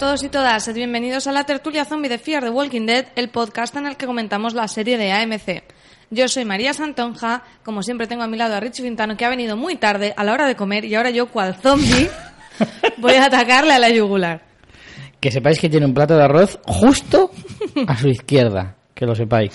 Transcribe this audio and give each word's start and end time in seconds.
Todos 0.00 0.22
y 0.22 0.30
todas, 0.30 0.72
bienvenidos 0.72 1.26
a 1.26 1.32
la 1.32 1.44
tertulia 1.44 1.84
zombie 1.84 2.08
de 2.08 2.16
Fear 2.16 2.42
the 2.42 2.48
Walking 2.48 2.86
Dead, 2.86 3.08
el 3.16 3.28
podcast 3.28 3.76
en 3.76 3.84
el 3.84 3.98
que 3.98 4.06
comentamos 4.06 4.54
la 4.54 4.66
serie 4.66 4.96
de 4.96 5.12
AMC. 5.12 5.62
Yo 6.08 6.26
soy 6.26 6.46
María 6.46 6.72
Santonja, 6.72 7.42
como 7.62 7.82
siempre 7.82 8.06
tengo 8.06 8.22
a 8.22 8.26
mi 8.26 8.38
lado 8.38 8.54
a 8.54 8.60
Richie 8.60 8.82
Quintano, 8.82 9.18
que 9.18 9.26
ha 9.26 9.28
venido 9.28 9.58
muy 9.58 9.76
tarde 9.76 10.14
a 10.16 10.24
la 10.24 10.32
hora 10.32 10.46
de 10.46 10.56
comer 10.56 10.86
y 10.86 10.94
ahora 10.94 11.10
yo, 11.10 11.26
cual 11.26 11.54
zombie, 11.56 12.08
voy 12.96 13.12
a 13.12 13.26
atacarle 13.26 13.74
a 13.74 13.78
la 13.78 13.90
yugular. 13.90 14.40
Que 15.20 15.30
sepáis 15.30 15.60
que 15.60 15.68
tiene 15.68 15.84
un 15.84 15.92
plato 15.92 16.16
de 16.16 16.24
arroz 16.24 16.58
justo 16.64 17.30
a 17.86 17.94
su 17.98 18.08
izquierda, 18.08 18.76
que 18.94 19.04
lo 19.04 19.14
sepáis. 19.14 19.52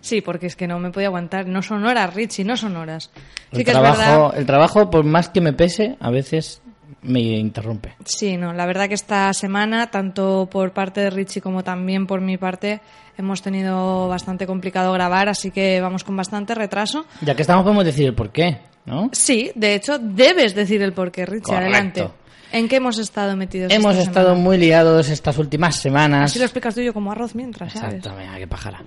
Sí, 0.00 0.22
porque 0.22 0.48
es 0.48 0.56
que 0.56 0.66
no 0.66 0.80
me 0.80 0.90
podía 0.90 1.06
aguantar. 1.06 1.46
No 1.46 1.62
son 1.62 1.86
horas, 1.86 2.12
Richie, 2.12 2.44
no 2.44 2.56
son 2.56 2.76
horas. 2.76 3.12
Sí 3.52 3.60
El 3.60 3.64
que 3.64 3.70
es 3.70 3.78
trabajo, 3.78 3.98
verdad. 4.24 4.38
el 4.38 4.44
trabajo, 4.44 4.90
por 4.90 5.04
más 5.04 5.28
que 5.28 5.40
me 5.40 5.52
pese, 5.52 5.96
a 6.00 6.10
veces 6.10 6.60
me 7.04 7.20
interrumpe. 7.20 7.94
Sí, 8.04 8.36
no, 8.36 8.52
la 8.52 8.66
verdad 8.66 8.88
que 8.88 8.94
esta 8.94 9.32
semana, 9.32 9.90
tanto 9.90 10.48
por 10.50 10.72
parte 10.72 11.00
de 11.02 11.10
Richie 11.10 11.40
como 11.40 11.62
también 11.62 12.06
por 12.06 12.20
mi 12.20 12.36
parte, 12.36 12.80
hemos 13.16 13.42
tenido 13.42 14.08
bastante 14.08 14.46
complicado 14.46 14.92
grabar, 14.92 15.28
así 15.28 15.50
que 15.50 15.80
vamos 15.80 16.02
con 16.04 16.16
bastante 16.16 16.54
retraso. 16.54 17.04
Ya 17.20 17.34
que 17.34 17.42
estamos, 17.42 17.62
podemos 17.64 17.84
decir 17.84 18.06
el 18.06 18.14
por 18.14 18.30
qué, 18.32 18.58
¿no? 18.86 19.10
Sí, 19.12 19.52
de 19.54 19.74
hecho, 19.74 19.98
debes 19.98 20.54
decir 20.54 20.82
el 20.82 20.92
porqué, 20.92 21.26
Richie, 21.26 21.42
Correcto. 21.42 21.64
adelante. 21.64 22.08
¿En 22.52 22.68
qué 22.68 22.76
hemos 22.76 22.98
estado 22.98 23.36
metidos? 23.36 23.72
Hemos 23.72 23.96
esta 23.96 24.02
estado 24.10 24.28
semana? 24.28 24.44
muy 24.44 24.58
liados 24.58 25.08
estas 25.08 25.36
últimas 25.38 25.74
semanas. 25.76 26.30
Así 26.30 26.38
lo 26.38 26.44
explicas 26.44 26.74
tú 26.74 26.80
y 26.80 26.84
yo 26.84 26.94
como 26.94 27.10
arroz 27.10 27.34
mientras, 27.34 27.72
¿sabes? 27.72 27.94
Exacto, 27.96 28.16
mira, 28.18 28.38
qué 28.38 28.46
pájara. 28.46 28.82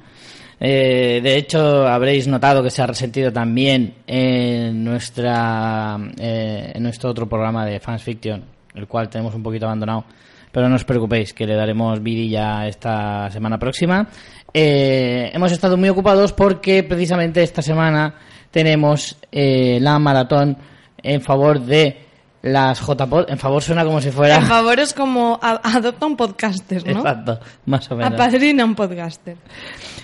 Eh, 0.60 1.20
de 1.22 1.38
hecho, 1.38 1.88
habréis 1.88 2.28
notado 2.28 2.64
que 2.64 2.72
se 2.72 2.82
ha 2.82 2.88
resentido 2.88 3.32
también 3.32 3.96
en 4.08 4.84
nuestra 4.84 5.98
eh, 6.18 6.72
en 6.74 6.84
nuestro 6.84 7.12
otro 7.12 7.28
programa 7.28 7.66
de 7.66 7.80
Fans 7.80 8.04
Fiction, 8.04 8.44
el 8.74 8.88
cual 8.88 9.10
tenemos 9.10 9.36
un 9.36 9.44
poquito 9.44 9.66
abandonado. 9.66 10.06
Pero 10.52 10.70
no 10.70 10.76
os 10.76 10.86
preocupéis, 10.86 11.34
que 11.34 11.46
le 11.46 11.56
daremos 11.56 12.02
vidilla 12.02 12.68
esta 12.68 13.30
semana 13.30 13.60
próxima. 13.60 14.08
Eh, 14.54 15.30
hemos 15.34 15.52
estado 15.52 15.78
muy 15.78 15.90
ocupados 15.90 16.34
porque 16.34 16.82
precisamente 16.84 17.44
esta 17.44 17.62
semana 17.62 18.16
tenemos 18.50 19.18
eh, 19.32 19.78
la 19.82 20.00
maratón 20.00 20.58
en 21.04 21.22
favor 21.22 21.60
de 21.60 22.07
las 22.42 22.80
JPod. 22.80 23.30
En 23.30 23.38
favor 23.38 23.62
suena 23.62 23.84
como 23.84 24.00
si 24.02 24.12
fuera... 24.12 24.36
En 24.38 24.44
favor 24.44 24.80
es 24.80 24.94
como 24.94 25.40
a- 25.42 25.60
adopta 25.76 26.06
un 26.06 26.16
podcaster, 26.16 26.86
¿no? 26.86 27.00
Exacto, 27.00 27.40
más 27.66 27.90
o 27.92 27.96
menos. 27.96 28.14
Apadrina 28.14 28.64
un 28.66 28.76
podcaster. 28.76 29.38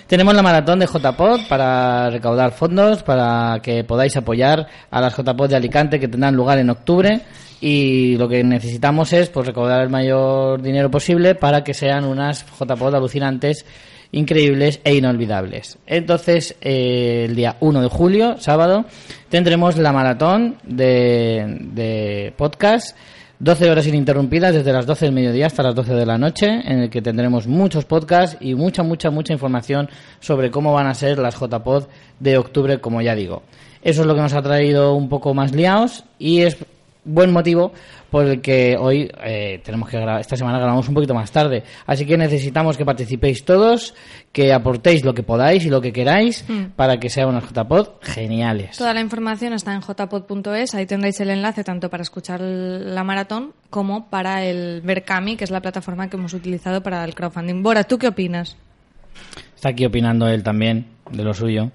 Tenemos 0.06 0.34
la 0.34 0.42
maratón 0.42 0.80
de 0.80 0.86
JPod 0.86 1.46
para 1.48 2.10
recaudar 2.10 2.52
fondos, 2.52 3.02
para 3.02 3.58
que 3.62 3.84
podáis 3.84 4.16
apoyar 4.16 4.66
a 4.90 5.00
las 5.00 5.16
JPod 5.16 5.48
de 5.48 5.56
Alicante 5.56 5.98
que 5.98 6.08
tendrán 6.08 6.34
lugar 6.34 6.58
en 6.58 6.70
octubre. 6.70 7.22
Y 7.60 8.16
lo 8.18 8.28
que 8.28 8.44
necesitamos 8.44 9.12
es 9.14 9.30
pues 9.30 9.46
recaudar 9.46 9.80
el 9.80 9.88
mayor 9.88 10.60
dinero 10.60 10.90
posible 10.90 11.34
para 11.34 11.64
que 11.64 11.72
sean 11.72 12.04
unas 12.04 12.44
JPod 12.58 12.94
alucinantes, 12.94 13.64
increíbles 14.14 14.80
e 14.84 14.94
inolvidables. 14.94 15.78
Entonces, 15.86 16.56
eh, 16.60 17.26
el 17.28 17.36
día 17.36 17.56
1 17.60 17.82
de 17.82 17.88
julio, 17.88 18.36
sábado, 18.38 18.84
tendremos 19.28 19.76
la 19.76 19.92
maratón 19.92 20.56
de, 20.64 21.58
de 21.72 22.32
podcast 22.36 22.96
12 23.40 23.70
horas 23.70 23.86
ininterrumpidas 23.86 24.54
desde 24.54 24.72
las 24.72 24.86
12 24.86 25.06
del 25.06 25.14
mediodía 25.14 25.46
hasta 25.46 25.64
las 25.64 25.74
12 25.74 25.94
de 25.94 26.06
la 26.06 26.16
noche, 26.16 26.46
en 26.46 26.78
el 26.78 26.90
que 26.90 27.02
tendremos 27.02 27.46
muchos 27.46 27.84
podcasts 27.84 28.36
y 28.40 28.54
mucha, 28.54 28.82
mucha, 28.82 29.10
mucha 29.10 29.32
información 29.32 29.90
sobre 30.20 30.50
cómo 30.50 30.72
van 30.72 30.86
a 30.86 30.94
ser 30.94 31.18
las 31.18 31.38
JPod 31.38 31.84
de 32.20 32.38
octubre, 32.38 32.80
como 32.80 33.02
ya 33.02 33.14
digo. 33.14 33.42
Eso 33.82 34.02
es 34.02 34.06
lo 34.06 34.14
que 34.14 34.20
nos 34.20 34.32
ha 34.32 34.42
traído 34.42 34.94
un 34.94 35.08
poco 35.08 35.34
más 35.34 35.52
liados 35.52 36.04
y 36.18 36.42
es 36.42 36.56
buen 37.04 37.32
motivo 37.32 37.72
por 38.10 38.26
el 38.26 38.40
que 38.40 38.76
hoy 38.78 39.10
eh, 39.24 39.60
tenemos 39.64 39.88
que 39.88 39.98
grabar, 39.98 40.20
esta 40.20 40.36
semana 40.36 40.58
grabamos 40.58 40.88
un 40.88 40.94
poquito 40.94 41.14
más 41.14 41.32
tarde. 41.32 41.64
Así 41.86 42.06
que 42.06 42.16
necesitamos 42.16 42.76
que 42.76 42.84
participéis 42.84 43.44
todos, 43.44 43.94
que 44.32 44.52
aportéis 44.52 45.04
lo 45.04 45.14
que 45.14 45.22
podáis 45.22 45.64
y 45.64 45.70
lo 45.70 45.80
que 45.80 45.92
queráis 45.92 46.44
para 46.76 46.98
que 46.98 47.10
sean 47.10 47.28
unas 47.28 47.44
JPod 47.44 47.88
geniales. 48.02 48.78
Toda 48.78 48.94
la 48.94 49.00
información 49.00 49.52
está 49.52 49.74
en 49.74 49.80
jpod.es, 49.80 50.74
ahí 50.74 50.86
tendréis 50.86 51.20
el 51.20 51.30
enlace 51.30 51.64
tanto 51.64 51.90
para 51.90 52.02
escuchar 52.02 52.40
la 52.40 53.04
maratón 53.04 53.52
como 53.70 54.08
para 54.08 54.44
el 54.44 54.80
Berkami, 54.82 55.36
que 55.36 55.44
es 55.44 55.50
la 55.50 55.60
plataforma 55.60 56.08
que 56.08 56.16
hemos 56.16 56.34
utilizado 56.34 56.82
para 56.82 57.04
el 57.04 57.14
crowdfunding. 57.14 57.62
Bora, 57.62 57.84
¿tú 57.84 57.98
qué 57.98 58.08
opinas? 58.08 58.56
Está 59.54 59.70
aquí 59.70 59.84
opinando 59.84 60.28
él 60.28 60.42
también 60.42 60.86
de 61.10 61.24
lo 61.24 61.34
suyo. 61.34 61.70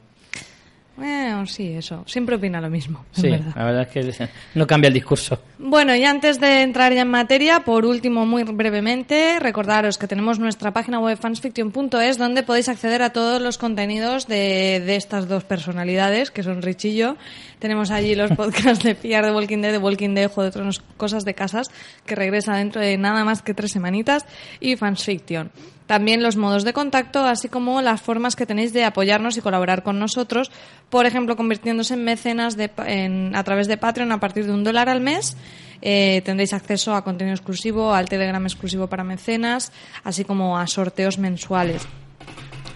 Bueno, 0.99 1.45
sí, 1.47 1.73
eso. 1.73 2.03
Siempre 2.05 2.35
opina 2.35 2.61
lo 2.61 2.69
mismo. 2.69 3.05
en 3.15 3.21
Sí, 3.21 3.29
verdad. 3.29 3.53
la 3.55 3.63
verdad 3.63 3.81
es 3.93 4.17
que 4.17 4.29
no 4.55 4.67
cambia 4.67 4.89
el 4.89 4.93
discurso. 4.93 5.41
Bueno, 5.57 5.95
y 5.95 6.03
antes 6.03 6.39
de 6.39 6.61
entrar 6.61 6.93
ya 6.93 7.01
en 7.01 7.07
materia, 7.09 7.61
por 7.61 7.85
último, 7.85 8.25
muy 8.25 8.43
brevemente, 8.43 9.39
recordaros 9.39 9.97
que 9.97 10.07
tenemos 10.07 10.39
nuestra 10.39 10.71
página 10.71 10.99
web 10.99 11.17
fansfiction.es 11.17 12.17
donde 12.17 12.43
podéis 12.43 12.69
acceder 12.69 13.01
a 13.01 13.11
todos 13.11 13.41
los 13.41 13.57
contenidos 13.57 14.27
de, 14.27 14.81
de 14.85 14.95
estas 14.95 15.27
dos 15.27 15.43
personalidades, 15.43 16.31
que 16.31 16.43
son 16.43 16.61
Rich 16.61 16.85
y 16.85 16.95
yo. 16.95 17.17
Tenemos 17.59 17.91
allí 17.91 18.15
los 18.15 18.31
podcasts 18.37 18.83
de 18.83 18.95
PR 18.95 19.25
de 19.25 19.31
Walking 19.33 19.59
Dead, 19.61 19.71
de 19.73 19.77
Walking 19.77 20.15
Dead, 20.15 20.29
Juego 20.31 20.45
de 20.45 20.51
Tronos, 20.51 20.81
Cosas 20.97 21.25
de 21.25 21.33
Casas, 21.33 21.67
que 22.05 22.15
regresa 22.15 22.55
dentro 22.55 22.81
de 22.81 22.97
nada 22.97 23.23
más 23.25 23.41
que 23.41 23.53
tres 23.53 23.71
semanitas, 23.71 24.25
y 24.59 24.75
Fansfiction. 24.77 25.51
También 25.85 26.21
los 26.21 26.35
modos 26.37 26.63
de 26.63 26.71
contacto, 26.73 27.23
así 27.25 27.49
como 27.49 27.81
las 27.81 27.99
formas 27.99 28.35
que 28.35 28.45
tenéis 28.45 28.73
de 28.73 28.85
apoyarnos 28.85 29.37
y 29.37 29.41
colaborar 29.41 29.81
con 29.83 29.97
nosotros, 29.99 30.51
por 30.89 31.05
ejemplo, 31.07 31.35
convirtiéndose 31.35 31.95
en 31.95 32.03
mecenas 32.03 32.55
de 32.57 32.69
en- 32.85 33.35
a 33.35 33.43
través 33.43 33.67
de 33.67 33.77
Patreon 33.77 34.11
a 34.11 34.19
partir 34.19 34.45
de 34.45 34.51
un 34.53 34.63
dólar 34.63 34.87
al 34.87 35.01
mes. 35.01 35.35
Eh, 35.81 36.21
tendréis 36.25 36.53
acceso 36.53 36.93
a 36.93 37.03
contenido 37.03 37.33
exclusivo, 37.35 37.93
al 37.93 38.07
Telegram 38.07 38.43
exclusivo 38.45 38.87
para 38.87 39.03
mecenas, 39.03 39.71
así 40.03 40.23
como 40.25 40.59
a 40.59 40.67
sorteos 40.67 41.17
mensuales. 41.17 41.87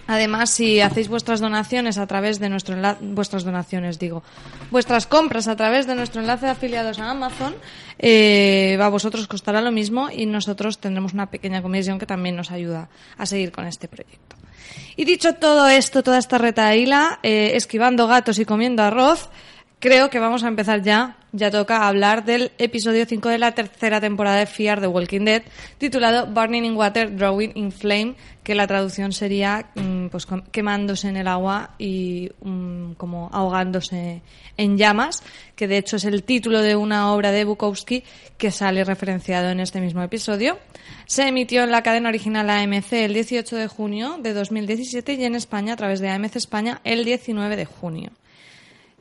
Además, 0.06 0.50
si 0.50 0.80
hacéis 0.80 1.08
vuestras 1.08 1.40
donaciones 1.40 1.98
a 1.98 2.06
través 2.06 2.38
de 2.38 2.48
nuestro 2.48 2.74
enlace, 2.74 3.00
vuestras 3.02 3.44
donaciones 3.44 3.98
digo, 3.98 4.22
vuestras 4.70 5.06
compras 5.06 5.48
a 5.48 5.56
través 5.56 5.86
de 5.86 5.94
nuestro 5.94 6.20
enlace 6.20 6.46
de 6.46 6.52
afiliados 6.52 6.98
a 6.98 7.10
Amazon, 7.10 7.54
eh, 7.98 8.78
a 8.80 8.88
vosotros 8.88 9.26
costará 9.26 9.60
lo 9.60 9.72
mismo 9.72 10.10
y 10.10 10.26
nosotros 10.26 10.78
tendremos 10.78 11.14
una 11.14 11.30
pequeña 11.30 11.62
comisión 11.62 11.98
que 11.98 12.06
también 12.06 12.36
nos 12.36 12.50
ayuda 12.50 12.88
a 13.16 13.26
seguir 13.26 13.50
con 13.50 13.66
este 13.66 13.88
proyecto. 13.88 14.36
Y 14.96 15.04
dicho 15.04 15.34
todo 15.34 15.68
esto, 15.68 16.02
toda 16.02 16.18
esta 16.18 16.38
retaíla, 16.38 17.18
eh, 17.22 17.52
esquivando 17.54 18.06
gatos 18.06 18.38
y 18.38 18.44
comiendo 18.44 18.82
arroz, 18.82 19.28
creo 19.78 20.10
que 20.10 20.18
vamos 20.18 20.44
a 20.44 20.48
empezar 20.48 20.82
ya. 20.82 21.16
Ya 21.32 21.50
toca 21.50 21.88
hablar 21.88 22.24
del 22.24 22.52
episodio 22.58 23.06
5 23.06 23.28
de 23.28 23.38
la 23.38 23.52
tercera 23.52 24.00
temporada 24.00 24.38
de 24.38 24.46
Fear 24.46 24.80
the 24.80 24.86
Walking 24.86 25.24
Dead, 25.24 25.42
titulado 25.78 26.26
Burning 26.26 26.62
in 26.62 26.76
Water, 26.76 27.16
Drawing 27.16 27.50
in 27.56 27.72
Flame, 27.72 28.14
que 28.44 28.54
la 28.54 28.68
traducción 28.68 29.12
sería 29.12 29.70
mm, 29.74 30.10
pues 30.10 30.28
quemándose 30.52 31.08
en 31.08 31.16
el 31.16 31.26
agua 31.26 31.74
y 31.76 32.30
mm, 32.40 32.92
como 32.92 33.30
ahogándose 33.32 34.22
en 34.56 34.78
llamas, 34.78 35.24
que 35.56 35.66
de 35.66 35.78
hecho 35.78 35.96
es 35.96 36.04
el 36.04 36.22
título 36.22 36.62
de 36.62 36.76
una 36.76 37.12
obra 37.12 37.32
de 37.32 37.44
Bukowski 37.44 38.04
que 38.38 38.52
sale 38.52 38.84
referenciado 38.84 39.50
en 39.50 39.58
este 39.58 39.80
mismo 39.80 40.02
episodio. 40.02 40.58
Se 41.06 41.26
emitió 41.26 41.64
en 41.64 41.72
la 41.72 41.82
cadena 41.82 42.10
original 42.10 42.48
AMC 42.48 42.92
el 42.92 43.14
18 43.14 43.56
de 43.56 43.66
junio 43.66 44.18
de 44.20 44.34
2017 44.34 45.14
y 45.14 45.24
en 45.24 45.34
España 45.34 45.72
a 45.72 45.76
través 45.76 45.98
de 45.98 46.10
AMC 46.10 46.36
España 46.36 46.80
el 46.84 47.04
19 47.04 47.56
de 47.56 47.64
junio. 47.64 48.12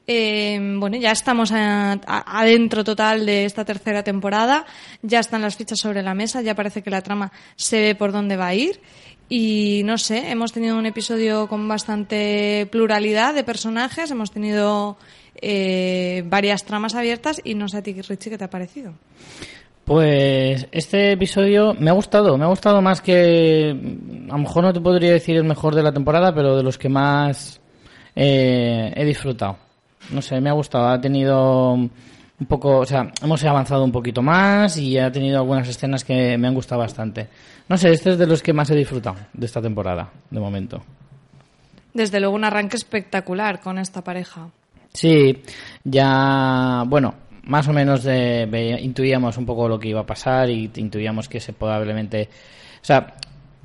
Eh, 0.06 0.60
bueno, 0.80 0.98
ya 0.98 1.12
estamos 1.12 1.52
adentro 1.54 2.84
total 2.84 3.26
de 3.26 3.46
esta 3.46 3.64
tercera 3.64 4.04
temporada, 4.04 4.66
ya 5.02 5.20
están 5.20 5.42
las 5.42 5.56
fichas 5.56 5.80
sobre 5.80 6.04
la 6.04 6.14
mesa, 6.14 6.42
ya 6.42 6.56
parece 6.56 6.82
que 6.82 6.90
la 6.90 7.02
trama 7.02 7.32
se 7.56 7.82
ve 7.82 7.96
por 7.96 8.12
dónde 8.12 8.36
va 8.36 8.48
a 8.48 8.56
ir 8.56 8.82
y 9.30 9.82
no 9.86 9.98
sé, 9.98 10.30
hemos 10.30 10.52
tenido 10.52 10.78
un 10.78 10.86
episodio 10.86 11.48
con 11.48 11.68
bastante 11.68 12.68
pluralidad 12.72 13.34
de 13.34 13.46
personajes, 13.46 14.12
hemos 14.12 14.32
tenido 14.32 14.98
eh, 15.42 16.24
varias 16.26 16.66
tramas 16.66 16.96
abiertas 16.96 17.42
y 17.44 17.56
no 17.56 17.70
sé 17.70 17.78
a 17.78 17.82
ti, 17.82 17.94
Richie, 17.94 18.30
¿qué 18.30 18.38
te 18.38 18.44
ha 18.44 18.50
parecido? 18.50 18.94
Pues 19.86 20.68
este 20.72 21.14
episodio 21.14 21.74
me 21.74 21.90
ha 21.90 21.94
gustado, 21.94 22.38
me 22.38 22.44
ha 22.44 22.48
gustado 22.48 22.82
más 22.82 23.02
que, 23.02 23.70
a 23.72 24.34
lo 24.34 24.38
mejor 24.38 24.64
no 24.64 24.74
te 24.74 24.82
podría 24.82 25.14
decir 25.14 25.36
el 25.36 25.46
mejor 25.46 25.76
de 25.76 25.84
la 25.84 25.92
temporada, 25.92 26.34
pero 26.36 26.56
de 26.56 26.64
los 26.64 26.78
que 26.78 26.90
más 26.90 27.62
eh, 28.16 28.94
he 28.96 29.06
disfrutado. 29.06 29.63
No 30.12 30.22
sé, 30.22 30.40
me 30.42 30.50
ha 30.50 30.54
gustado, 30.54 30.88
ha 30.90 31.00
tenido 31.02 31.74
un 31.74 32.48
poco, 32.48 32.80
o 32.80 32.86
sea, 32.86 33.12
hemos 33.22 33.44
avanzado 33.46 33.84
un 33.84 33.92
poquito 33.92 34.22
más 34.22 34.78
y 34.78 34.98
ha 34.98 35.12
tenido 35.12 35.38
algunas 35.38 35.68
escenas 35.68 36.04
que 36.04 36.38
me 36.38 36.48
han 36.48 36.54
gustado 36.54 36.82
bastante. 36.82 37.28
No 37.70 37.78
sé, 37.78 37.92
este 37.92 38.12
es 38.12 38.18
de 38.18 38.28
los 38.28 38.42
que 38.44 38.54
más 38.54 38.70
he 38.70 38.76
disfrutado 38.76 39.16
de 39.34 39.46
esta 39.46 39.62
temporada, 39.62 40.10
de 40.30 40.40
momento. 40.40 40.82
Desde 41.94 42.20
luego 42.20 42.36
un 42.36 42.44
arranque 42.44 42.76
espectacular 42.76 43.60
con 43.62 43.78
esta 43.78 44.04
pareja. 44.04 44.48
Sí, 44.94 45.42
ya, 45.84 46.84
bueno, 46.88 47.14
más 47.44 47.68
o 47.68 47.74
menos 47.74 48.04
de- 48.04 48.80
intuíamos 48.82 49.38
un 49.38 49.46
poco 49.46 49.68
lo 49.68 49.80
que 49.80 49.90
iba 49.90 50.02
a 50.02 50.06
pasar 50.06 50.50
y 50.50 50.72
intuíamos 50.76 51.30
que 51.30 51.40
se 51.40 51.54
probablemente, 51.54 52.30
o 52.82 52.86
sea, 52.86 53.14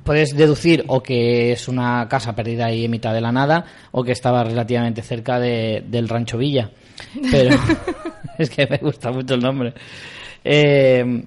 puedes 0.09 0.35
deducir 0.35 0.85
o 0.87 1.03
que 1.03 1.51
es 1.51 1.67
una 1.67 2.07
casa 2.09 2.33
perdida 2.33 2.65
ahí 2.65 2.85
en 2.85 2.89
mitad 2.89 3.13
de 3.13 3.21
la 3.21 3.31
nada 3.31 3.63
o 3.91 4.03
que 4.03 4.11
estaba 4.11 4.43
relativamente 4.43 5.03
cerca 5.03 5.39
de- 5.39 5.83
del 5.87 6.09
rancho 6.09 6.35
Villa. 6.39 6.71
Pero 7.29 7.55
es 8.39 8.49
que 8.49 8.65
me 8.65 8.77
gusta 8.77 9.11
mucho 9.11 9.35
el 9.35 9.41
nombre. 9.41 9.71
Eh, 10.43 11.23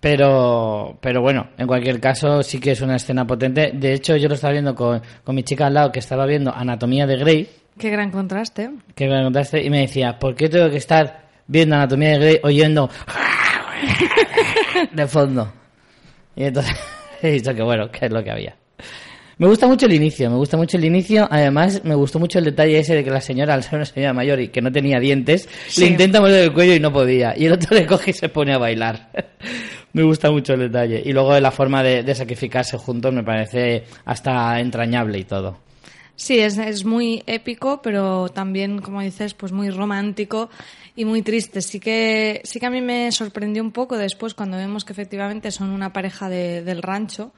Pero, 0.00 0.98
pero 1.00 1.20
bueno, 1.22 1.50
en 1.56 1.68
cualquier 1.68 2.00
caso 2.00 2.42
sí 2.42 2.58
que 2.58 2.72
es 2.72 2.80
una 2.80 2.96
escena 2.96 3.24
potente. 3.24 3.70
De 3.72 3.92
hecho, 3.94 4.16
yo 4.16 4.26
lo 4.28 4.34
estaba 4.34 4.50
viendo 4.52 4.74
con, 4.74 5.00
con 5.22 5.36
mi 5.36 5.44
chica 5.44 5.68
al 5.68 5.74
lado, 5.74 5.92
que 5.92 6.00
estaba 6.00 6.26
viendo 6.26 6.52
Anatomía 6.52 7.06
de 7.06 7.16
Grey, 7.18 7.48
Qué 7.78 7.88
gran 7.88 8.10
contraste. 8.10 8.68
que 8.96 9.06
me 9.06 9.22
contaste, 9.22 9.62
y 9.62 9.70
me 9.70 9.82
decía, 9.82 10.18
¿por 10.18 10.34
qué 10.34 10.48
tengo 10.48 10.68
que 10.70 10.78
estar 10.78 11.28
viendo 11.46 11.76
Anatomía 11.76 12.10
de 12.10 12.18
Grey 12.18 12.40
oyendo 12.42 12.90
de 14.92 15.06
fondo? 15.06 15.52
Y 16.34 16.44
entonces 16.46 16.74
he 17.28 17.32
dicho 17.32 17.54
que 17.54 17.62
bueno, 17.62 17.90
que 17.90 18.06
es 18.06 18.12
lo 18.12 18.22
que 18.22 18.30
había. 18.30 18.56
Me 19.38 19.48
gusta 19.48 19.66
mucho 19.66 19.86
el 19.86 19.92
inicio, 19.94 20.30
me 20.30 20.36
gusta 20.36 20.56
mucho 20.56 20.76
el 20.76 20.84
inicio. 20.84 21.26
Además, 21.30 21.80
me 21.84 21.94
gustó 21.94 22.18
mucho 22.20 22.38
el 22.38 22.44
detalle 22.44 22.78
ese 22.78 22.94
de 22.94 23.02
que 23.02 23.10
la 23.10 23.20
señora, 23.20 23.54
al 23.54 23.62
ser 23.62 23.76
una 23.76 23.84
señora 23.86 24.12
mayor 24.12 24.38
y 24.40 24.48
que 24.48 24.60
no 24.60 24.70
tenía 24.70 25.00
dientes, 25.00 25.48
Sí. 25.66 25.80
le 25.80 25.86
intenta 25.88 26.20
morder 26.20 26.44
el 26.44 26.52
cuello 26.52 26.74
y 26.74 26.80
no 26.80 26.92
podía. 26.92 27.34
Y 27.36 27.46
el 27.46 27.52
otro 27.54 27.74
le 27.76 27.86
coge 27.86 28.10
y 28.10 28.14
se 28.14 28.28
pone 28.28 28.52
a 28.54 28.58
bailar. 28.58 29.10
me 29.94 30.02
gusta 30.04 30.30
mucho 30.30 30.52
el 30.52 30.60
detalle. 30.60 31.02
Y 31.04 31.12
luego 31.12 31.38
la 31.40 31.50
forma 31.50 31.82
de, 31.82 32.02
de 32.04 32.14
sacrificarse 32.14 32.76
juntos 32.76 33.12
me 33.12 33.24
parece 33.24 33.84
hasta 34.04 34.60
entrañable 34.60 35.18
y 35.18 35.24
todo. 35.24 35.58
Sí, 36.16 36.38
es, 36.38 36.58
es 36.58 36.84
muy 36.84 37.22
épico, 37.26 37.80
pero 37.82 38.28
también, 38.28 38.80
como 38.80 39.00
dices, 39.00 39.34
pues 39.34 39.50
muy 39.52 39.70
romántico 39.70 40.50
y 40.94 41.04
muy 41.04 41.22
triste. 41.22 41.62
Sí 41.62 41.80
que, 41.80 42.40
sí 42.44 42.60
que 42.60 42.66
a 42.66 42.70
mí 42.70 42.80
me 42.80 43.10
sorprendió 43.12 43.62
un 43.62 43.72
poco 43.72 43.96
después 43.96 44.34
cuando 44.34 44.56
vemos 44.56 44.84
que 44.84 44.92
efectivamente 44.92 45.50
son 45.50 45.70
una 45.70 45.92
pareja 45.92 46.28
de- 46.28 46.62
del 46.62 46.82
rancho 46.82 47.32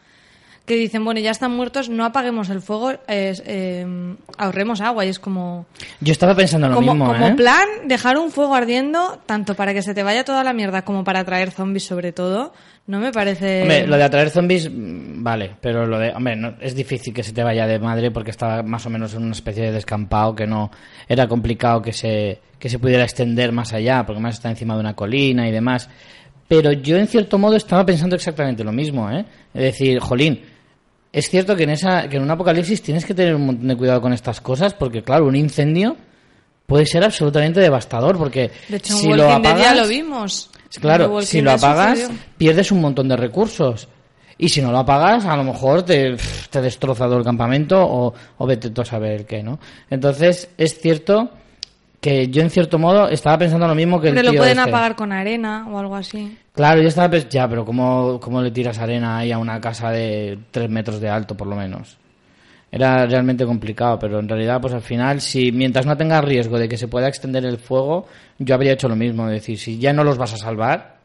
que 0.66 0.76
dicen, 0.76 1.04
bueno, 1.04 1.20
ya 1.20 1.30
están 1.30 1.52
muertos, 1.54 1.90
no 1.90 2.06
apaguemos 2.06 2.48
el 2.48 2.62
fuego, 2.62 2.92
eh, 3.06 4.16
ahorremos 4.38 4.80
agua. 4.80 5.04
Y 5.04 5.10
es 5.10 5.18
como, 5.18 5.66
Yo 6.00 6.12
estaba 6.12 6.34
pensando 6.34 6.68
lo 6.68 6.74
como, 6.76 6.94
mismo, 6.94 7.06
como 7.12 7.26
¿eh? 7.28 7.34
plan, 7.34 7.68
dejar 7.84 8.16
un 8.16 8.30
fuego 8.30 8.54
ardiendo, 8.54 9.20
tanto 9.26 9.54
para 9.56 9.74
que 9.74 9.82
se 9.82 9.92
te 9.92 10.02
vaya 10.02 10.24
toda 10.24 10.42
la 10.42 10.54
mierda 10.54 10.82
como 10.82 11.04
para 11.04 11.20
atraer 11.20 11.50
zombies 11.50 11.84
sobre 11.84 12.12
todo, 12.12 12.54
no 12.86 13.00
me 13.00 13.12
parece... 13.12 13.62
Hombre, 13.62 13.86
lo 13.86 13.96
de 13.96 14.02
atraer 14.02 14.30
zombies, 14.30 14.70
mm, 14.70 15.22
vale, 15.22 15.56
pero 15.60 15.86
lo 15.86 15.98
de. 15.98 16.10
Hombre, 16.10 16.36
no, 16.36 16.54
es 16.60 16.74
difícil 16.74 17.14
que 17.14 17.22
se 17.22 17.32
te 17.32 17.42
vaya 17.42 17.66
de 17.66 17.78
madre 17.78 18.10
porque 18.10 18.30
estaba 18.30 18.62
más 18.62 18.84
o 18.84 18.90
menos 18.90 19.14
en 19.14 19.22
una 19.22 19.32
especie 19.32 19.64
de 19.64 19.72
descampado 19.72 20.34
que 20.34 20.46
no. 20.46 20.70
Era 21.08 21.26
complicado 21.26 21.80
que 21.80 21.92
se, 21.92 22.40
que 22.58 22.68
se 22.68 22.78
pudiera 22.78 23.04
extender 23.04 23.52
más 23.52 23.72
allá, 23.72 24.04
porque 24.04 24.20
más 24.20 24.34
está 24.34 24.50
encima 24.50 24.74
de 24.74 24.80
una 24.80 24.94
colina 24.94 25.48
y 25.48 25.52
demás. 25.52 25.88
Pero 26.46 26.72
yo, 26.72 26.98
en 26.98 27.06
cierto 27.06 27.38
modo, 27.38 27.56
estaba 27.56 27.86
pensando 27.86 28.16
exactamente 28.16 28.62
lo 28.64 28.72
mismo, 28.72 29.10
¿eh? 29.10 29.24
Es 29.54 29.62
decir, 29.62 29.98
jolín, 29.98 30.42
es 31.10 31.30
cierto 31.30 31.56
que 31.56 31.62
en, 31.62 31.70
esa, 31.70 32.08
que 32.08 32.16
en 32.16 32.22
un 32.22 32.30
apocalipsis 32.30 32.82
tienes 32.82 33.06
que 33.06 33.14
tener 33.14 33.34
un 33.34 33.46
montón 33.46 33.68
de 33.68 33.76
cuidado 33.76 34.02
con 34.02 34.12
estas 34.12 34.40
cosas, 34.40 34.74
porque, 34.74 35.02
claro, 35.02 35.26
un 35.26 35.36
incendio 35.36 35.96
puede 36.66 36.84
ser 36.86 37.02
absolutamente 37.04 37.60
devastador, 37.60 38.18
porque 38.18 38.50
De 38.68 38.76
hecho, 38.76 38.94
si 38.94 39.08
lo 39.08 39.30
apagas. 39.30 39.76
lo 39.76 39.86
vimos. 39.86 40.50
Claro, 40.80 41.20
si 41.22 41.40
lo 41.40 41.52
apagas, 41.52 41.98
sucedió. 42.00 42.18
pierdes 42.36 42.72
un 42.72 42.80
montón 42.80 43.08
de 43.08 43.16
recursos. 43.16 43.88
Y 44.36 44.48
si 44.48 44.60
no 44.60 44.72
lo 44.72 44.78
apagas, 44.78 45.24
a 45.26 45.36
lo 45.36 45.44
mejor 45.44 45.82
te, 45.82 46.16
te 46.50 46.60
destroza 46.60 47.04
todo 47.04 47.18
el 47.18 47.24
campamento 47.24 47.80
o, 47.80 48.12
o 48.38 48.46
vete 48.46 48.70
tú 48.70 48.82
a 48.82 48.84
saber 48.84 49.26
qué, 49.26 49.42
¿no? 49.42 49.60
Entonces, 49.88 50.48
es 50.58 50.80
cierto 50.80 51.30
que 52.00 52.28
yo, 52.28 52.42
en 52.42 52.50
cierto 52.50 52.78
modo, 52.78 53.08
estaba 53.08 53.38
pensando 53.38 53.66
lo 53.68 53.74
mismo 53.74 54.00
que 54.00 54.08
el 54.08 54.14
Pero 54.14 54.26
lo 54.26 54.30
tío 54.32 54.40
pueden 54.40 54.58
este. 54.58 54.68
apagar 54.70 54.96
con 54.96 55.12
arena 55.12 55.66
o 55.70 55.78
algo 55.78 55.94
así. 55.96 56.36
Claro, 56.52 56.82
yo 56.82 56.88
estaba 56.88 57.08
pensando, 57.08 57.32
ya, 57.32 57.48
pero 57.48 57.64
¿cómo, 57.64 58.18
¿cómo 58.20 58.42
le 58.42 58.50
tiras 58.50 58.78
arena 58.78 59.18
ahí 59.18 59.32
a 59.32 59.38
una 59.38 59.60
casa 59.60 59.90
de 59.90 60.38
tres 60.50 60.68
metros 60.68 61.00
de 61.00 61.08
alto, 61.08 61.36
por 61.36 61.46
lo 61.46 61.56
menos? 61.56 61.96
Era 62.76 63.06
realmente 63.06 63.46
complicado, 63.46 64.00
pero 64.00 64.18
en 64.18 64.28
realidad, 64.28 64.60
pues 64.60 64.74
al 64.74 64.82
final, 64.82 65.20
si 65.20 65.52
mientras 65.52 65.86
no 65.86 65.96
tenga 65.96 66.20
riesgo 66.20 66.58
de 66.58 66.68
que 66.68 66.76
se 66.76 66.88
pueda 66.88 67.06
extender 67.06 67.44
el 67.44 67.58
fuego, 67.58 68.08
yo 68.38 68.52
habría 68.52 68.72
hecho 68.72 68.88
lo 68.88 68.96
mismo. 68.96 69.26
Es 69.28 69.34
decir, 69.34 69.56
si 69.58 69.78
ya 69.78 69.92
no 69.92 70.02
los 70.02 70.18
vas 70.18 70.32
a 70.34 70.36
salvar 70.38 70.96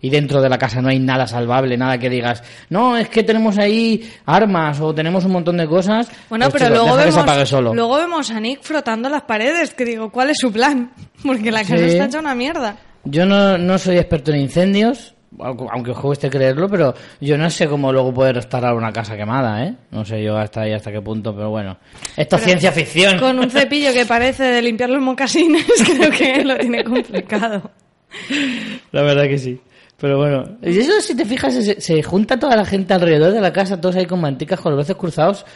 y 0.00 0.10
dentro 0.10 0.42
de 0.42 0.48
la 0.48 0.58
casa 0.58 0.82
no 0.82 0.88
hay 0.88 0.98
nada 0.98 1.28
salvable, 1.28 1.76
nada 1.76 1.96
que 1.96 2.10
digas, 2.10 2.42
no, 2.70 2.96
es 2.96 3.08
que 3.08 3.22
tenemos 3.22 3.56
ahí 3.56 4.02
armas 4.26 4.80
o 4.80 4.92
tenemos 4.92 5.24
un 5.24 5.30
montón 5.30 5.58
de 5.58 5.68
cosas. 5.68 6.10
Bueno, 6.28 6.50
pues, 6.50 6.60
pero 6.60 6.74
chicos, 6.74 6.86
luego 6.88 6.96
deja 6.96 7.06
que 7.06 7.12
se 7.12 7.32
vemos, 7.34 7.48
solo. 7.48 7.72
luego 7.74 7.96
vemos 7.98 8.30
a 8.32 8.40
Nick 8.40 8.60
frotando 8.62 9.08
las 9.08 9.22
paredes, 9.22 9.74
que 9.74 9.84
digo, 9.84 10.10
¿cuál 10.10 10.30
es 10.30 10.38
su 10.40 10.50
plan? 10.50 10.90
Porque 11.24 11.52
la 11.52 11.60
casa 11.60 11.78
Sí. 11.78 11.84
está 11.84 12.06
hecha 12.06 12.18
una 12.18 12.34
mierda. 12.34 12.74
Yo 13.04 13.26
no, 13.26 13.56
no 13.58 13.78
soy 13.78 13.98
experto 13.98 14.32
en 14.32 14.40
incendios, 14.40 15.14
aunque 15.38 15.90
os 15.90 15.98
cueste 15.98 16.30
creerlo, 16.30 16.68
pero 16.68 16.94
yo 17.20 17.38
no 17.38 17.48
sé 17.50 17.66
cómo 17.68 17.92
luego 17.92 18.12
poder 18.12 18.36
restaurar 18.36 18.74
una 18.74 18.92
casa 18.92 19.16
quemada, 19.16 19.64
¿eh? 19.64 19.74
No 19.90 20.04
sé 20.04 20.22
yo 20.22 20.36
hasta 20.36 20.62
ahí, 20.62 20.72
hasta 20.72 20.92
qué 20.92 21.00
punto, 21.00 21.34
pero 21.34 21.50
bueno. 21.50 21.76
Esto 22.16 22.36
es 22.36 22.42
ciencia 22.42 22.72
ficción. 22.72 23.18
Con 23.18 23.38
un 23.38 23.50
cepillo 23.50 23.92
que 23.92 24.06
parece 24.06 24.44
de 24.44 24.62
limpiar 24.62 24.90
los 24.90 25.02
mocasines, 25.02 25.66
creo 25.96 26.10
que 26.10 26.44
lo 26.44 26.56
tiene 26.58 26.84
complicado. 26.84 27.70
La 28.92 29.02
verdad 29.02 29.24
que 29.24 29.38
sí. 29.38 29.60
Pero 29.98 30.18
bueno, 30.18 30.58
y 30.62 30.76
eso 30.80 31.00
si 31.00 31.16
te 31.16 31.24
fijas, 31.24 31.54
se, 31.54 31.80
se 31.80 32.02
junta 32.02 32.36
toda 32.36 32.56
la 32.56 32.64
gente 32.64 32.92
alrededor 32.92 33.32
de 33.32 33.40
la 33.40 33.52
casa, 33.52 33.80
todos 33.80 33.94
ahí 33.94 34.06
con 34.06 34.20
manticas, 34.20 34.60
con 34.60 34.72
los 34.72 34.78
brazos 34.78 34.96
cruzados, 34.96 35.46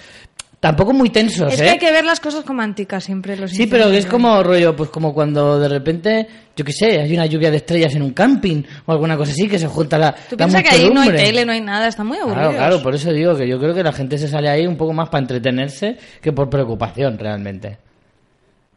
tampoco 0.66 0.92
muy 0.92 1.10
tensos, 1.10 1.52
Es 1.52 1.60
¿eh? 1.60 1.64
que 1.64 1.70
hay 1.70 1.78
que 1.78 1.92
ver 1.92 2.04
las 2.04 2.18
cosas 2.18 2.44
románticas 2.44 3.04
siempre. 3.04 3.36
Los 3.36 3.52
Sí, 3.52 3.66
pero 3.66 3.88
es 3.90 4.06
como 4.06 4.42
rollo, 4.42 4.74
pues 4.74 4.90
como 4.90 5.14
cuando 5.14 5.58
de 5.58 5.68
repente, 5.68 6.26
yo 6.56 6.64
qué 6.64 6.72
sé, 6.72 7.00
hay 7.00 7.14
una 7.14 7.26
lluvia 7.26 7.50
de 7.50 7.58
estrellas 7.58 7.94
en 7.94 8.02
un 8.02 8.12
camping 8.12 8.62
o 8.84 8.92
alguna 8.92 9.16
cosa 9.16 9.32
así 9.32 9.48
que 9.48 9.58
se 9.58 9.68
junta 9.68 9.96
la. 9.96 10.14
Tú 10.14 10.36
piensas 10.36 10.62
que 10.62 10.70
ahí 10.70 10.90
no 10.90 11.00
hay 11.00 11.10
tele, 11.10 11.44
no 11.44 11.52
hay 11.52 11.60
nada, 11.60 11.86
está 11.86 12.02
muy 12.02 12.18
aburrido. 12.18 12.40
Claro, 12.40 12.56
claro, 12.56 12.82
por 12.82 12.94
eso 12.94 13.12
digo 13.12 13.36
que 13.36 13.46
yo 13.46 13.58
creo 13.58 13.74
que 13.74 13.82
la 13.82 13.92
gente 13.92 14.18
se 14.18 14.28
sale 14.28 14.48
ahí 14.48 14.66
un 14.66 14.76
poco 14.76 14.92
más 14.92 15.08
para 15.08 15.22
entretenerse 15.22 15.96
que 16.20 16.32
por 16.32 16.50
preocupación 16.50 17.18
realmente. 17.18 17.78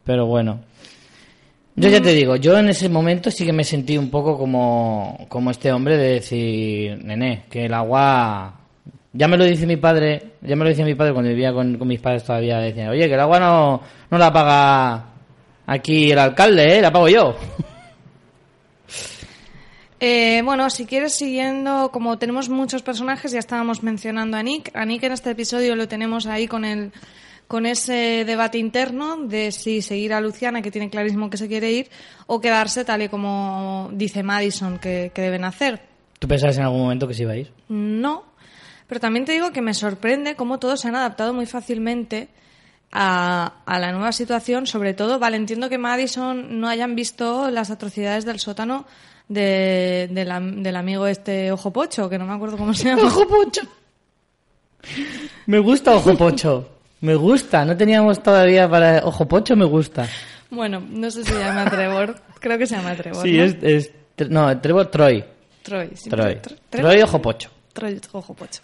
Pero 0.03 0.27
bueno. 0.27 0.61
Yo 1.75 1.87
ya 1.87 2.01
te 2.01 2.13
digo, 2.13 2.35
yo 2.35 2.57
en 2.57 2.69
ese 2.69 2.89
momento 2.89 3.31
sí 3.31 3.45
que 3.45 3.53
me 3.53 3.63
sentí 3.63 3.97
un 3.97 4.09
poco 4.09 4.37
como, 4.37 5.25
como 5.29 5.49
este 5.49 5.71
hombre 5.71 5.97
de 5.97 6.13
decir, 6.15 7.03
nené, 7.03 7.45
que 7.49 7.65
el 7.65 7.73
agua... 7.73 8.58
Ya 9.13 9.27
me 9.27 9.37
lo 9.37 9.45
dice 9.45 9.65
mi 9.65 9.77
padre, 9.77 10.33
ya 10.41 10.55
me 10.55 10.63
lo 10.63 10.69
dice 10.69 10.83
mi 10.83 10.93
padre 10.93 11.13
cuando 11.13 11.29
vivía 11.29 11.51
con, 11.51 11.77
con 11.77 11.87
mis 11.87 11.99
padres 11.99 12.23
todavía, 12.23 12.59
decían, 12.59 12.89
oye, 12.89 13.07
que 13.07 13.13
el 13.15 13.19
agua 13.19 13.39
no, 13.39 13.81
no 14.11 14.17
la 14.17 14.31
paga 14.31 15.05
aquí 15.65 16.11
el 16.11 16.19
alcalde, 16.19 16.77
¿eh? 16.77 16.81
La 16.81 16.91
pago 16.91 17.07
yo. 17.07 17.35
Eh, 20.01 20.41
bueno, 20.45 20.69
si 20.69 20.85
quieres, 20.85 21.13
siguiendo, 21.13 21.91
como 21.91 22.17
tenemos 22.17 22.47
muchos 22.47 22.81
personajes, 22.81 23.33
ya 23.33 23.39
estábamos 23.39 23.83
mencionando 23.83 24.37
a 24.37 24.43
Nick. 24.43 24.71
A 24.73 24.85
Nick 24.85 25.03
en 25.03 25.11
este 25.11 25.31
episodio 25.31 25.75
lo 25.75 25.89
tenemos 25.89 26.25
ahí 26.25 26.47
con 26.47 26.63
el 26.63 26.93
con 27.49 27.65
ese 27.65 28.23
debate 28.25 28.59
interno 28.59 29.17
de 29.17 29.51
si 29.51 29.81
seguir 29.81 30.13
a 30.13 30.21
Luciana, 30.21 30.61
que 30.61 30.69
tiene 30.69 30.89
clarísimo 30.89 31.31
que 31.31 31.35
se 31.35 31.47
quiere 31.47 31.71
ir, 31.71 31.89
o 32.27 32.39
quedarse 32.39 32.85
tal 32.85 33.01
y 33.01 33.09
como 33.09 33.89
dice 33.91 34.21
Madison 34.21 34.77
que, 34.77 35.11
que 35.13 35.21
deben 35.23 35.43
hacer. 35.43 35.81
¿Tú 36.19 36.27
pensabas 36.27 36.57
en 36.59 36.63
algún 36.65 36.81
momento 36.81 37.07
que 37.07 37.15
se 37.15 37.23
iba 37.23 37.33
a 37.33 37.37
ir? 37.37 37.51
No, 37.67 38.23
pero 38.89 38.99
también 38.99 39.23
te 39.23 39.31
digo 39.31 39.51
que 39.51 39.61
me 39.61 39.73
sorprende 39.73 40.35
cómo 40.35 40.59
todos 40.59 40.81
se 40.81 40.89
han 40.89 40.95
adaptado 40.97 41.33
muy 41.33 41.45
fácilmente 41.45 42.27
a, 42.91 43.53
a 43.65 43.79
la 43.79 43.91
nueva 43.93 44.11
situación, 44.11 44.65
sobre 44.67 44.93
todo, 44.93 45.19
vale, 45.19 45.37
entiendo 45.37 45.69
que 45.69 45.77
Madison 45.77 46.59
no 46.59 46.67
hayan 46.67 46.95
visto 46.95 47.49
las 47.51 47.69
atrocidades 47.71 48.25
del 48.25 48.39
sótano 48.39 48.85
de, 49.27 50.09
de 50.11 50.25
la- 50.25 50.39
del 50.41 50.75
amigo 50.75 51.05
este 51.07 51.51
Ojo 51.51 51.71
Pocho, 51.71 52.09
que 52.09 52.17
no 52.17 52.25
me 52.25 52.33
acuerdo 52.33 52.57
cómo 52.57 52.73
se 52.73 52.85
llama. 52.89 53.03
Ojo 53.03 53.27
Pocho. 53.27 53.61
Me 55.45 55.59
gusta 55.59 55.95
Ojo 55.95 56.15
Pocho. 56.17 56.69
Me 57.01 57.15
gusta. 57.15 57.63
No 57.65 57.77
teníamos 57.77 58.21
todavía 58.21 58.69
para 58.69 59.05
Ojo 59.05 59.27
Pocho, 59.27 59.55
me 59.55 59.65
gusta. 59.65 60.07
Bueno, 60.49 60.81
no 60.89 61.11
sé 61.11 61.23
si 61.23 61.31
se 61.31 61.39
llama 61.39 61.69
Trevor, 61.69 62.15
creo 62.39 62.57
que 62.57 62.65
se 62.65 62.75
llama 62.75 62.95
Trevor. 62.95 63.21
Sí, 63.23 63.37
¿no? 63.37 63.43
es, 63.43 63.55
es- 63.61 63.91
No, 64.29 64.59
Trevor 64.59 64.87
Troy. 64.87 65.23
Troy. 65.61 65.91
sí, 65.93 66.09
Troy. 66.09 66.35
Tro- 66.35 66.57
Troy 66.71 67.01
Ojo 67.03 67.21
Pocho. 67.21 67.49
Ojo 68.11 68.33
Pocho. 68.33 68.61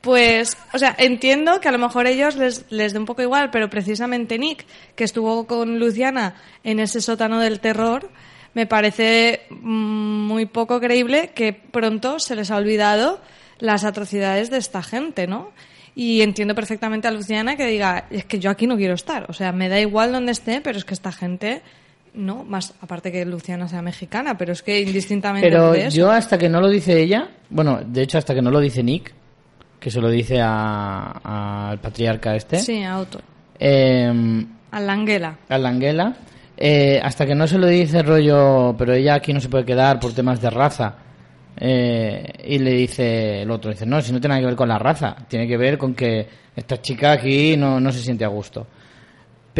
Pues, 0.00 0.56
o 0.72 0.78
sea, 0.78 0.94
entiendo 0.98 1.60
que 1.60 1.68
a 1.68 1.72
lo 1.72 1.78
mejor 1.78 2.06
ellos 2.06 2.36
les, 2.36 2.64
les 2.70 2.92
dé 2.92 2.98
un 2.98 3.06
poco 3.06 3.22
igual, 3.22 3.50
pero 3.50 3.70
precisamente 3.70 4.38
Nick, 4.38 4.66
que 4.94 5.04
estuvo 5.04 5.46
con 5.46 5.78
Luciana 5.78 6.34
en 6.64 6.80
ese 6.80 7.00
sótano 7.00 7.40
del 7.40 7.60
terror, 7.60 8.10
me 8.54 8.66
parece 8.66 9.42
mm, 9.50 10.26
muy 10.26 10.46
poco 10.46 10.80
creíble 10.80 11.30
que 11.34 11.52
pronto 11.52 12.18
se 12.18 12.36
les 12.36 12.50
ha 12.50 12.56
olvidado 12.56 13.20
las 13.58 13.84
atrocidades 13.84 14.50
de 14.50 14.58
esta 14.58 14.82
gente, 14.82 15.26
¿no? 15.26 15.52
Y 15.94 16.22
entiendo 16.22 16.54
perfectamente 16.54 17.08
a 17.08 17.10
Luciana 17.10 17.56
que 17.56 17.66
diga, 17.66 18.06
es 18.10 18.24
que 18.24 18.38
yo 18.38 18.50
aquí 18.50 18.66
no 18.66 18.76
quiero 18.76 18.94
estar, 18.94 19.26
o 19.28 19.32
sea, 19.32 19.52
me 19.52 19.68
da 19.68 19.80
igual 19.80 20.12
donde 20.12 20.32
esté, 20.32 20.60
pero 20.60 20.78
es 20.78 20.84
que 20.84 20.94
esta 20.94 21.12
gente, 21.12 21.62
no, 22.14 22.44
más 22.44 22.74
aparte 22.80 23.10
que 23.12 23.24
Luciana 23.24 23.68
sea 23.68 23.82
mexicana, 23.82 24.36
pero 24.36 24.52
es 24.52 24.62
que 24.62 24.80
indistintamente 24.80 25.48
Pero 25.48 25.72
de 25.72 25.86
eso. 25.86 25.96
yo 25.96 26.10
hasta 26.10 26.36
que 26.38 26.48
no 26.48 26.60
lo 26.60 26.68
dice 26.68 27.00
ella, 27.00 27.28
bueno, 27.50 27.80
de 27.84 28.02
hecho 28.02 28.18
hasta 28.18 28.34
que 28.34 28.42
no 28.42 28.50
lo 28.50 28.60
dice 28.60 28.82
Nick, 28.82 29.12
que 29.78 29.90
se 29.90 30.00
lo 30.00 30.08
dice 30.10 30.40
a- 30.40 31.70
al 31.70 31.78
patriarca 31.78 32.34
este, 32.36 32.58
Sí, 32.58 32.82
a 32.82 32.98
Otto. 32.98 33.20
eh, 33.58 34.44
A 34.72 34.80
la 34.80 34.92
Anguela. 34.92 35.36
a 35.48 35.58
eh, 36.56 37.00
hasta 37.02 37.24
que 37.26 37.34
no 37.34 37.46
se 37.46 37.56
lo 37.58 37.66
dice 37.66 38.02
rollo, 38.02 38.74
pero 38.76 38.92
ella 38.92 39.14
aquí 39.14 39.32
no 39.32 39.40
se 39.40 39.48
puede 39.48 39.64
quedar 39.64 39.98
por 39.98 40.12
temas 40.12 40.40
de 40.40 40.50
raza. 40.50 40.94
eh, 41.62 42.32
y 42.46 42.58
le 42.58 42.70
dice 42.72 43.42
el 43.42 43.50
otro, 43.50 43.70
dice, 43.70 43.84
no, 43.84 44.00
si 44.00 44.12
no 44.12 44.20
tiene 44.20 44.34
nada 44.34 44.40
que 44.40 44.46
ver 44.46 44.56
con 44.56 44.68
la 44.68 44.78
raza, 44.78 45.14
tiene 45.28 45.46
que 45.46 45.56
ver 45.58 45.76
con 45.76 45.94
que 45.94 46.26
esta 46.56 46.80
chica 46.80 47.12
aquí 47.12 47.56
no, 47.56 47.78
no 47.80 47.92
se 47.92 47.98
siente 48.00 48.24
a 48.24 48.28
gusto. 48.28 48.66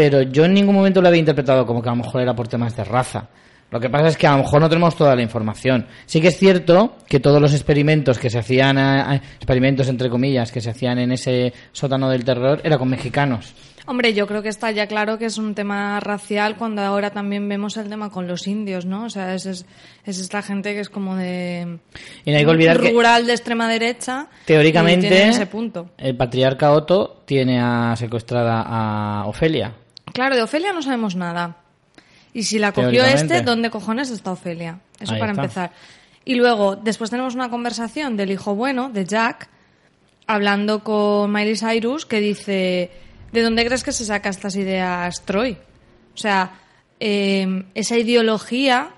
Pero 0.00 0.23
yo 0.23 0.47
en 0.47 0.54
ningún 0.54 0.75
momento 0.75 1.02
lo 1.02 1.09
había 1.09 1.21
interpretado 1.21 1.66
como 1.66 1.83
que 1.83 1.90
a 1.90 1.92
lo 1.92 1.97
mejor 2.02 2.23
era 2.23 2.35
por 2.35 2.49
temas 2.49 2.75
de 2.75 2.85
raza. 2.85 3.28
Lo 3.71 3.78
que 3.78 3.90
pasa 3.90 4.09
es 4.09 4.16
que 4.16 4.26
a 4.26 4.33
lo 4.33 4.38
mejor 4.38 4.62
no 4.62 4.69
tenemos 4.71 4.97
toda 4.97 5.14
la 5.14 5.21
información. 5.21 5.87
Sí 6.07 6.23
que 6.23 6.28
es 6.28 6.38
cierto 6.38 6.97
que 7.07 7.21
todos 7.21 7.38
los 7.40 7.52
experimentos 7.52 8.19
que 8.19 8.30
se 8.30 8.38
hacían, 8.38 8.78
a- 8.78 9.11
a- 9.12 9.16
experimentos 9.16 9.88
entre 9.88 10.09
comillas, 10.09 10.50
que 10.52 10.62
se 10.62 10.71
hacían 10.71 10.99
en 10.99 11.12
ese 11.12 11.52
sótano 11.73 12.09
del 12.09 12.25
terror, 12.25 12.62
era 12.64 12.78
con 12.78 12.88
mexicanos. 12.88 13.52
Hombre, 13.87 14.12
yo 14.14 14.26
creo 14.26 14.42
que 14.42 14.49
está 14.50 14.71
ya 14.71 14.87
claro 14.87 15.19
que 15.19 15.25
es 15.26 15.37
un 15.38 15.54
tema 15.54 15.99
racial 16.00 16.57
cuando 16.57 16.83
ahora 16.83 17.11
también 17.11 17.49
vemos 17.49 17.76
el 17.76 17.88
tema 17.88 18.11
con 18.11 18.26
los 18.28 18.47
indios, 18.47 18.87
¿no? 18.87 19.04
O 19.04 19.11
sea, 19.11 19.35
es, 19.35 19.47
es, 19.47 19.66
es 20.04 20.19
esta 20.21 20.42
gente 20.42 20.75
que 20.75 20.80
es 20.80 20.88
como 20.88 21.16
de... 21.16 21.78
Y 22.25 22.30
no 22.30 22.37
hay 22.38 22.45
que 22.45 22.50
olvidar 22.50 22.78
que 22.80 22.90
rural 22.92 23.26
de 23.26 23.33
extrema 23.33 23.69
derecha. 23.69 24.28
teóricamente 24.47 25.28
ese 25.28 25.47
punto. 25.47 25.90
el 25.99 26.16
patriarca 26.16 26.73
Otto 26.73 27.23
tiene 27.25 27.61
a 27.61 27.95
secuestrada 27.97 28.62
a 28.66 29.26
Ofelia. 29.26 29.73
Claro, 30.12 30.37
de 30.37 30.43
Ofelia 30.43 30.73
no 30.73 30.83
sabemos 30.83 31.17
nada. 31.17 31.57
Y 32.33 32.45
si 32.45 32.59
la 32.59 32.73
cogió 32.73 33.05
este, 33.05 33.43
¿dónde 33.43 33.71
cojones 33.71 34.11
está 34.11 34.33
Ofelia? 34.33 34.81
Eso 35.00 35.14
Ahí 35.14 35.21
para 35.21 35.33
está. 35.33 35.43
empezar. 35.43 35.73
Y 36.25 36.35
luego, 36.35 36.76
después 36.76 37.11
tenemos 37.11 37.35
una 37.35 37.50
conversación 37.50 38.17
del 38.17 38.31
hijo 38.31 38.55
bueno, 38.55 38.90
de 38.90 39.05
Jack, 39.05 39.49
hablando 40.26 40.85
con 40.85 41.33
Miley 41.33 41.57
Cyrus, 41.57 42.07
que 42.07 42.21
dice, 42.21 42.90
¿de 43.33 43.43
dónde 43.43 43.64
crees 43.64 43.83
que 43.83 43.93
se 43.93 44.05
saca 44.05 44.29
estas 44.29 44.55
ideas 44.55 45.23
Troy? 45.25 45.57
O 46.14 46.17
sea, 46.17 46.52
eh, 47.00 47.64
esa 47.75 47.97
ideología 47.97 48.90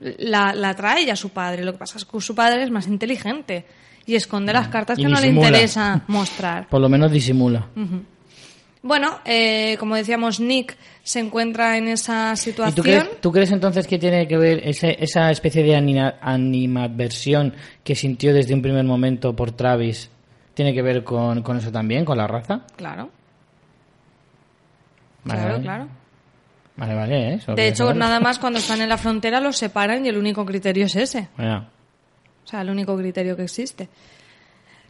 la, 0.00 0.52
la 0.52 0.74
trae 0.74 1.06
ya 1.06 1.16
su 1.16 1.30
padre. 1.30 1.64
Lo 1.64 1.72
que 1.72 1.78
pasa 1.78 1.96
es 1.96 2.04
que 2.04 2.20
su 2.20 2.34
padre 2.34 2.62
es 2.64 2.70
más 2.70 2.86
inteligente 2.86 3.64
y 4.04 4.16
esconde 4.16 4.52
las 4.52 4.68
cartas 4.68 4.98
Mm. 4.98 5.00
Y 5.00 5.04
que 5.04 5.10
no 5.10 5.20
le 5.20 5.26
interesa 5.28 6.02
mostrar. 6.08 6.68
Por 6.70 6.80
lo 6.80 6.88
menos 6.88 7.10
disimula. 7.12 7.68
Bueno, 8.82 9.20
eh, 9.24 9.76
como 9.78 9.94
decíamos, 9.94 10.40
Nick 10.40 10.76
se 11.04 11.20
encuentra 11.20 11.76
en 11.78 11.86
esa 11.88 12.32
¿Y 12.32 12.36
situación. 12.36 12.74
tú 12.74 12.82
crees, 12.82 13.20
tú 13.20 13.32
crees 13.32 13.52
entonces 13.52 13.86
que 13.86 13.98
tiene 13.98 14.26
que 14.26 14.36
ver 14.36 14.60
ese- 14.68 14.96
esa 14.98 15.30
especie 15.30 15.62
de 15.62 15.76
anima- 15.76 16.14
animadversión 16.20 17.54
que 17.84 17.94
sintió 17.94 18.34
desde 18.34 18.54
un 18.54 18.62
primer 18.62 18.84
momento 18.84 19.34
por 19.36 19.52
Travis? 19.52 20.10
¿Tiene 20.54 20.74
que 20.74 20.82
ver 20.82 21.04
con, 21.04 21.42
con 21.42 21.56
eso 21.58 21.70
también, 21.70 22.04
con 22.04 22.18
la 22.18 22.26
raza? 22.26 22.62
Claro, 22.76 23.08
Vale, 25.24 25.40
claro, 25.40 25.52
vale. 25.52 25.62
claro. 25.62 25.88
Vale, 26.74 26.94
vale, 26.94 27.28
¿eh? 27.28 27.34
Eso 27.34 27.54
De 27.54 27.68
hecho, 27.68 27.84
saberlo. 27.84 28.00
nada 28.00 28.18
más 28.18 28.38
cuando 28.38 28.58
están 28.58 28.80
en 28.80 28.88
la 28.88 28.96
frontera 28.98 29.40
los 29.40 29.56
separan 29.56 30.04
y 30.04 30.08
el 30.08 30.16
único 30.18 30.44
criterio 30.44 30.86
es 30.86 30.96
ese. 30.96 31.28
Bueno, 31.36 31.68
O 32.44 32.48
sea, 32.48 32.62
el 32.62 32.70
único 32.70 32.96
criterio 32.96 33.36
que 33.36 33.44
existe. 33.44 33.88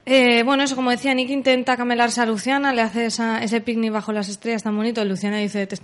Eh, 0.04 0.42
bueno, 0.42 0.64
eso 0.64 0.74
como 0.74 0.90
decía, 0.90 1.14
Nick 1.14 1.30
intenta 1.30 1.76
camelarse 1.76 2.20
a 2.20 2.26
Luciana, 2.26 2.72
le 2.72 2.80
hace 2.82 3.06
esa- 3.06 3.40
ese 3.42 3.60
picnic 3.60 3.92
bajo 3.92 4.12
las 4.12 4.28
estrellas 4.28 4.64
tan 4.64 4.76
bonito. 4.76 5.04
Luciana 5.04 5.38
dice, 5.38 5.66
"Te- 5.68 5.78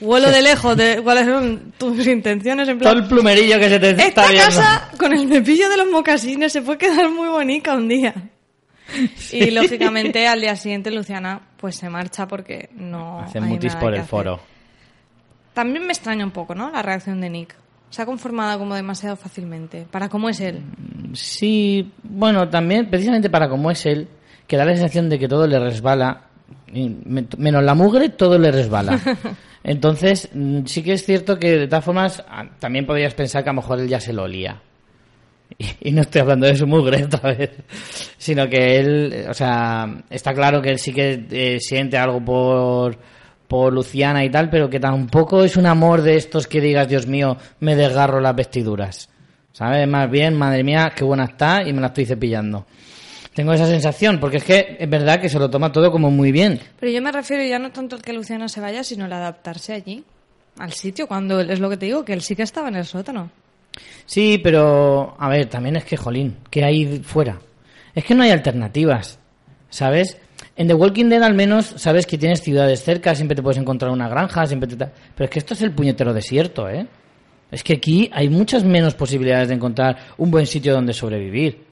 huelo 0.00 0.30
de 0.30 0.42
lejos 0.42 0.76
de 0.76 1.00
cuáles 1.02 1.26
son 1.26 1.72
tus 1.76 2.06
intenciones. 2.06 2.68
En 2.68 2.78
todo 2.78 2.92
el 2.92 3.08
plumerillo 3.08 3.58
que 3.58 3.68
se 3.68 3.80
te 3.80 3.90
está 3.90 4.04
esta 4.06 4.28
viendo. 4.28 4.44
casa 4.46 4.90
con 4.96 5.12
el 5.12 5.28
cepillo 5.28 5.68
de 5.68 5.76
los 5.76 5.88
mocasines 5.90 6.52
se 6.52 6.62
puede 6.62 6.78
quedar 6.78 7.10
muy 7.10 7.28
bonita 7.28 7.74
un 7.74 7.88
día. 7.88 8.14
Y 9.32 9.50
lógicamente 9.50 10.26
al 10.28 10.40
día 10.40 10.54
siguiente 10.56 10.90
Luciana 10.92 11.40
pues 11.58 11.74
se 11.76 11.90
marcha 11.90 12.26
porque 12.28 12.70
no 12.74 13.20
Hace 13.20 13.40
mutis 13.40 13.74
por 13.74 13.92
el 13.92 14.00
hacer. 14.00 14.08
foro. 14.08 14.40
También 15.52 15.84
me 15.84 15.92
extraña 15.92 16.24
un 16.24 16.30
poco, 16.30 16.54
¿no? 16.54 16.70
La 16.70 16.80
reacción 16.82 17.20
de 17.20 17.28
Nick. 17.28 17.54
Se 17.90 18.02
ha 18.02 18.06
conformado 18.06 18.58
como 18.58 18.74
demasiado 18.74 19.16
fácilmente. 19.16 19.86
Para 19.90 20.08
cómo 20.08 20.28
es 20.28 20.40
él. 20.40 20.62
Sí, 21.14 21.90
bueno, 22.02 22.48
también, 22.48 22.90
precisamente 22.90 23.30
para 23.30 23.48
como 23.48 23.70
es 23.70 23.86
él, 23.86 24.08
que 24.46 24.56
da 24.56 24.64
la 24.64 24.72
sensación 24.72 25.08
de 25.08 25.18
que 25.18 25.28
todo 25.28 25.46
le 25.46 25.58
resbala, 25.58 26.28
menos 26.72 27.64
la 27.64 27.74
mugre, 27.74 28.10
todo 28.10 28.38
le 28.38 28.50
resbala. 28.50 29.00
Entonces, 29.64 30.30
mm, 30.32 30.64
sí 30.66 30.82
que 30.82 30.92
es 30.94 31.04
cierto 31.04 31.38
que 31.38 31.56
de 31.56 31.68
todas 31.68 31.84
formas, 31.84 32.24
ah, 32.28 32.46
también 32.58 32.86
podrías 32.86 33.14
pensar 33.14 33.42
que 33.42 33.50
a 33.50 33.52
lo 33.52 33.60
mejor 33.60 33.80
él 33.80 33.88
ya 33.88 34.00
se 34.00 34.12
lo 34.12 34.24
olía. 34.24 34.60
Y, 35.58 35.88
y 35.88 35.92
no 35.92 36.02
estoy 36.02 36.20
hablando 36.20 36.46
de 36.46 36.54
su 36.54 36.66
mugre 36.66 37.04
otra 37.06 37.32
vez, 37.32 37.50
sino 38.18 38.48
que 38.48 38.78
él, 38.78 39.26
o 39.28 39.34
sea, 39.34 40.04
está 40.10 40.34
claro 40.34 40.60
que 40.60 40.70
él 40.70 40.78
sí 40.78 40.92
que 40.92 41.26
eh, 41.30 41.58
siente 41.58 41.96
algo 41.96 42.22
por, 42.22 42.98
por 43.48 43.72
Luciana 43.72 44.24
y 44.24 44.30
tal, 44.30 44.50
pero 44.50 44.68
que 44.68 44.78
tampoco 44.78 45.42
es 45.42 45.56
un 45.56 45.66
amor 45.66 46.02
de 46.02 46.16
estos 46.16 46.46
que 46.46 46.60
digas, 46.60 46.86
Dios 46.86 47.06
mío, 47.06 47.36
me 47.60 47.74
desgarro 47.74 48.20
las 48.20 48.36
vestiduras. 48.36 49.08
¿Sabes? 49.52 49.88
Más 49.88 50.08
bien, 50.08 50.36
madre 50.36 50.62
mía, 50.62 50.92
qué 50.94 51.02
buena 51.02 51.24
está 51.24 51.66
y 51.66 51.72
me 51.72 51.80
la 51.80 51.88
estoy 51.88 52.06
cepillando. 52.06 52.66
Tengo 53.34 53.52
esa 53.52 53.66
sensación, 53.66 54.20
porque 54.20 54.36
es 54.36 54.44
que 54.44 54.76
es 54.78 54.90
verdad 54.90 55.20
que 55.20 55.28
se 55.28 55.38
lo 55.38 55.48
toma 55.48 55.72
todo 55.72 55.90
como 55.90 56.10
muy 56.10 56.30
bien. 56.30 56.60
Pero 56.78 56.92
yo 56.92 57.00
me 57.00 57.10
refiero 57.10 57.42
ya 57.44 57.58
no 57.58 57.72
tanto 57.72 57.96
al 57.96 58.02
que 58.02 58.12
Luciana 58.12 58.48
se 58.48 58.60
vaya, 58.60 58.84
sino 58.84 59.06
el 59.06 59.12
adaptarse 59.12 59.72
allí. 59.72 60.04
Al 60.58 60.72
sitio, 60.72 61.06
cuando 61.06 61.40
es 61.40 61.58
lo 61.60 61.70
que 61.70 61.76
te 61.76 61.86
digo, 61.86 62.04
que 62.04 62.12
él 62.12 62.20
sí 62.20 62.36
que 62.36 62.42
estaba 62.42 62.68
en 62.68 62.76
el 62.76 62.84
sótano. 62.84 63.30
Sí, 64.06 64.40
pero 64.42 65.16
a 65.18 65.28
ver, 65.28 65.46
también 65.46 65.76
es 65.76 65.84
que, 65.84 65.96
jolín, 65.96 66.36
¿qué 66.50 66.64
hay 66.64 66.98
fuera? 66.98 67.38
Es 67.94 68.04
que 68.04 68.14
no 68.14 68.22
hay 68.22 68.30
alternativas, 68.30 69.18
¿sabes? 69.70 70.18
En 70.58 70.66
The 70.66 70.74
Walking 70.74 71.08
Dead 71.08 71.22
al 71.22 71.34
menos 71.34 71.72
sabes 71.76 72.04
que 72.04 72.18
tienes 72.18 72.42
ciudades 72.42 72.82
cerca, 72.82 73.14
siempre 73.14 73.36
te 73.36 73.42
puedes 73.44 73.58
encontrar 73.58 73.92
una 73.92 74.08
granja, 74.08 74.44
siempre 74.44 74.68
te... 74.68 74.76
Pero 74.76 75.24
es 75.26 75.30
que 75.30 75.38
esto 75.38 75.54
es 75.54 75.62
el 75.62 75.70
puñetero 75.70 76.12
desierto, 76.12 76.68
¿eh? 76.68 76.84
Es 77.52 77.62
que 77.62 77.74
aquí 77.74 78.10
hay 78.12 78.28
muchas 78.28 78.64
menos 78.64 78.94
posibilidades 78.94 79.46
de 79.46 79.54
encontrar 79.54 79.96
un 80.16 80.32
buen 80.32 80.46
sitio 80.46 80.74
donde 80.74 80.92
sobrevivir. 80.92 81.64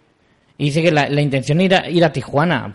Y 0.56 0.66
dice 0.66 0.84
que 0.84 0.92
la, 0.92 1.20
intención 1.20 1.60
es 1.60 1.72
ir 1.90 2.04
a, 2.04 2.12
Tijuana. 2.12 2.72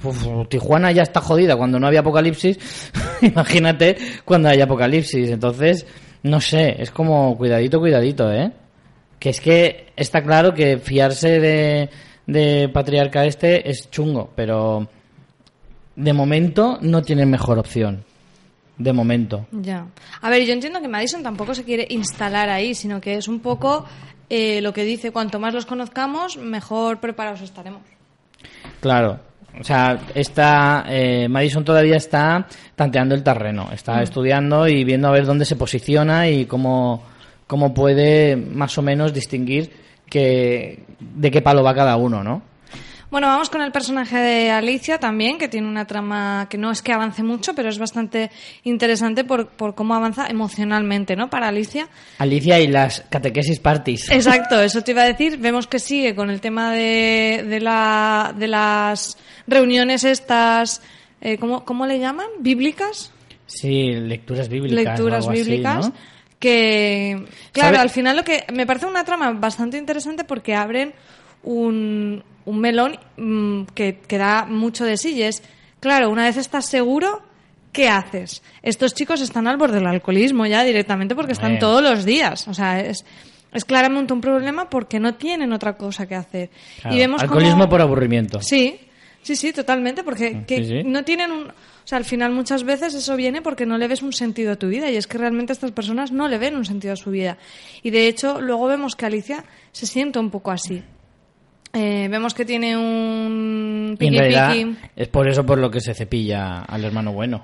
Tijuana 0.49 0.91
ya 0.91 1.03
está 1.03 1.21
jodida 1.21 1.55
cuando 1.55 1.79
no 1.79 1.87
había 1.87 2.01
apocalipsis. 2.01 2.59
Imagínate 3.21 3.95
cuando 4.25 4.49
haya 4.49 4.65
apocalipsis. 4.65 5.29
Entonces, 5.29 5.87
no 6.23 6.41
sé, 6.41 6.75
es 6.77 6.91
como 6.91 7.37
cuidadito, 7.37 7.79
cuidadito, 7.79 8.29
¿eh? 8.33 8.51
Que 9.17 9.29
es 9.29 9.39
que 9.39 9.93
está 9.95 10.21
claro 10.21 10.53
que 10.53 10.77
fiarse 10.77 11.39
de, 11.39 11.89
de 12.27 12.67
patriarca 12.67 13.23
este 13.23 13.69
es 13.69 13.89
chungo, 13.89 14.29
pero 14.35 14.89
de 15.95 16.13
momento 16.13 16.77
no 16.81 17.01
tiene 17.01 17.25
mejor 17.25 17.59
opción. 17.59 18.03
De 18.77 18.93
momento. 18.93 19.45
Ya. 19.51 19.85
A 20.21 20.29
ver, 20.29 20.43
yo 20.45 20.53
entiendo 20.53 20.81
que 20.81 20.87
Madison 20.87 21.21
tampoco 21.21 21.53
se 21.53 21.63
quiere 21.63 21.85
instalar 21.89 22.49
ahí, 22.49 22.73
sino 22.73 22.99
que 22.99 23.15
es 23.15 23.27
un 23.27 23.39
poco 23.39 23.85
eh, 24.29 24.61
lo 24.61 24.73
que 24.73 24.83
dice, 24.83 25.11
cuanto 25.11 25.39
más 25.39 25.53
los 25.53 25.65
conozcamos, 25.65 26.37
mejor 26.37 26.99
preparados 26.99 27.41
estaremos. 27.41 27.81
Claro. 28.79 29.19
O 29.59 29.63
sea, 29.63 29.99
está, 30.15 30.85
eh, 30.87 31.27
Madison 31.27 31.65
todavía 31.65 31.97
está 31.97 32.47
tanteando 32.75 33.13
el 33.13 33.23
terreno, 33.23 33.69
está 33.73 34.01
estudiando 34.01 34.67
y 34.67 34.85
viendo 34.85 35.09
a 35.09 35.11
ver 35.11 35.25
dónde 35.25 35.43
se 35.43 35.57
posiciona 35.57 36.29
y 36.29 36.45
cómo, 36.45 37.03
cómo 37.45 37.73
puede 37.73 38.37
más 38.37 38.77
o 38.77 38.81
menos 38.81 39.13
distinguir 39.13 39.71
que, 40.09 40.85
de 40.99 41.31
qué 41.31 41.41
palo 41.41 41.63
va 41.63 41.75
cada 41.75 41.97
uno, 41.97 42.23
¿no? 42.23 42.41
Bueno, 43.11 43.27
vamos 43.27 43.49
con 43.49 43.61
el 43.61 43.73
personaje 43.73 44.15
de 44.15 44.51
Alicia 44.51 44.97
también, 44.97 45.37
que 45.37 45.49
tiene 45.49 45.67
una 45.67 45.85
trama 45.85 46.47
que 46.49 46.57
no 46.57 46.71
es 46.71 46.81
que 46.81 46.93
avance 46.93 47.23
mucho, 47.23 47.53
pero 47.53 47.67
es 47.67 47.77
bastante 47.77 48.31
interesante 48.63 49.25
por, 49.25 49.49
por 49.49 49.75
cómo 49.75 49.95
avanza 49.95 50.27
emocionalmente, 50.27 51.17
¿no? 51.17 51.29
Para 51.29 51.49
Alicia. 51.49 51.89
Alicia 52.19 52.61
y 52.61 52.67
las 52.67 53.03
catequesis 53.09 53.59
parties. 53.59 54.09
Exacto, 54.11 54.61
eso 54.61 54.81
te 54.81 54.91
iba 54.91 55.01
a 55.01 55.07
decir. 55.07 55.37
Vemos 55.39 55.67
que 55.67 55.77
sigue 55.79 56.15
con 56.15 56.29
el 56.29 56.39
tema 56.39 56.71
de, 56.71 57.43
de, 57.49 57.59
la, 57.59 58.33
de 58.33 58.47
las 58.47 59.17
reuniones 59.45 60.05
estas, 60.05 60.81
eh, 61.19 61.37
¿cómo, 61.37 61.65
¿cómo 61.65 61.85
le 61.85 61.99
llaman? 61.99 62.27
¿Bíblicas? 62.39 63.11
Sí, 63.45 63.91
lecturas 63.91 64.47
bíblicas. 64.47 64.79
o 64.79 64.89
lecturas 64.89 65.27
así, 65.27 65.43
bíblicas 65.43 65.87
¿no? 65.89 65.93
que 66.39 67.25
claro 67.51 67.75
¿Sabe? 67.75 67.77
al 67.77 67.89
final 67.89 68.15
lo 68.15 68.23
que 68.23 68.45
me 68.53 68.65
parece 68.65 68.85
una 68.85 69.03
trama 69.03 69.31
bastante 69.33 69.77
interesante 69.77 70.23
porque 70.23 70.55
abren 70.55 70.93
un, 71.43 72.23
un 72.45 72.59
melón 72.59 72.97
mm, 73.17 73.63
que, 73.73 73.99
que 74.07 74.17
da 74.17 74.45
mucho 74.45 74.85
de 74.85 74.97
sí 74.97 75.13
y 75.13 75.23
es 75.23 75.43
claro 75.79 76.09
una 76.09 76.23
vez 76.25 76.37
estás 76.37 76.65
seguro 76.65 77.21
¿qué 77.71 77.87
haces? 77.87 78.43
Estos 78.63 78.93
chicos 78.93 79.21
están 79.21 79.47
al 79.47 79.57
borde 79.57 79.75
del 79.77 79.87
alcoholismo 79.87 80.45
ya 80.45 80.63
directamente 80.63 81.15
porque 81.15 81.31
están 81.31 81.57
todos 81.59 81.81
los 81.81 82.05
días 82.05 82.47
o 82.47 82.53
sea 82.53 82.79
es 82.79 83.05
es 83.53 83.65
claramente 83.65 84.13
un 84.13 84.21
problema 84.21 84.69
porque 84.69 84.99
no 84.99 85.15
tienen 85.15 85.51
otra 85.51 85.75
cosa 85.75 86.05
que 86.07 86.15
hacer 86.15 86.49
Claro, 86.81 86.95
y 86.95 86.99
vemos 86.99 87.21
alcoholismo 87.21 87.67
por 87.67 87.81
aburrimiento. 87.81 88.41
Sí, 88.41 88.79
sí, 89.21 89.35
sí, 89.35 89.51
totalmente, 89.51 90.03
porque 90.03 90.43
que 90.47 90.57
Sí, 90.57 90.65
sí. 90.65 90.83
no 90.85 91.03
tienen 91.03 91.31
un... 91.31 91.47
O 91.49 91.87
sea, 91.91 91.97
al 91.97 92.05
final 92.05 92.31
muchas 92.31 92.63
veces 92.63 92.93
eso 92.93 93.15
viene 93.17 93.41
porque 93.41 93.65
no 93.65 93.77
le 93.77 93.89
ves 93.89 94.03
un 94.03 94.13
sentido 94.13 94.53
a 94.53 94.55
tu 94.55 94.69
vida 94.69 94.89
y 94.89 94.95
es 94.95 95.05
que 95.07 95.17
realmente 95.17 95.51
estas 95.51 95.71
personas 95.71 96.11
no 96.13 96.29
le 96.29 96.37
ven 96.37 96.55
un 96.55 96.63
sentido 96.63 96.93
a 96.93 96.95
su 96.95 97.09
vida. 97.11 97.37
Y 97.83 97.89
de 97.89 98.07
hecho, 98.07 98.39
luego 98.39 98.67
vemos 98.67 98.95
que 98.95 99.05
Alicia 99.07 99.43
se 99.73 99.85
siente 99.85 100.19
un 100.19 100.29
poco 100.29 100.51
así. 100.51 100.81
Eh, 101.73 102.07
vemos 102.09 102.33
que 102.33 102.43
tiene 102.45 102.75
un 102.77 103.89
Y 103.99 104.07
en 104.07 104.13
piqui 104.13 104.17
realidad 104.17 104.51
piqui. 104.51 104.77
es 104.95 105.07
por 105.07 105.27
eso 105.29 105.45
por 105.45 105.57
lo 105.57 105.71
que 105.71 105.79
se 105.79 105.93
cepilla 105.93 106.61
al 106.63 106.83
hermano 106.83 107.13
bueno. 107.13 107.43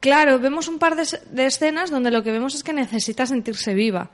Claro, 0.00 0.38
vemos 0.38 0.68
un 0.68 0.78
par 0.78 0.94
de 0.96 1.46
escenas 1.46 1.90
donde 1.90 2.10
lo 2.10 2.22
que 2.22 2.30
vemos 2.32 2.54
es 2.54 2.62
que 2.62 2.72
necesita 2.72 3.26
sentirse 3.26 3.74
viva. 3.74 4.10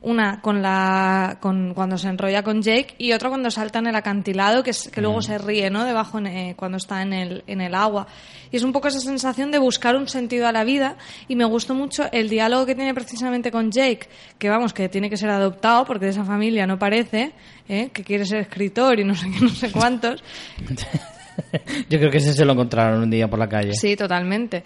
Una 0.00 0.40
con 0.40 0.62
la 0.62 1.38
con 1.40 1.74
cuando 1.74 1.98
se 1.98 2.06
enrolla 2.08 2.44
con 2.44 2.62
Jake 2.62 2.94
y 2.98 3.12
otra 3.12 3.30
cuando 3.30 3.50
salta 3.50 3.80
en 3.80 3.88
el 3.88 3.96
acantilado 3.96 4.62
que, 4.62 4.70
es- 4.70 4.88
que 4.92 5.00
luego 5.00 5.20
se 5.22 5.38
ríe, 5.38 5.70
¿no? 5.70 5.84
Debajo 5.84 6.18
en, 6.18 6.28
eh, 6.28 6.54
cuando 6.56 6.76
está 6.78 7.02
en 7.02 7.12
el 7.12 7.42
en 7.48 7.60
el 7.60 7.74
agua. 7.74 8.06
Y 8.52 8.56
es 8.56 8.62
un 8.62 8.72
poco 8.72 8.86
esa 8.86 9.00
sensación 9.00 9.50
de 9.50 9.58
buscar 9.58 9.96
un 9.96 10.06
sentido 10.06 10.46
a 10.46 10.52
la 10.52 10.62
vida 10.62 10.96
y 11.26 11.34
me 11.34 11.44
gustó 11.44 11.74
mucho 11.74 12.04
el 12.12 12.28
diálogo 12.28 12.64
que 12.64 12.76
tiene 12.76 12.94
precisamente 12.94 13.50
con 13.50 13.72
Jake, 13.72 14.08
que 14.38 14.48
vamos, 14.48 14.72
que 14.72 14.88
tiene 14.88 15.10
que 15.10 15.16
ser 15.16 15.30
adoptado 15.30 15.84
porque 15.84 16.04
de 16.04 16.12
esa 16.12 16.24
familia 16.24 16.64
no 16.64 16.78
parece, 16.78 17.32
¿eh? 17.68 17.90
que 17.92 18.04
quiere 18.04 18.24
ser 18.24 18.38
escritor 18.38 19.00
y 19.00 19.04
no 19.04 19.16
sé 19.16 19.26
qué, 19.32 19.40
no 19.40 19.48
sé 19.50 19.72
cuántos. 19.72 20.22
Yo 21.88 21.98
creo 21.98 22.10
que 22.10 22.18
ese 22.18 22.32
se 22.34 22.44
lo 22.44 22.52
encontraron 22.52 23.02
un 23.02 23.10
día 23.10 23.28
por 23.28 23.38
la 23.38 23.48
calle. 23.48 23.72
Sí, 23.74 23.96
totalmente. 23.96 24.62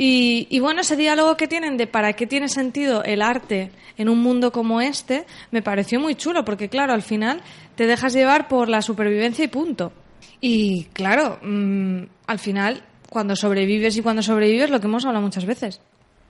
Y, 0.00 0.46
y 0.48 0.60
bueno, 0.60 0.80
ese 0.80 0.96
diálogo 0.96 1.36
que 1.36 1.48
tienen 1.48 1.76
de 1.76 1.86
para 1.86 2.14
qué 2.14 2.26
tiene 2.26 2.48
sentido 2.48 3.02
el 3.02 3.20
arte 3.20 3.70
en 3.98 4.08
un 4.08 4.22
mundo 4.22 4.52
como 4.52 4.80
este, 4.80 5.26
me 5.50 5.60
pareció 5.60 6.00
muy 6.00 6.14
chulo, 6.14 6.44
porque 6.44 6.68
claro, 6.68 6.94
al 6.94 7.02
final 7.02 7.42
te 7.74 7.86
dejas 7.86 8.14
llevar 8.14 8.48
por 8.48 8.68
la 8.68 8.80
supervivencia 8.80 9.44
y 9.44 9.48
punto. 9.48 9.92
Y 10.40 10.84
claro, 10.92 11.38
mm, 11.42 12.02
al 12.26 12.38
final, 12.38 12.84
cuando 13.10 13.34
sobrevives 13.34 13.96
y 13.96 14.02
cuando 14.02 14.22
sobrevives, 14.22 14.70
lo 14.70 14.80
que 14.80 14.86
hemos 14.86 15.04
hablado 15.04 15.24
muchas 15.24 15.44
veces. 15.44 15.80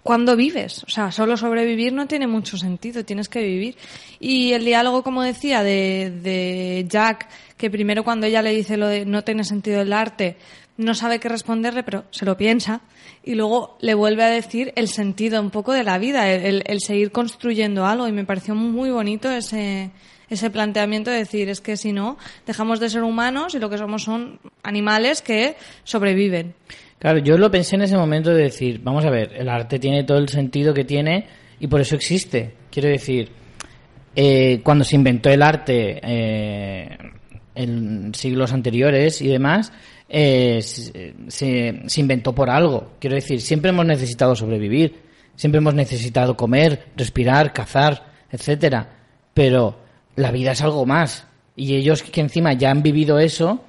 ¿Cuándo 0.02 0.36
vives? 0.36 0.84
O 0.84 0.90
sea, 0.90 1.12
solo 1.12 1.36
sobrevivir 1.36 1.92
no 1.92 2.06
tiene 2.06 2.26
mucho 2.26 2.56
sentido, 2.56 3.04
tienes 3.04 3.28
que 3.28 3.42
vivir. 3.42 3.76
Y 4.18 4.52
el 4.52 4.64
diálogo, 4.64 5.02
como 5.02 5.22
decía, 5.22 5.62
de, 5.62 6.10
de 6.22 6.86
Jack, 6.88 7.28
que 7.58 7.68
primero 7.68 8.04
cuando 8.04 8.26
ella 8.26 8.40
le 8.40 8.54
dice 8.54 8.78
lo 8.78 8.86
de 8.86 9.04
no 9.04 9.22
tiene 9.22 9.44
sentido 9.44 9.82
el 9.82 9.92
arte, 9.92 10.36
no 10.78 10.94
sabe 10.94 11.18
qué 11.20 11.28
responderle, 11.28 11.82
pero 11.82 12.04
se 12.10 12.24
lo 12.24 12.36
piensa. 12.38 12.80
Y 13.22 13.34
luego 13.34 13.76
le 13.82 13.92
vuelve 13.94 14.22
a 14.24 14.28
decir 14.30 14.72
el 14.76 14.88
sentido 14.88 15.40
un 15.42 15.50
poco 15.50 15.72
de 15.74 15.84
la 15.84 15.98
vida, 15.98 16.32
el, 16.32 16.62
el- 16.66 16.80
seguir 16.80 17.10
construyendo 17.12 17.84
algo. 17.84 18.08
Y 18.08 18.12
me 18.12 18.24
pareció 18.24 18.54
muy 18.54 18.88
bonito 18.90 19.30
ese, 19.30 19.90
ese 20.30 20.50
planteamiento 20.50 21.10
de 21.10 21.18
decir, 21.18 21.48
es 21.50 21.60
que 21.60 21.76
si 21.76 21.92
no, 21.92 22.16
dejamos 22.46 22.80
de 22.80 22.88
ser 22.88 23.02
humanos 23.02 23.54
y 23.54 23.58
lo 23.58 23.68
que 23.68 23.76
somos 23.76 24.04
son 24.04 24.38
animales 24.62 25.20
que 25.20 25.56
sobreviven. 25.84 26.54
Claro, 26.98 27.18
yo 27.18 27.36
lo 27.38 27.50
pensé 27.50 27.76
en 27.76 27.82
ese 27.82 27.96
momento 27.96 28.30
de 28.30 28.44
decir, 28.44 28.80
vamos 28.82 29.04
a 29.04 29.10
ver, 29.10 29.32
el 29.36 29.48
arte 29.48 29.78
tiene 29.78 30.04
todo 30.04 30.18
el 30.18 30.28
sentido 30.28 30.72
que 30.74 30.84
tiene 30.84 31.26
y 31.60 31.66
por 31.66 31.80
eso 31.80 31.94
existe. 31.96 32.54
Quiero 32.70 32.88
decir, 32.88 33.30
eh, 34.16 34.60
cuando 34.64 34.84
se 34.84 34.96
inventó 34.96 35.28
el 35.30 35.42
arte 35.42 36.00
eh, 36.02 36.98
en 37.54 38.14
siglos 38.14 38.52
anteriores 38.52 39.20
y 39.22 39.28
demás, 39.28 39.72
eh, 40.08 40.60
se, 40.62 41.14
se- 41.28 41.82
se 41.86 42.00
inventó 42.00 42.34
por 42.34 42.50
algo. 42.50 42.92
Quiero 42.98 43.16
decir, 43.16 43.40
siempre 43.40 43.70
hemos 43.70 43.86
necesitado 43.86 44.34
sobrevivir, 44.34 44.96
siempre 45.36 45.58
hemos 45.58 45.74
necesitado 45.74 46.36
comer, 46.36 46.86
respirar, 46.96 47.52
cazar, 47.52 48.12
etcétera. 48.30 48.88
Pero 49.34 49.78
la 50.16 50.30
vida 50.32 50.52
es 50.52 50.62
algo 50.62 50.84
más. 50.86 51.26
Y 51.56 51.74
ellos 51.76 52.02
que 52.02 52.20
encima 52.20 52.52
ya 52.52 52.70
han 52.70 52.82
vivido 52.82 53.18
eso, 53.18 53.64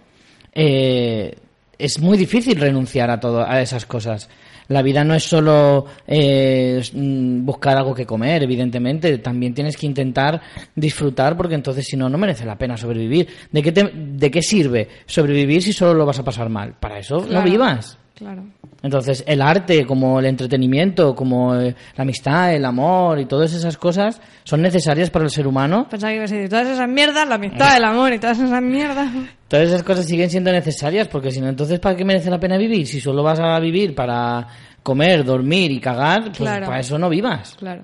eh, 0.54 1.36
es 1.78 2.00
muy 2.00 2.18
difícil 2.18 2.60
renunciar 2.60 3.10
a 3.10 3.20
todo 3.20 3.46
a 3.46 3.62
esas 3.62 3.86
cosas. 3.86 4.30
La 4.70 4.82
vida 4.82 5.04
no 5.04 5.14
es 5.14 5.24
solo 5.24 5.86
eh, 6.08 6.82
mm, 6.94 7.46
buscar 7.46 7.78
algo 7.78 7.94
que 7.94 8.06
comer, 8.06 8.44
evidentemente. 8.44 9.18
También 9.18 9.54
tienes 9.54 9.76
que 9.76 9.86
intentar 9.86 10.40
disfrutar, 10.76 11.36
porque 11.36 11.56
entonces, 11.56 11.86
si 11.86 11.98
no, 11.98 12.08
no 12.10 12.18
merece 12.18 12.46
la 12.46 12.58
pena 12.58 12.78
sobrevivir. 12.78 13.28
¿De 13.52 13.62
qué, 13.62 13.72
te- 13.72 13.92
de 13.94 14.32
qué 14.32 14.42
sirve 14.42 14.88
sobrevivir 15.06 15.62
si 15.62 15.74
solo 15.74 15.94
lo 15.96 16.06
vas 16.06 16.20
a 16.20 16.24
pasar 16.24 16.50
mal? 16.50 16.74
Para 16.80 17.00
eso 17.00 17.26
no 17.30 17.42
vivas. 17.44 17.98
Claro. 18.16 18.44
Entonces, 18.84 19.24
el 19.28 19.42
arte, 19.42 19.86
como 19.86 20.20
el 20.20 20.26
entretenimiento, 20.26 21.16
como 21.16 21.56
eh, 21.56 21.74
la 21.96 22.02
amistad, 22.02 22.54
el 22.54 22.66
amor 22.66 23.20
y 23.20 23.26
todas 23.26 23.54
esas 23.54 23.78
cosas 23.78 24.22
son 24.44 24.62
necesarias 24.62 25.10
para 25.10 25.26
el 25.26 25.32
ser 25.32 25.48
humano. 25.48 25.88
Pensaba 25.90 26.12
que 26.12 26.18
ibas 26.18 26.32
a 26.32 26.36
decir 26.36 26.50
todas 26.50 26.68
esas 26.68 26.88
mierdas, 26.90 27.28
la 27.28 27.36
amistad, 27.36 27.76
el 27.78 27.84
amor 27.86 28.14
y 28.14 28.20
todas 28.20 28.40
esas 28.40 28.62
mierdas. 28.62 29.10
Todas 29.50 29.68
esas 29.68 29.84
cosas 29.84 30.06
siguen 30.06 30.30
siendo 30.30 30.52
necesarias 30.52 31.10
porque 31.10 31.32
si 31.32 31.42
no, 31.42 31.50
entonces 31.50 31.80
¿para 31.80 31.98
qué 31.98 32.06
merece 32.06 32.30
la 32.30 32.40
pena 32.40 32.56
vivir? 32.58 32.88
Si 32.88 33.02
solo 33.02 33.22
vas 33.24 33.40
a 33.42 33.60
vivir 33.60 33.94
para 33.94 34.48
comer, 34.84 35.26
dormir 35.26 35.72
y 35.72 35.80
cagar, 35.82 36.26
pues 36.28 36.38
Claro. 36.38 36.68
para 36.68 36.80
eso 36.80 36.98
no 36.98 37.10
vivas. 37.10 37.56
Claro. 37.60 37.82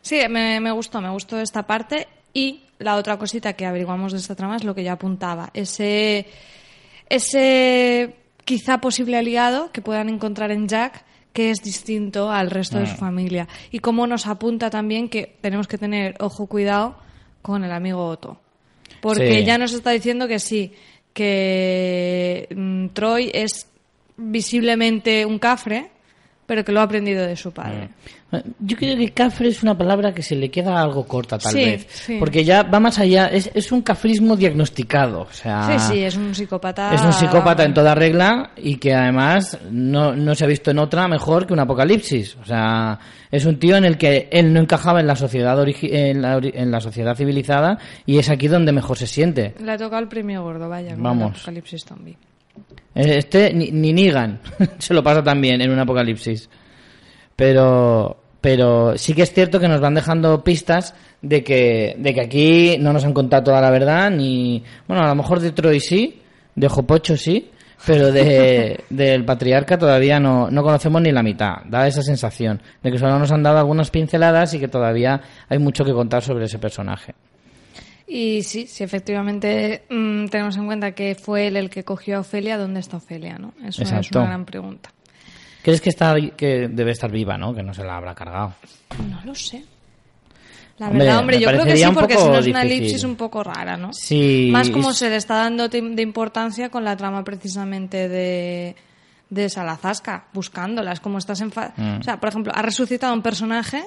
Sí, 0.00 0.20
me, 0.30 0.60
me 0.60 0.70
gustó, 0.70 1.00
me 1.00 1.10
gustó 1.10 1.40
esta 1.40 1.66
parte. 1.66 2.06
Y 2.32 2.60
la 2.78 2.96
otra 2.96 3.16
cosita 3.18 3.54
que 3.54 3.66
averiguamos 3.66 4.12
de 4.12 4.18
esta 4.18 4.34
trama 4.36 4.56
es 4.56 4.62
lo 4.64 4.74
que 4.74 4.84
yo 4.84 4.92
apuntaba. 4.92 5.50
Ese, 5.54 6.26
ese 7.08 8.14
quizá 8.44 8.78
posible 8.80 9.16
aliado 9.16 9.72
que 9.72 9.82
puedan 9.82 10.08
encontrar 10.08 10.50
en 10.50 10.68
Jack 10.68 11.04
que 11.32 11.50
es 11.50 11.62
distinto 11.62 12.30
al 12.32 12.50
resto 12.50 12.78
de 12.78 12.86
su 12.86 12.96
familia. 12.96 13.46
Y 13.70 13.78
cómo 13.78 14.06
nos 14.06 14.26
apunta 14.26 14.70
también 14.70 15.08
que 15.08 15.36
tenemos 15.40 15.68
que 15.68 15.78
tener 15.78 16.16
ojo 16.20 16.46
cuidado 16.46 16.96
con 17.42 17.62
el 17.64 17.70
amigo 17.70 18.04
Otto. 18.06 18.40
Porque 19.00 19.38
Sí. 19.40 19.44
ya 19.44 19.56
nos 19.58 19.72
está 19.72 19.90
diciendo 19.90 20.26
que 20.26 20.40
sí, 20.40 20.72
que 21.18 22.46
mm, 22.54 22.94
Troy 22.94 23.32
es 23.34 23.66
visiblemente 24.16 25.26
un 25.26 25.40
cafre, 25.40 25.90
pero 26.48 26.64
que 26.64 26.72
lo 26.72 26.80
ha 26.80 26.84
aprendido 26.84 27.26
de 27.26 27.36
su 27.36 27.52
padre. 27.52 27.90
Yo 28.58 28.76
creo 28.76 28.96
que 28.96 29.10
cafre 29.10 29.48
es 29.48 29.62
una 29.62 29.76
palabra 29.76 30.14
que 30.14 30.22
se 30.22 30.34
le 30.34 30.50
queda 30.50 30.80
algo 30.80 31.06
corta 31.06 31.38
tal 31.38 31.52
Sí, 31.52 31.58
vez. 31.64 31.86
sí. 31.90 32.16
Porque 32.18 32.42
ya 32.42 32.62
va 32.62 32.80
más 32.80 32.98
allá, 32.98 33.26
es, 33.26 33.50
es 33.52 33.70
un 33.70 33.82
cafrismo 33.82 34.34
diagnosticado. 34.34 35.20
O 35.20 35.32
sea, 35.32 35.78
Sí, 35.78 35.92
sí, 35.92 36.02
es 36.02 36.16
un 36.16 36.34
psicópata. 36.34 36.94
es 36.94 37.02
un 37.02 37.12
psicópata 37.12 37.64
en 37.64 37.74
toda 37.74 37.94
regla 37.94 38.50
y 38.56 38.76
que 38.76 38.94
además 38.94 39.58
no, 39.70 40.14
no 40.16 40.34
se 40.34 40.44
ha 40.44 40.48
visto 40.48 40.70
en 40.70 40.78
otra 40.78 41.06
mejor 41.06 41.46
que 41.46 41.52
un 41.52 41.60
apocalipsis. 41.60 42.36
O 42.40 42.44
sea, 42.46 42.98
es 43.30 43.44
un 43.44 43.58
tío 43.58 43.76
en 43.76 43.84
el 43.84 43.98
que 43.98 44.28
él 44.32 44.50
no 44.52 44.60
encajaba 44.60 45.00
en 45.00 45.06
la 45.06 45.16
sociedad 45.16 45.62
en, 45.82 46.22
la, 46.22 46.38
en 46.42 46.70
la 46.70 46.80
sociedad 46.80 47.14
civilizada 47.14 47.78
y 48.06 48.16
es 48.18 48.30
aquí 48.30 48.48
donde 48.48 48.72
mejor 48.72 48.96
se 48.96 49.06
siente. 49.06 49.54
Le 49.62 49.72
ha 49.72 49.76
tocado 49.76 50.00
el 50.02 50.08
premio 50.08 50.42
gordo, 50.42 50.66
vaya, 50.68 50.94
con 50.94 51.02
Vamos. 51.02 51.30
el 51.32 51.36
Apocalipsis 51.36 51.84
Zombie. 51.84 52.16
Este 52.98 53.54
ni, 53.54 53.70
ni 53.70 53.92
Negan 53.92 54.40
se 54.78 54.92
lo 54.92 55.04
pasa 55.04 55.22
también 55.22 55.60
en 55.60 55.70
un 55.70 55.78
apocalipsis. 55.78 56.50
Pero, 57.36 58.20
pero 58.40 58.98
sí 58.98 59.14
que 59.14 59.22
es 59.22 59.32
cierto 59.32 59.60
que 59.60 59.68
nos 59.68 59.80
van 59.80 59.94
dejando 59.94 60.42
pistas 60.42 60.94
de 61.22 61.44
que, 61.44 61.94
de 61.96 62.12
que 62.12 62.20
aquí 62.20 62.76
no 62.80 62.92
nos 62.92 63.04
han 63.04 63.14
contado 63.14 63.44
toda 63.44 63.60
la 63.60 63.70
verdad, 63.70 64.10
ni, 64.10 64.64
bueno, 64.88 65.04
a 65.04 65.08
lo 65.08 65.14
mejor 65.14 65.38
de 65.38 65.52
Troy 65.52 65.78
sí, 65.78 66.20
de 66.56 66.68
Jopocho 66.68 67.16
sí, 67.16 67.48
pero 67.86 68.10
de, 68.10 68.82
del 68.90 69.24
patriarca 69.24 69.78
todavía 69.78 70.18
no, 70.18 70.50
no 70.50 70.62
conocemos 70.64 71.00
ni 71.00 71.12
la 71.12 71.22
mitad. 71.22 71.58
Da 71.66 71.86
esa 71.86 72.02
sensación 72.02 72.60
de 72.82 72.90
que 72.90 72.98
solo 72.98 73.16
nos 73.16 73.30
han 73.30 73.44
dado 73.44 73.58
algunas 73.58 73.90
pinceladas 73.90 74.54
y 74.54 74.58
que 74.58 74.66
todavía 74.66 75.20
hay 75.48 75.58
mucho 75.60 75.84
que 75.84 75.92
contar 75.92 76.24
sobre 76.24 76.46
ese 76.46 76.58
personaje. 76.58 77.14
Y 78.08 78.42
sí, 78.42 78.66
sí, 78.66 78.84
efectivamente 78.84 79.82
mm, 79.90 80.26
tenemos 80.28 80.56
en 80.56 80.66
cuenta 80.66 80.92
que 80.92 81.14
fue 81.14 81.48
él 81.48 81.56
el 81.56 81.68
que 81.68 81.84
cogió 81.84 82.16
a 82.16 82.20
Ofelia, 82.20 82.56
¿dónde 82.56 82.80
está 82.80 82.96
Ofelia? 82.96 83.38
¿no? 83.38 83.52
Eso 83.64 83.82
es 83.82 83.90
una 83.92 84.24
gran 84.24 84.44
pregunta. 84.46 84.90
¿Crees 85.62 85.80
que, 85.82 85.90
está, 85.90 86.14
que 86.36 86.68
debe 86.68 86.92
estar 86.92 87.10
viva, 87.10 87.36
no? 87.36 87.52
Que 87.54 87.62
no 87.62 87.74
se 87.74 87.84
la 87.84 87.96
habrá 87.96 88.14
cargado. 88.14 88.54
No 89.10 89.20
lo 89.24 89.34
sé. 89.34 89.64
La 90.78 90.88
verdad, 90.90 91.18
hombre, 91.18 91.40
yo 91.40 91.48
creo 91.48 91.64
que 91.64 91.76
sí, 91.76 91.84
porque 91.92 92.16
si 92.16 92.24
no 92.24 92.38
es 92.38 92.46
una 92.46 92.62
difícil. 92.62 92.78
elipsis 92.84 93.04
un 93.04 93.16
poco 93.16 93.42
rara, 93.42 93.76
¿no? 93.76 93.92
Sí. 93.92 94.48
Más 94.52 94.70
como 94.70 94.92
se 94.94 95.10
le 95.10 95.16
está 95.16 95.34
dando 95.34 95.68
de 95.68 96.00
importancia 96.02 96.70
con 96.70 96.84
la 96.84 96.96
trama 96.96 97.24
precisamente 97.24 98.08
de, 98.08 98.76
de 99.28 99.48
Salazasca, 99.50 100.26
buscándola. 100.32 100.92
Es 100.92 101.00
como 101.00 101.18
estás 101.18 101.40
en... 101.40 101.50
fa- 101.50 101.74
Mm. 101.76 101.98
O 101.98 102.02
sea, 102.04 102.20
por 102.20 102.28
ejemplo, 102.28 102.52
ha 102.54 102.62
resucitado 102.62 103.12
un 103.12 103.22
personaje 103.22 103.82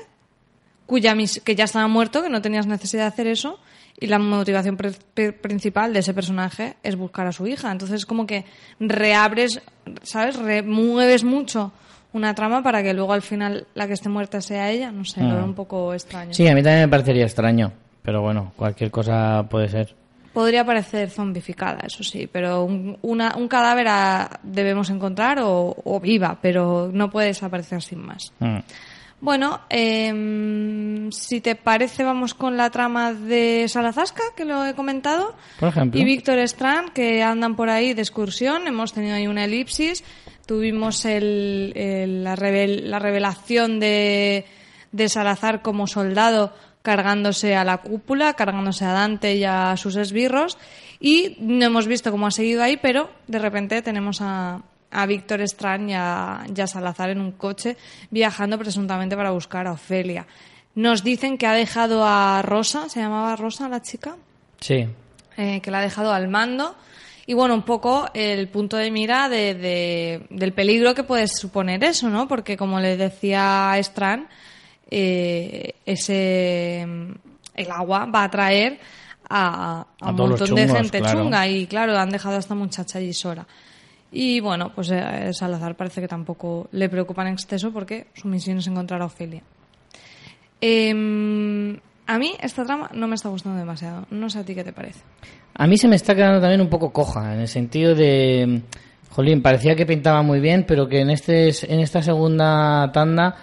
cuya 0.85 1.15
mis- 1.15 1.39
que 1.41 1.55
ya 1.55 1.63
estaba 1.63 1.87
muerto, 1.87 2.21
que 2.21 2.29
no 2.29 2.41
tenías 2.41 2.67
necesidad 2.67 3.03
de 3.03 3.07
hacer 3.07 3.27
eso, 3.27 3.57
y 4.01 4.07
la 4.07 4.19
motivación 4.19 4.75
principal 4.75 5.93
de 5.93 5.99
ese 5.99 6.13
personaje 6.13 6.75
es 6.83 6.95
buscar 6.97 7.27
a 7.27 7.31
su 7.31 7.47
hija. 7.47 7.71
Entonces, 7.71 8.05
como 8.05 8.25
que 8.27 8.43
reabres, 8.79 9.61
¿sabes? 10.03 10.35
Remueves 10.37 11.23
mucho 11.23 11.71
una 12.13 12.35
trama 12.35 12.61
para 12.61 12.83
que 12.83 12.93
luego 12.93 13.13
al 13.13 13.21
final 13.21 13.67
la 13.75 13.87
que 13.87 13.93
esté 13.93 14.09
muerta 14.09 14.41
sea 14.41 14.69
ella. 14.69 14.91
No 14.91 15.05
sé, 15.05 15.21
lo 15.21 15.35
veo 15.35 15.45
un 15.45 15.53
poco 15.53 15.93
extraño. 15.93 16.31
Mm. 16.31 16.33
Sí, 16.33 16.47
a 16.47 16.53
mí 16.55 16.61
también 16.61 16.81
me 16.81 16.87
parecería 16.89 17.23
extraño. 17.23 17.71
Pero 18.01 18.21
bueno, 18.21 18.51
cualquier 18.55 18.89
cosa 18.91 19.45
puede 19.49 19.69
ser. 19.69 19.95
Podría 20.33 20.65
parecer 20.65 21.09
zombificada, 21.09 21.81
eso 21.85 22.03
sí, 22.03 22.25
pero 22.31 22.63
un, 22.63 22.97
una- 23.01 23.35
un 23.37 23.47
cadáver 23.49 23.87
a- 23.89 24.39
debemos 24.43 24.89
encontrar 24.89 25.39
o, 25.41 25.75
o 25.83 25.99
viva, 25.99 26.39
pero 26.41 26.89
no 26.91 27.09
puede 27.11 27.27
desaparecer 27.27 27.81
sin 27.81 27.99
más. 28.05 28.31
Mm. 28.39 28.57
Bueno, 29.21 29.61
em, 29.69 31.11
si 31.11 31.41
te 31.41 31.55
parece, 31.55 32.03
vamos 32.03 32.33
con 32.33 32.57
la 32.57 32.69
trama 32.71 33.13
de 33.13 33.67
Salazasca, 33.67 34.23
que 34.35 34.45
lo 34.45 34.65
he 34.65 34.73
comentado. 34.73 35.35
Por 35.59 35.69
ejemplo. 35.69 35.99
Y 35.99 36.03
Víctor 36.03 36.39
Strand, 36.39 36.89
que 36.89 37.21
andan 37.21 37.55
por 37.55 37.69
ahí 37.69 37.93
de 37.93 38.01
excursión. 38.01 38.67
Hemos 38.67 38.93
tenido 38.93 39.15
ahí 39.15 39.27
una 39.27 39.45
elipsis. 39.45 40.03
Tuvimos 40.45 41.05
el- 41.05 41.71
el- 41.75 42.23
la, 42.23 42.35
revel- 42.35 42.81
la 42.83 42.99
revelación 42.99 43.79
de, 43.79 44.45
de 44.91 45.09
Salazar 45.09 45.61
como 45.61 45.85
soldado 45.87 46.53
cargándose 46.81 47.55
a 47.55 47.63
la 47.63 47.77
cúpula, 47.77 48.33
cargándose 48.33 48.85
a 48.85 48.91
Dante 48.93 49.35
y 49.35 49.43
a 49.43 49.77
sus 49.77 49.95
esbirros. 49.97 50.57
Y 50.99 51.37
no 51.39 51.63
hemos 51.65 51.85
visto 51.85 52.11
cómo 52.11 52.25
ha 52.25 52.31
seguido 52.31 52.63
ahí, 52.63 52.77
pero 52.81 53.11
de 53.27 53.37
repente 53.37 53.81
tenemos 53.83 54.19
a, 54.21 54.61
a 54.91 55.05
Víctor 55.05 55.41
Strand 55.41 55.89
y 55.89 55.93
a, 55.93 56.43
y 56.55 56.59
a 56.61 56.67
Salazar 56.67 57.09
en 57.09 57.21
un 57.21 57.31
coche 57.31 57.77
viajando 58.09 58.57
presuntamente 58.57 59.15
para 59.15 59.31
buscar 59.31 59.67
a 59.67 59.71
Ofelia. 59.73 60.25
nos 60.75 61.03
dicen 61.03 61.37
que 61.37 61.47
ha 61.47 61.53
dejado 61.53 62.05
a 62.05 62.41
Rosa, 62.41 62.87
se 62.87 63.01
llamaba 63.01 63.35
Rosa 63.35 63.67
la 63.67 63.81
chica, 63.81 64.15
Sí. 64.61 64.87
eh, 65.37 65.59
que 65.61 65.69
la 65.71 65.79
ha 65.79 65.81
dejado 65.81 66.13
al 66.13 66.27
mando. 66.29 66.75
Y 67.25 67.33
bueno, 67.33 67.53
un 67.53 67.63
poco 67.63 68.09
el 68.13 68.47
punto 68.47 68.77
de 68.77 68.89
mira 68.89 69.27
de, 69.29 69.53
de- 69.53 70.25
del 70.29 70.53
peligro 70.53 70.95
que 70.95 71.03
puede 71.03 71.27
suponer 71.27 71.83
eso, 71.83 72.09
¿no? 72.09 72.27
Porque 72.27 72.55
como 72.57 72.79
le 72.79 72.95
decía 72.97 73.73
Stran, 73.83 74.27
eh, 74.89 75.75
ese 75.85 76.81
el 76.83 77.71
agua 77.71 78.05
va 78.05 78.21
a 78.21 78.23
atraer 78.25 78.79
a, 79.29 79.81
a 79.81 79.85
A 80.07 80.09
un 80.09 80.15
montón 80.15 80.55
de 80.55 80.67
gente 80.67 80.99
claro. 80.99 81.23
chunga 81.23 81.47
y 81.47 81.67
claro, 81.67 81.97
han 81.97 82.09
dejado 82.09 82.35
a 82.35 82.39
esta 82.39 82.55
muchacha 82.55 82.99
allí 82.99 83.13
sola. 83.13 83.45
Y 84.11 84.41
bueno, 84.41 84.71
pues 84.75 84.91
eh, 84.91 85.31
Salazar 85.33 85.75
parece 85.75 86.01
que 86.01 86.07
tampoco 86.07 86.67
le 86.71 86.89
preocupa 86.89 87.21
en 87.21 87.33
exceso 87.33 87.71
porque 87.71 88.07
su 88.13 88.27
misión 88.27 88.57
es 88.57 88.67
encontrar 88.67 89.01
a 89.01 89.05
Ofelia. 89.05 89.41
Em, 90.59 91.77
a 92.07 92.19
mí 92.19 92.33
esta 92.41 92.65
trama 92.65 92.89
no 92.93 93.07
me 93.07 93.15
está 93.15 93.29
gustando 93.29 93.57
demasiado. 93.57 94.05
No 94.11 94.29
sé 94.29 94.39
a 94.39 94.43
ti 94.43 94.53
qué 94.53 94.63
te 94.63 94.73
parece. 94.73 94.99
A 95.53 95.65
mí 95.65 95.77
se 95.77 95.87
me 95.87 95.95
está 95.95 96.13
quedando 96.13 96.41
también 96.41 96.61
un 96.61 96.69
poco 96.69 96.91
coja, 96.91 97.33
en 97.33 97.41
el 97.41 97.47
sentido 97.47 97.95
de, 97.95 98.61
jolín, 99.11 99.41
parecía 99.41 99.75
que 99.75 99.85
pintaba 99.85 100.21
muy 100.21 100.39
bien, 100.39 100.65
pero 100.67 100.87
que 100.87 101.01
en 101.01 101.09
este 101.09 101.49
en 101.71 101.79
esta 101.79 102.01
segunda 102.01 102.91
tanda 102.91 103.35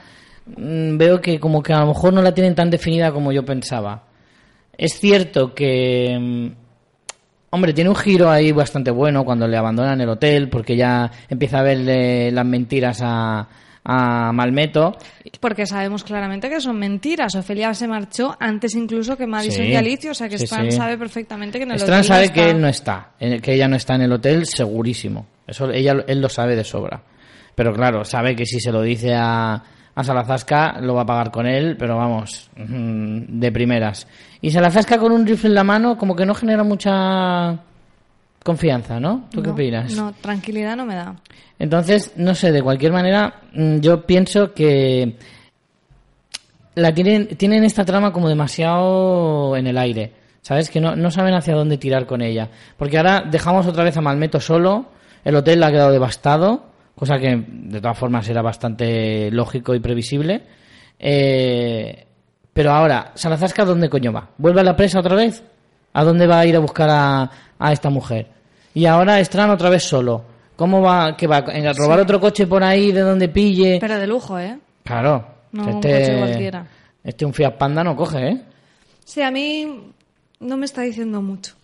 mm, 0.47 0.97
veo 0.97 1.21
que 1.21 1.39
como 1.39 1.63
que 1.63 1.73
a 1.73 1.81
lo 1.81 1.89
mejor 1.89 2.13
no 2.13 2.23
la 2.23 2.35
tienen 2.35 2.55
tan 2.55 2.71
definida 2.71 3.13
como 3.13 3.33
yo 3.33 3.45
pensaba. 3.45 4.05
Es 4.77 4.99
cierto 4.99 5.55
que, 5.55 6.17
mm, 6.19 6.68
hombre, 7.51 7.73
tiene 7.73 7.91
un 7.91 7.97
giro 7.97 8.31
ahí 8.31 8.53
bastante 8.53 8.91
bueno 8.91 9.25
cuando 9.25 9.47
le 9.49 9.57
abandonan 9.57 10.01
el 10.01 10.09
hotel, 10.09 10.49
porque 10.49 10.77
ya 10.77 11.11
empieza 11.29 11.61
a 11.61 11.63
verle 11.63 12.31
las 12.31 12.45
mentiras 12.47 13.01
a, 13.03 13.49
a 13.85 14.33
Malmeto. 14.33 14.97
Porque 15.41 15.67
sabemos 15.67 16.05
claramente 16.05 16.49
que 16.51 16.61
son 16.61 16.79
mentiras. 16.79 17.35
Ofelia 17.35 17.73
se 17.75 17.89
marchó 17.89 18.37
antes 18.39 18.75
incluso 18.75 19.17
que 19.17 19.27
Madison 19.27 19.65
Sí, 19.65 19.71
y 19.73 19.77
Alicia, 19.77 20.11
o 20.11 20.15
sea 20.15 20.29
que 20.29 20.39
sí, 20.39 20.45
Strand 20.45 20.71
sí. 20.71 20.77
sabe 20.77 20.99
perfectamente 20.99 21.59
que 21.59 21.65
en 21.65 21.71
el 21.73 21.77
Strand 21.77 22.05
hotel 22.05 22.05
sabe 22.05 22.27
no 22.29 22.33
que 22.35 22.51
él 22.51 22.61
no 22.61 22.69
está, 22.69 23.11
en- 23.21 23.41
que 23.41 23.55
ella 23.55 23.69
no 23.69 23.77
está 23.77 23.95
en 23.95 24.03
el 24.03 24.13
hotel, 24.13 24.47
segurísimo. 24.47 25.27
Eso 25.47 25.71
ella, 25.71 26.05
él 26.07 26.21
lo 26.21 26.29
sabe 26.29 26.55
de 26.57 26.65
sobra. 26.65 27.01
Pero 27.55 27.73
claro, 27.73 28.05
sabe 28.05 28.37
que 28.37 28.45
si 28.47 28.61
se 28.61 28.71
lo 28.71 28.83
dice 28.83 29.15
a, 29.15 29.63
a 29.99 30.05
Salazasca, 30.05 30.81
lo 30.81 30.95
va 30.95 31.03
a 31.03 31.07
pagar 31.07 31.33
con 31.33 31.45
él, 31.45 31.77
pero 31.77 31.97
vamos, 31.97 32.49
de 32.57 33.51
primeras. 33.51 34.07
Y 34.41 34.53
Salazasca 34.53 34.97
con 34.97 35.11
un 35.11 35.27
rifle 35.27 35.49
en 35.49 35.55
la 35.57 35.65
mano, 35.65 35.99
como 35.99 36.15
que 36.15 36.25
no 36.25 36.35
genera 36.35 36.63
mucha 36.63 37.59
confianza, 38.45 39.01
¿no? 39.01 39.25
¿Tú 39.29 39.43
qué 39.43 39.49
No, 39.49 39.55
opinas? 39.55 39.97
No, 39.97 40.13
tranquilidad 40.13 40.77
no 40.77 40.87
me 40.87 40.95
da. 40.95 41.17
Entonces, 41.59 42.13
no 42.15 42.37
sé, 42.37 42.53
de 42.53 42.63
cualquier 42.63 42.93
manera, 42.93 43.41
mm, 43.53 43.79
yo 43.81 44.07
pienso 44.07 44.55
que 44.55 45.17
la 46.77 46.95
tienen, 46.95 47.27
tienen 47.37 47.65
esta 47.65 47.85
trama 47.85 48.13
como 48.13 48.29
demasiado 48.29 49.57
en 49.57 49.67
el 49.67 49.77
aire. 49.79 50.13
¿Sabes? 50.43 50.71
Que 50.71 50.81
no, 50.81 50.95
no 50.95 51.11
saben 51.11 51.35
hacia 51.35 51.57
dónde 51.57 51.77
tirar 51.77 52.07
con 52.07 52.23
ella. 52.23 52.49
Porque 52.77 52.99
ahora 52.99 53.25
dejamos 53.29 53.67
otra 53.67 53.83
vez 53.83 53.97
a 53.97 54.01
Malmeto 54.01 54.39
solo, 54.39 54.87
el 55.25 55.35
hotel 55.35 55.61
ha 55.65 55.73
quedado 55.73 55.91
devastado, 55.91 56.67
cosa 56.99 57.19
que 57.19 57.45
de 57.49 57.81
todas 57.81 57.97
formas 57.97 58.29
era 58.29 58.43
bastante 58.43 59.31
lógico 59.31 59.75
y 59.75 59.81
previsible. 59.81 60.43
Eh, 60.99 62.07
pero 62.53 62.73
ahora, 62.73 63.13
¿Salazasca 63.15 63.65
dónde 63.65 63.89
coño 63.89 64.13
va? 64.13 64.31
¿Vuelve 64.37 64.61
a 64.61 64.65
la 64.65 64.77
presa 64.77 64.99
otra 65.01 65.15
vez? 65.15 65.43
¿A 65.93 66.05
dónde 66.05 66.27
va 66.27 66.41
a 66.41 66.47
ir 66.47 66.57
a 66.57 66.59
buscar 66.59 66.91
a, 66.91 67.31
a 67.59 67.73
esta 67.73 67.89
mujer? 67.89 68.27
Y 68.75 68.87
ahora 68.87 69.21
Estran 69.21 69.51
otra 69.51 69.71
vez 69.71 69.85
solo. 69.85 70.25
¿Cómo 70.57 70.83
va? 70.83 71.17
¿Que 71.17 71.29
va 71.29 71.37
a 71.37 71.73
robar 71.73 72.01
otro 72.01 72.19
coche 72.21 72.47
por 72.49 72.65
ahí 72.65 72.91
de 72.91 73.01
donde 73.01 73.29
pille? 73.29 73.79
Pero 73.81 73.97
de 73.97 74.07
lujo, 74.09 74.39
¿eh? 74.39 74.59
Claro. 74.83 75.25
No, 75.53 75.65
Si 75.65 75.71
un 75.71 75.81
coche 75.81 76.19
cualquiera. 76.19 76.67
Este 77.05 77.25
un 77.25 77.33
Fiat 77.33 77.53
Panda 77.57 77.85
no 77.85 77.95
coge, 77.95 78.29
¿eh? 78.29 78.43
Sí, 79.05 79.23
a 79.23 79.31
mí 79.31 79.93
no 80.41 80.57
me 80.57 80.65
está 80.65 80.83
diciendo 80.83 81.23
mucho. 81.23 81.55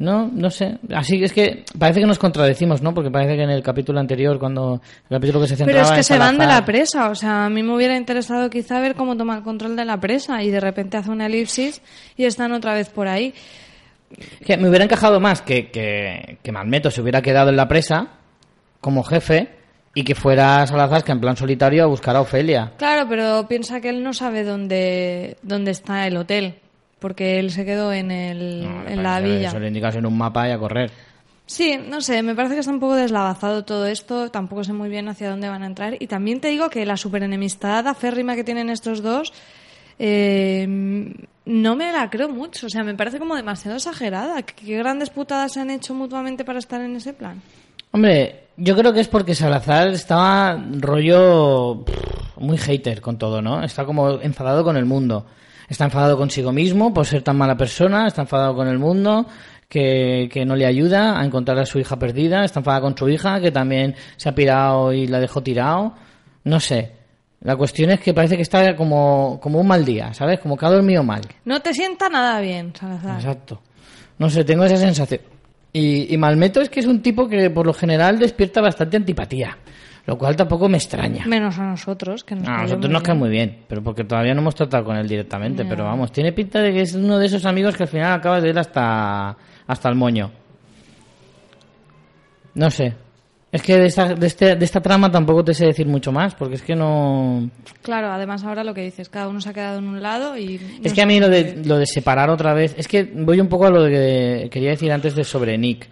No, 0.00 0.30
no 0.32 0.48
sé. 0.48 0.78
Así 0.94 1.22
es 1.22 1.30
que 1.30 1.62
parece 1.78 2.00
que 2.00 2.06
nos 2.06 2.18
contradecimos, 2.18 2.80
¿no? 2.80 2.94
Porque 2.94 3.10
parece 3.10 3.36
que 3.36 3.42
en 3.42 3.50
el 3.50 3.62
capítulo 3.62 4.00
anterior, 4.00 4.38
cuando 4.38 4.80
el 5.10 5.16
capítulo 5.18 5.42
que 5.42 5.48
se 5.48 5.56
centraba 5.56 5.82
Pero 5.82 5.84
es 5.84 5.90
que 5.90 5.98
en 5.98 6.04
se 6.04 6.18
van 6.18 6.38
de 6.38 6.46
la 6.46 6.64
presa, 6.64 7.10
o 7.10 7.14
sea, 7.14 7.44
a 7.44 7.50
mí 7.50 7.62
me 7.62 7.74
hubiera 7.74 7.94
interesado 7.94 8.48
quizá 8.48 8.80
ver 8.80 8.94
cómo 8.94 9.14
toma 9.14 9.36
el 9.36 9.42
control 9.42 9.76
de 9.76 9.84
la 9.84 10.00
presa 10.00 10.42
y 10.42 10.50
de 10.50 10.58
repente 10.58 10.96
hace 10.96 11.10
una 11.10 11.26
elipsis 11.26 11.82
y 12.16 12.24
están 12.24 12.52
otra 12.52 12.72
vez 12.72 12.88
por 12.88 13.08
ahí. 13.08 13.34
Que 14.42 14.56
me 14.56 14.70
hubiera 14.70 14.86
encajado 14.86 15.20
más 15.20 15.42
que, 15.42 15.70
que, 15.70 16.38
que 16.42 16.50
Malmeto 16.50 16.90
se 16.90 17.02
hubiera 17.02 17.20
quedado 17.20 17.50
en 17.50 17.56
la 17.56 17.68
presa 17.68 18.08
como 18.80 19.04
jefe 19.04 19.50
y 19.94 20.02
que 20.02 20.14
fuera 20.14 20.66
Salazar 20.66 21.04
que 21.04 21.12
en 21.12 21.20
plan 21.20 21.36
solitario 21.36 21.84
a 21.84 21.86
buscar 21.86 22.16
a 22.16 22.22
Ofelia. 22.22 22.72
Claro, 22.78 23.06
pero 23.06 23.46
piensa 23.48 23.82
que 23.82 23.90
él 23.90 24.02
no 24.02 24.14
sabe 24.14 24.44
dónde, 24.44 25.36
dónde 25.42 25.72
está 25.72 26.06
el 26.06 26.16
hotel, 26.16 26.54
porque 27.00 27.38
él 27.38 27.50
se 27.50 27.64
quedó 27.64 27.92
en, 27.92 28.10
el, 28.10 28.62
No, 28.62 28.88
en 28.88 29.02
la 29.02 29.20
villa. 29.20 29.48
Eso 29.48 29.58
le 29.58 29.68
indicas 29.68 29.96
en 29.96 30.06
un 30.06 30.16
mapa 30.16 30.48
y 30.48 30.52
a 30.52 30.58
correr. 30.58 30.90
Sí, 31.46 31.76
no 31.84 32.00
sé, 32.00 32.22
me 32.22 32.36
parece 32.36 32.54
que 32.54 32.60
está 32.60 32.70
un 32.70 32.78
poco 32.78 32.94
deslavazado 32.94 33.64
todo 33.64 33.86
esto, 33.86 34.30
tampoco 34.30 34.62
sé 34.62 34.72
muy 34.72 34.88
bien 34.88 35.08
hacia 35.08 35.30
dónde 35.30 35.48
van 35.48 35.64
a 35.64 35.66
entrar. 35.66 35.96
Y 35.98 36.06
también 36.06 36.40
te 36.40 36.46
digo 36.46 36.70
que 36.70 36.86
la 36.86 36.96
superenemistad 36.96 37.88
aférrima 37.88 38.36
que 38.36 38.44
tienen 38.44 38.70
estos 38.70 39.02
dos, 39.02 39.32
eh, 39.98 40.64
no 41.46 41.74
me 41.74 41.90
la 41.90 42.08
creo 42.08 42.28
mucho, 42.28 42.66
o 42.66 42.70
sea, 42.70 42.84
me 42.84 42.94
parece 42.94 43.18
como 43.18 43.34
demasiado 43.34 43.76
exagerada. 43.76 44.42
¿Qué, 44.42 44.54
qué 44.54 44.76
grandes 44.76 45.10
putadas 45.10 45.54
se 45.54 45.60
han 45.60 45.70
hecho 45.70 45.92
mutuamente 45.92 46.44
para 46.44 46.60
estar 46.60 46.80
en 46.80 46.94
ese 46.94 47.14
plan? 47.14 47.42
Hombre, 47.90 48.44
yo 48.56 48.76
creo 48.76 48.92
que 48.92 49.00
es 49.00 49.08
porque 49.08 49.34
Salazar 49.34 49.88
estaba 49.88 50.56
rollo 50.78 51.84
pff, 51.84 52.36
muy 52.38 52.58
hater 52.58 53.00
con 53.00 53.18
todo, 53.18 53.42
¿no? 53.42 53.62
Está 53.64 53.84
como 53.84 54.20
enfadado 54.20 54.62
con 54.62 54.76
el 54.76 54.84
mundo. 54.84 55.26
Está 55.70 55.84
enfadado 55.84 56.18
consigo 56.18 56.50
mismo 56.50 56.92
por 56.92 57.06
ser 57.06 57.22
tan 57.22 57.38
mala 57.38 57.56
persona, 57.56 58.08
está 58.08 58.22
enfadado 58.22 58.56
con 58.56 58.66
el 58.66 58.78
mundo 58.78 59.26
que, 59.68 60.28
que 60.30 60.44
no 60.44 60.56
le 60.56 60.66
ayuda 60.66 61.18
a 61.18 61.24
encontrar 61.24 61.56
a 61.60 61.64
su 61.64 61.78
hija 61.78 61.96
perdida, 61.96 62.44
está 62.44 62.58
enfadado 62.58 62.82
con 62.82 62.98
su 62.98 63.08
hija 63.08 63.40
que 63.40 63.52
también 63.52 63.94
se 64.16 64.28
ha 64.28 64.34
pirado 64.34 64.92
y 64.92 65.06
la 65.06 65.20
dejó 65.20 65.42
tirado. 65.42 65.94
No 66.42 66.58
sé. 66.58 66.90
La 67.42 67.56
cuestión 67.56 67.90
es 67.90 68.00
que 68.00 68.12
parece 68.12 68.34
que 68.36 68.42
está 68.42 68.74
como, 68.74 69.38
como 69.40 69.60
un 69.60 69.66
mal 69.68 69.84
día, 69.84 70.12
¿sabes? 70.12 70.40
Como 70.40 70.56
que 70.56 70.66
ha 70.66 70.70
dormido 70.70 71.04
mal. 71.04 71.22
No 71.44 71.60
te 71.60 71.72
sienta 71.72 72.08
nada 72.08 72.40
bien, 72.40 72.74
Salazar. 72.74 73.14
Exacto. 73.14 73.62
No 74.18 74.28
sé, 74.28 74.44
tengo 74.44 74.64
esa 74.64 74.76
sensación. 74.76 75.20
Y, 75.72 76.12
y 76.12 76.18
Malmeto 76.18 76.60
es 76.60 76.68
que 76.68 76.80
es 76.80 76.86
un 76.86 77.00
tipo 77.00 77.28
que 77.28 77.48
por 77.48 77.64
lo 77.64 77.72
general 77.72 78.18
despierta 78.18 78.60
bastante 78.60 78.96
antipatía, 78.96 79.56
lo 80.10 80.18
cual 80.18 80.34
tampoco 80.34 80.68
me 80.68 80.76
extraña. 80.76 81.24
Menos 81.24 81.56
a 81.58 81.62
nosotros, 81.64 82.24
que 82.24 82.34
nos 82.34 82.44
No, 82.44 82.52
a 82.52 82.62
nosotros 82.62 82.90
nos 82.90 83.02
cae 83.02 83.14
muy 83.14 83.30
bien, 83.30 83.58
pero 83.68 83.80
porque 83.80 84.02
todavía 84.02 84.34
no 84.34 84.40
hemos 84.40 84.56
tratado 84.56 84.84
con 84.84 84.96
él 84.96 85.06
directamente. 85.06 85.64
Pero 85.64 85.84
vamos, 85.84 86.10
tiene 86.10 86.32
pinta 86.32 86.60
de 86.60 86.72
que 86.72 86.80
es 86.82 86.94
uno 86.96 87.16
de 87.18 87.26
esos 87.26 87.46
amigos 87.46 87.76
que 87.76 87.84
al 87.84 87.88
final 87.88 88.12
acabas 88.14 88.42
de 88.42 88.48
ir 88.50 88.58
hasta, 88.58 89.36
hasta 89.68 89.88
el 89.88 89.94
moño. 89.94 90.32
No 92.54 92.70
sé. 92.70 92.94
Es 93.52 93.62
que 93.62 93.76
de 93.78 93.86
esta, 93.86 94.14
de, 94.14 94.26
este- 94.26 94.54
de 94.56 94.64
esta 94.64 94.80
trama 94.80 95.10
tampoco 95.10 95.44
te 95.44 95.54
sé 95.54 95.66
decir 95.66 95.86
mucho 95.86 96.12
más, 96.12 96.34
porque 96.36 96.54
es 96.54 96.62
que 96.62 96.76
no... 96.76 97.50
Claro, 97.82 98.08
además 98.12 98.44
ahora 98.44 98.62
lo 98.62 98.74
que 98.74 98.82
dices, 98.82 99.08
cada 99.08 99.28
uno 99.28 99.40
se 99.40 99.48
ha 99.48 99.52
quedado 99.52 99.78
en 99.78 99.86
un 99.88 100.00
lado 100.02 100.36
y... 100.36 100.60
Es 100.84 100.92
que 100.92 101.02
a 101.02 101.06
mí 101.06 101.18
lo 101.18 101.28
de, 101.28 101.60
lo 101.64 101.76
de 101.78 101.86
separar 101.86 102.30
otra 102.30 102.54
vez, 102.54 102.74
es 102.78 102.86
que 102.86 103.02
voy 103.04 103.40
un 103.40 103.48
poco 103.48 103.66
a 103.66 103.70
lo 103.70 103.84
que 103.86 104.48
quería 104.52 104.70
decir 104.70 104.92
antes 104.92 105.16
de 105.16 105.24
sobre 105.24 105.58
Nick. 105.58 105.88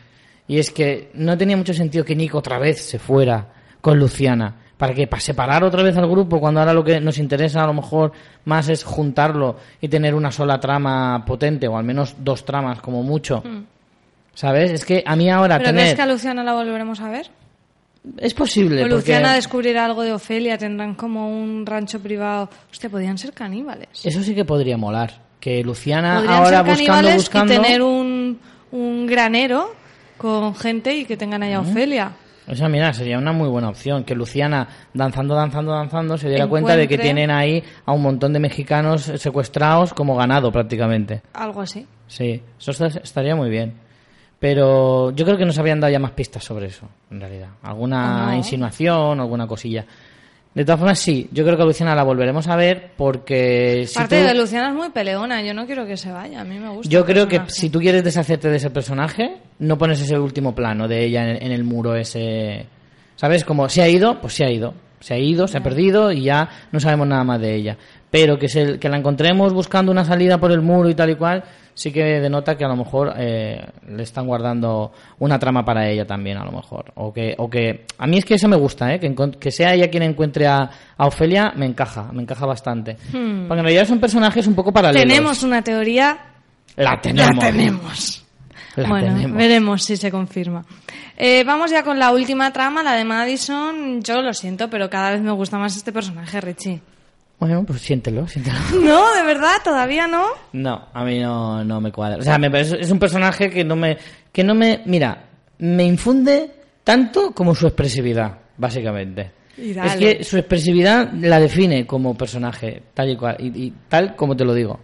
Y 0.46 0.59
es 0.59 0.70
que 0.70 1.11
no 1.14 1.37
tenía 1.37 1.57
mucho 1.57 1.74
sentido 1.74 2.04
que 2.04 2.14
Nick 2.14 2.35
otra 2.37 2.59
vez 2.61 2.81
se 2.81 2.98
fuera 3.00 3.48
con 3.81 3.99
Luciana. 3.99 4.55
¿Para 4.77 4.95
qué? 4.95 5.07
¿Para 5.09 5.21
separar 5.21 5.64
otra 5.64 5.83
vez 5.83 5.97
al 5.97 6.09
grupo 6.09 6.38
cuando 6.38 6.61
ahora 6.61 6.73
lo 6.73 6.85
que 6.85 7.01
nos 7.01 7.19
interesa 7.19 7.64
a 7.64 7.67
lo 7.67 7.75
mejor 7.75 8.12
más 8.45 8.69
es 8.69 8.85
juntarlo 8.85 9.57
y 9.81 9.88
tener 9.88 10.14
una 10.14 10.31
sola 10.31 10.61
trama 10.61 11.25
potente 11.27 11.67
o 11.67 11.77
al 11.77 11.85
menos 11.85 12.14
dos 12.21 12.45
tramas 12.45 12.81
como 12.81 13.03
mucho? 13.03 13.43
¿Sabes? 14.35 14.71
Es 14.71 14.85
que 14.85 15.03
a 15.05 15.17
mí 15.17 15.29
ahora 15.31 15.57
Hmm. 15.57 15.59
¿Pero 15.59 15.69
tener... 15.71 15.83
crees 15.85 15.97
que 15.97 16.03
a 16.03 16.07
Luciana 16.07 16.45
la 16.45 16.53
volveremos 16.55 17.01
a 17.01 17.09
ver? 17.11 17.29
Es 18.19 18.35
posible. 18.35 18.77
O 18.77 18.83
porque- 18.85 18.95
Luciana 18.95 19.35
descubrirá 19.35 19.85
algo 19.85 20.03
de 20.03 20.12
Ofelia, 20.12 20.57
tendrán 20.57 20.95
como 20.95 21.29
un 21.29 21.67
rancho 21.67 21.99
privado. 22.01 22.49
Hostia, 22.71 22.88
podían 22.88 23.19
ser 23.19 23.33
caníbales. 23.33 23.88
Eso 24.05 24.23
sí 24.23 24.33
que 24.35 24.45
podría 24.45 24.77
molar. 24.77 25.12
Que 25.41 25.62
Luciana 25.64 26.17
Podrían 26.21 26.35
ahora 26.35 26.64
ser 26.64 26.67
buscando, 26.77 27.11
buscando... 27.14 27.55
y 27.55 27.57
tener 27.57 27.83
un, 27.83 28.38
un 28.71 29.07
granero 29.07 29.75
con 30.17 30.55
gente 30.55 30.95
y 30.97 31.05
que 31.05 31.17
tengan 31.17 31.43
ahí 31.43 31.53
a 31.53 31.61
Ofelia. 31.61 32.12
O 32.50 32.54
sea, 32.54 32.68
mira, 32.68 32.92
sería 32.92 33.18
una 33.18 33.32
muy 33.32 33.48
buena 33.48 33.68
opción 33.68 34.04
que 34.04 34.14
Luciana, 34.14 34.68
danzando, 34.94 35.34
danzando, 35.34 35.72
danzando, 35.72 36.16
se 36.16 36.28
diera 36.28 36.46
cuenta 36.46 36.76
de 36.76 36.88
que 36.88 36.96
tienen 36.96 37.30
ahí 37.30 37.62
a 37.84 37.92
un 37.92 38.02
montón 38.02 38.32
de 38.32 38.40
mexicanos 38.40 39.02
secuestrados 39.02 39.92
como 39.92 40.16
ganado 40.16 40.50
prácticamente. 40.50 41.22
Algo 41.34 41.61
así. 41.61 41.87
Sí, 42.06 42.42
eso 42.58 42.87
estaría 42.87 43.37
muy 43.37 43.50
bien. 43.50 43.74
Pero 44.38 45.11
yo 45.11 45.24
creo 45.24 45.37
que 45.37 45.44
nos 45.44 45.58
habían 45.58 45.80
dado 45.80 45.92
ya 45.92 45.98
más 45.98 46.12
pistas 46.12 46.44
sobre 46.44 46.66
eso, 46.66 46.88
en 47.11 47.20
realidad. 47.20 47.48
Alguna 47.62 48.34
insinuación, 48.37 49.20
alguna 49.20 49.46
cosilla. 49.46 49.84
De 50.54 50.64
todas 50.64 50.80
formas, 50.80 50.98
sí, 50.98 51.28
yo 51.30 51.44
creo 51.44 51.56
que 51.56 51.62
a 51.62 51.66
Luciana 51.66 51.94
la 51.94 52.02
volveremos 52.02 52.48
a 52.48 52.56
ver 52.56 52.90
porque... 52.96 53.84
si 53.87 53.96
Aparte 53.98 54.20
tú- 54.22 54.26
de 54.26 54.34
Luciana 54.34 54.70
es 54.70 54.74
muy 54.74 54.90
peleona, 54.90 55.40
yo 55.42 55.54
no 55.54 55.66
quiero 55.66 55.87
que 55.87 55.96
se 55.96 56.11
vaya, 56.11 56.40
a 56.40 56.44
mí 56.44 56.58
me 56.58 56.68
gusta. 56.70 56.90
Yo 56.90 57.04
creo 57.04 57.28
que 57.28 57.42
si 57.48 57.70
tú 57.70 57.78
quieres 57.78 58.02
deshacerte 58.02 58.48
de 58.48 58.56
ese 58.56 58.70
personaje, 58.70 59.37
no 59.61 59.78
pones 59.78 60.00
ese 60.00 60.18
último 60.18 60.54
plano 60.54 60.88
de 60.88 61.04
ella 61.04 61.30
en, 61.30 61.42
en 61.46 61.52
el 61.52 61.62
muro 61.64 61.94
ese... 61.94 62.66
¿Sabes? 63.16 63.44
Como 63.44 63.68
se 63.68 63.82
ha 63.82 63.88
ido, 63.88 64.20
pues 64.20 64.34
se 64.34 64.44
ha 64.44 64.50
ido. 64.50 64.74
Se 65.00 65.14
ha 65.14 65.18
ido, 65.18 65.46
se 65.46 65.58
ha 65.58 65.62
perdido 65.62 66.11
y 66.11 66.22
ya 66.22 66.48
no 66.72 66.80
sabemos 66.80 67.06
nada 67.06 67.22
más 67.22 67.40
de 67.40 67.54
ella. 67.54 67.76
Pero 68.11 68.37
que, 68.38 68.48
se, 68.48 68.78
que 68.80 68.88
la 68.88 68.96
encontremos 68.96 69.52
buscando 69.52 69.92
una 69.92 70.04
salida 70.04 70.38
por 70.38 70.50
el 70.50 70.61
muro 70.62 70.88
y 70.88 70.94
tal 70.94 71.11
y 71.11 71.14
cual, 71.14 71.44
sí 71.79 71.93
que 71.93 72.03
denota 72.21 72.57
que 72.57 72.64
a 72.64 72.69
lo 72.69 72.75
mejor 72.75 73.14
eh, 73.17 73.64
le 73.88 74.03
están 74.03 74.27
guardando 74.27 74.91
una 75.21 75.38
trama 75.38 75.64
para 75.64 75.88
ella 75.88 76.05
también, 76.05 76.37
a 76.37 76.45
lo 76.45 76.51
mejor. 76.51 76.93
O 76.97 77.12
que, 77.12 77.37
o 77.38 77.49
que 77.49 77.87
a 77.97 78.07
mí 78.09 78.19
es 78.19 78.25
que 78.25 78.35
eso 78.35 78.49
me 78.49 78.57
gusta, 78.57 78.93
¿eh? 78.93 78.99
que, 78.99 79.14
que 79.38 79.53
sea 79.53 79.75
ella 79.75 79.88
quien 79.88 80.03
encuentre 80.03 80.49
a, 80.49 80.69
a 80.97 81.07
Ofelia, 81.07 81.53
me 81.55 81.67
encaja, 81.67 82.11
me 82.12 82.23
encaja 82.23 82.47
bastante. 82.47 82.97
Hmm. 83.12 83.47
Porque 83.47 83.61
en 83.61 83.64
realidad 83.64 83.87
son 83.87 84.01
personajes 84.01 84.49
un 84.49 84.57
poco 84.57 84.73
paralelos. 84.73 85.07
Tenemos 85.07 85.43
una 85.45 85.62
teoría. 85.62 86.19
La 86.75 87.01
tenemos. 87.01 87.37
La 87.37 87.41
tenemos. 87.41 88.25
La 88.75 88.88
bueno, 88.88 89.14
tenemos. 89.14 89.37
veremos 89.37 89.85
si 89.85 89.97
se 89.97 90.11
confirma. 90.11 90.64
Eh, 91.17 91.45
vamos 91.45 91.71
ya 91.71 91.85
con 91.85 92.01
la 92.01 92.11
última 92.11 92.53
trama, 92.53 92.83
la 92.83 92.95
de 92.95 93.05
Madison. 93.05 94.03
Yo 94.03 94.21
lo 94.21 94.35
siento, 94.35 94.69
pero 94.69 94.91
cada 94.91 95.12
vez 95.12 95.21
me 95.21 95.31
gusta 95.31 95.59
más 95.59 95.77
este 95.77 95.93
personaje, 95.93 96.41
Richie. 96.41 96.83
Bueno, 97.40 97.64
pues 97.64 97.81
siéntelo, 97.83 98.27
siéntelo. 98.27 98.57
No, 98.83 99.14
de 99.14 99.22
verdad, 99.22 99.53
todavía 99.62 100.07
no. 100.07 100.24
No, 100.53 100.88
a 100.92 101.05
mí 101.05 101.20
no, 101.20 101.62
no 101.64 101.81
me 101.81 101.92
cuadra. 101.92 102.18
O 102.18 102.22
sea, 102.22 102.38
me 102.38 102.51
parece- 102.51 102.81
es 102.81 102.90
un 102.90 102.98
personaje 102.98 103.48
que 103.51 103.64
no 103.64 103.77
me, 103.77 103.96
que 104.33 104.42
no 104.42 104.55
me, 104.55 104.83
mira, 104.87 105.24
me 105.59 105.85
infunde 105.85 106.51
tanto 106.85 107.33
como 107.33 107.55
su 107.55 107.66
expresividad, 107.66 108.33
básicamente. 108.57 109.33
Es 109.57 109.96
que 109.96 110.24
su 110.24 110.37
expresividad 110.38 111.12
la 111.14 111.40
define 111.40 111.85
como 111.87 112.16
personaje, 112.16 112.83
tal 112.94 113.11
y 113.11 113.16
cual, 113.16 113.37
y, 113.40 113.46
y 113.66 113.74
tal 113.88 114.14
como 114.16 114.37
te 114.37 114.44
lo 114.44 114.55
digo. 114.55 114.79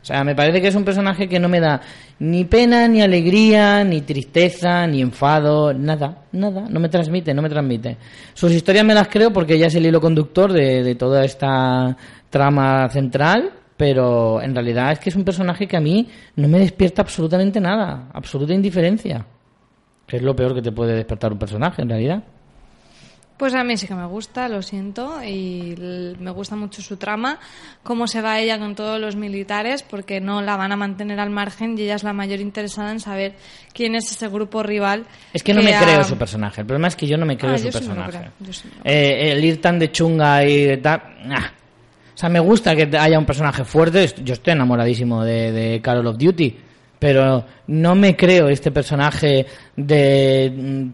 O 0.00 0.04
sea, 0.04 0.24
me 0.24 0.34
parece 0.34 0.60
que 0.60 0.68
es 0.68 0.74
un 0.74 0.84
personaje 0.84 1.28
que 1.28 1.38
no 1.38 1.48
me 1.48 1.60
da 1.60 1.80
ni 2.20 2.44
pena, 2.44 2.88
ni 2.88 3.02
alegría, 3.02 3.84
ni 3.84 4.00
tristeza, 4.00 4.86
ni 4.86 5.02
enfado, 5.02 5.74
nada, 5.74 6.24
nada, 6.32 6.66
no 6.68 6.80
me 6.80 6.88
transmite, 6.88 7.34
no 7.34 7.42
me 7.42 7.48
transmite. 7.48 7.96
Sus 8.32 8.52
historias 8.52 8.84
me 8.84 8.94
las 8.94 9.08
creo 9.08 9.32
porque 9.32 9.54
ella 9.54 9.66
es 9.66 9.74
el 9.74 9.86
hilo 9.86 10.00
conductor 10.00 10.52
de, 10.52 10.82
de 10.82 10.94
toda 10.94 11.24
esta 11.24 11.96
trama 12.30 12.88
central, 12.88 13.52
pero 13.76 14.40
en 14.40 14.54
realidad 14.54 14.92
es 14.92 14.98
que 14.98 15.10
es 15.10 15.16
un 15.16 15.24
personaje 15.24 15.66
que 15.66 15.76
a 15.76 15.80
mí 15.80 16.08
no 16.36 16.48
me 16.48 16.58
despierta 16.58 17.02
absolutamente 17.02 17.60
nada, 17.60 18.08
absoluta 18.12 18.54
indiferencia. 18.54 19.26
Es 20.08 20.22
lo 20.22 20.34
peor 20.34 20.54
que 20.54 20.62
te 20.62 20.72
puede 20.72 20.94
despertar 20.94 21.32
un 21.32 21.38
personaje, 21.38 21.82
en 21.82 21.88
realidad. 21.90 22.22
Pues 23.38 23.54
a 23.54 23.62
mí 23.62 23.76
sí 23.76 23.86
que 23.86 23.94
me 23.94 24.04
gusta, 24.06 24.48
lo 24.48 24.62
siento, 24.62 25.22
y 25.24 25.74
me 26.18 26.30
gusta 26.32 26.56
mucho 26.56 26.82
su 26.82 26.96
trama, 26.96 27.38
cómo 27.84 28.08
se 28.08 28.20
va 28.20 28.40
ella 28.40 28.58
con 28.58 28.74
todos 28.74 29.00
los 29.00 29.14
militares, 29.14 29.84
porque 29.84 30.20
no 30.20 30.42
la 30.42 30.56
van 30.56 30.72
a 30.72 30.76
mantener 30.76 31.20
al 31.20 31.30
margen 31.30 31.78
y 31.78 31.82
ella 31.82 31.94
es 31.94 32.02
la 32.02 32.12
mayor 32.12 32.40
interesada 32.40 32.90
en 32.90 32.98
saber 32.98 33.34
quién 33.72 33.94
es 33.94 34.10
ese 34.10 34.26
grupo 34.26 34.64
rival. 34.64 35.06
Es 35.32 35.44
que 35.44 35.54
no 35.54 35.62
me 35.62 35.72
creo 35.72 36.02
su 36.02 36.16
personaje. 36.18 36.62
El 36.62 36.66
problema 36.66 36.88
es 36.88 36.96
que 36.96 37.06
yo 37.06 37.16
no 37.16 37.24
me 37.26 37.38
creo 37.38 37.54
Ah, 37.54 37.58
su 37.58 37.66
sí 37.66 37.70
personaje. 37.70 38.10
creo, 38.40 38.52
sí 38.52 38.68
Eh, 38.82 39.30
el 39.32 39.44
ir 39.44 39.60
tan 39.60 39.78
de 39.78 39.92
chunga 39.92 40.44
y 40.44 40.76
tal. 40.78 41.00
nah. 41.24 41.46
O 42.14 42.18
sea, 42.20 42.28
me 42.28 42.40
gusta 42.40 42.74
que 42.74 42.90
haya 42.98 43.16
un 43.16 43.24
personaje 43.26 43.64
fuerte. 43.64 44.12
Yo 44.24 44.34
estoy 44.34 44.54
enamoradísimo 44.54 45.22
de, 45.24 45.52
de 45.52 45.80
Call 45.80 46.04
of 46.04 46.18
Duty. 46.18 46.58
Pero 46.98 47.46
no 47.68 47.94
me 47.94 48.16
creo 48.16 48.48
este 48.48 48.72
personaje 48.72 49.46
de. 49.76 50.90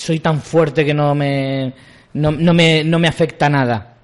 Soy 0.00 0.20
tan 0.20 0.40
fuerte 0.40 0.84
que 0.84 0.94
no 0.94 1.14
me. 1.14 1.72
No, 2.14 2.30
no 2.32 2.54
me, 2.54 2.82
no 2.84 2.98
me 2.98 3.06
afecta 3.08 3.48
nada. 3.50 3.94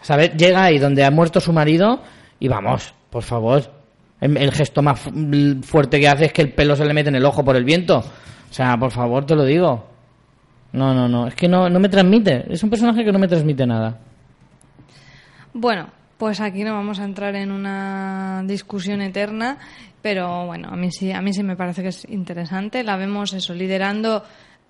¿Sabes? 0.00 0.34
Llega 0.36 0.64
ahí 0.64 0.78
donde 0.78 1.04
ha 1.04 1.10
muerto 1.10 1.40
su 1.40 1.52
marido 1.52 2.02
y 2.40 2.48
vamos, 2.48 2.94
por 3.10 3.22
favor. 3.22 3.62
El, 4.20 4.52
gesto 4.52 4.80
más 4.82 5.00
fu- 5.00 5.12
fuerte 5.62 6.00
que 6.00 6.08
hace 6.08 6.26
es 6.26 6.32
que 6.32 6.40
el 6.42 6.52
pelo 6.52 6.74
se 6.76 6.84
le 6.84 6.94
mete 6.94 7.10
en 7.10 7.16
el 7.16 7.24
ojo 7.26 7.44
por 7.44 7.56
el 7.56 7.64
viento. 7.64 7.98
O 7.98 8.52
sea, 8.54 8.76
por 8.78 8.90
favor, 8.90 9.26
te 9.26 9.34
lo 9.36 9.44
digo. 9.44 9.86
No, 10.72 10.94
no, 10.94 11.08
no. 11.08 11.26
Es 11.26 11.34
que 11.34 11.46
no, 11.48 11.68
no 11.68 11.78
me 11.78 11.88
transmite. 11.90 12.44
Es 12.52 12.62
un 12.62 12.70
personaje 12.70 13.04
que 13.04 13.12
no 13.12 13.18
me 13.18 13.28
transmite 13.28 13.66
nada. 13.66 13.98
Bueno, 15.52 15.88
pues 16.18 16.40
aquí 16.40 16.64
no 16.64 16.72
vamos 16.72 16.98
a 17.00 17.04
entrar 17.04 17.34
en 17.36 17.52
una 17.52 18.42
discusión 18.46 19.00
eterna, 19.02 19.58
pero 20.02 20.46
bueno, 20.46 20.68
a 20.70 20.76
mí 20.76 20.90
sí, 20.90 21.12
a 21.12 21.20
mí 21.20 21.32
sí 21.32 21.42
me 21.42 21.56
parece 21.56 21.82
que 21.82 21.88
es 21.88 22.06
interesante. 22.08 22.82
La 22.82 22.96
vemos 22.96 23.32
eso, 23.34 23.54
liderando 23.54 24.24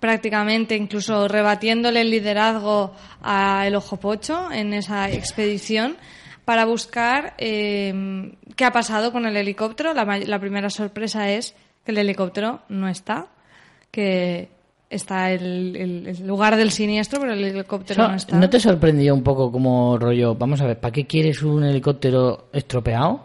prácticamente, 0.05 0.75
incluso 0.75 1.27
rebatiéndole 1.27 2.01
el 2.01 2.11
liderazgo 2.11 2.91
a 3.23 3.65
El 3.65 3.75
Ojo 3.75 3.97
Pocho 3.97 4.51
en 4.51 4.73
esa 4.75 5.09
expedición 5.09 5.97
para 6.45 6.65
buscar 6.65 7.33
eh, 7.39 8.31
qué 8.55 8.65
ha 8.65 8.71
pasado 8.71 9.11
con 9.11 9.25
el 9.25 9.35
helicóptero. 9.35 9.95
La, 9.95 10.05
la 10.05 10.39
primera 10.39 10.69
sorpresa 10.69 11.31
es 11.31 11.55
que 11.83 11.91
el 11.91 11.97
helicóptero 11.97 12.61
no 12.69 12.87
está, 12.87 13.25
que 13.89 14.49
está 14.91 15.31
el, 15.31 15.75
el- 15.75 16.07
el 16.07 16.27
lugar 16.27 16.55
del 16.55 16.69
siniestro, 16.69 17.19
pero 17.19 17.33
el 17.33 17.43
helicóptero 17.43 18.03
Eso, 18.03 18.09
no 18.11 18.15
está. 18.15 18.37
¿No 18.37 18.47
te 18.47 18.59
sorprendió 18.59 19.15
un 19.15 19.23
poco 19.23 19.51
como 19.51 19.97
rollo? 19.97 20.35
Vamos 20.35 20.61
a 20.61 20.67
ver, 20.67 20.79
¿para 20.79 20.91
qué 20.91 21.05
quieres 21.07 21.41
un 21.41 21.63
helicóptero 21.63 22.49
estropeado? 22.53 23.24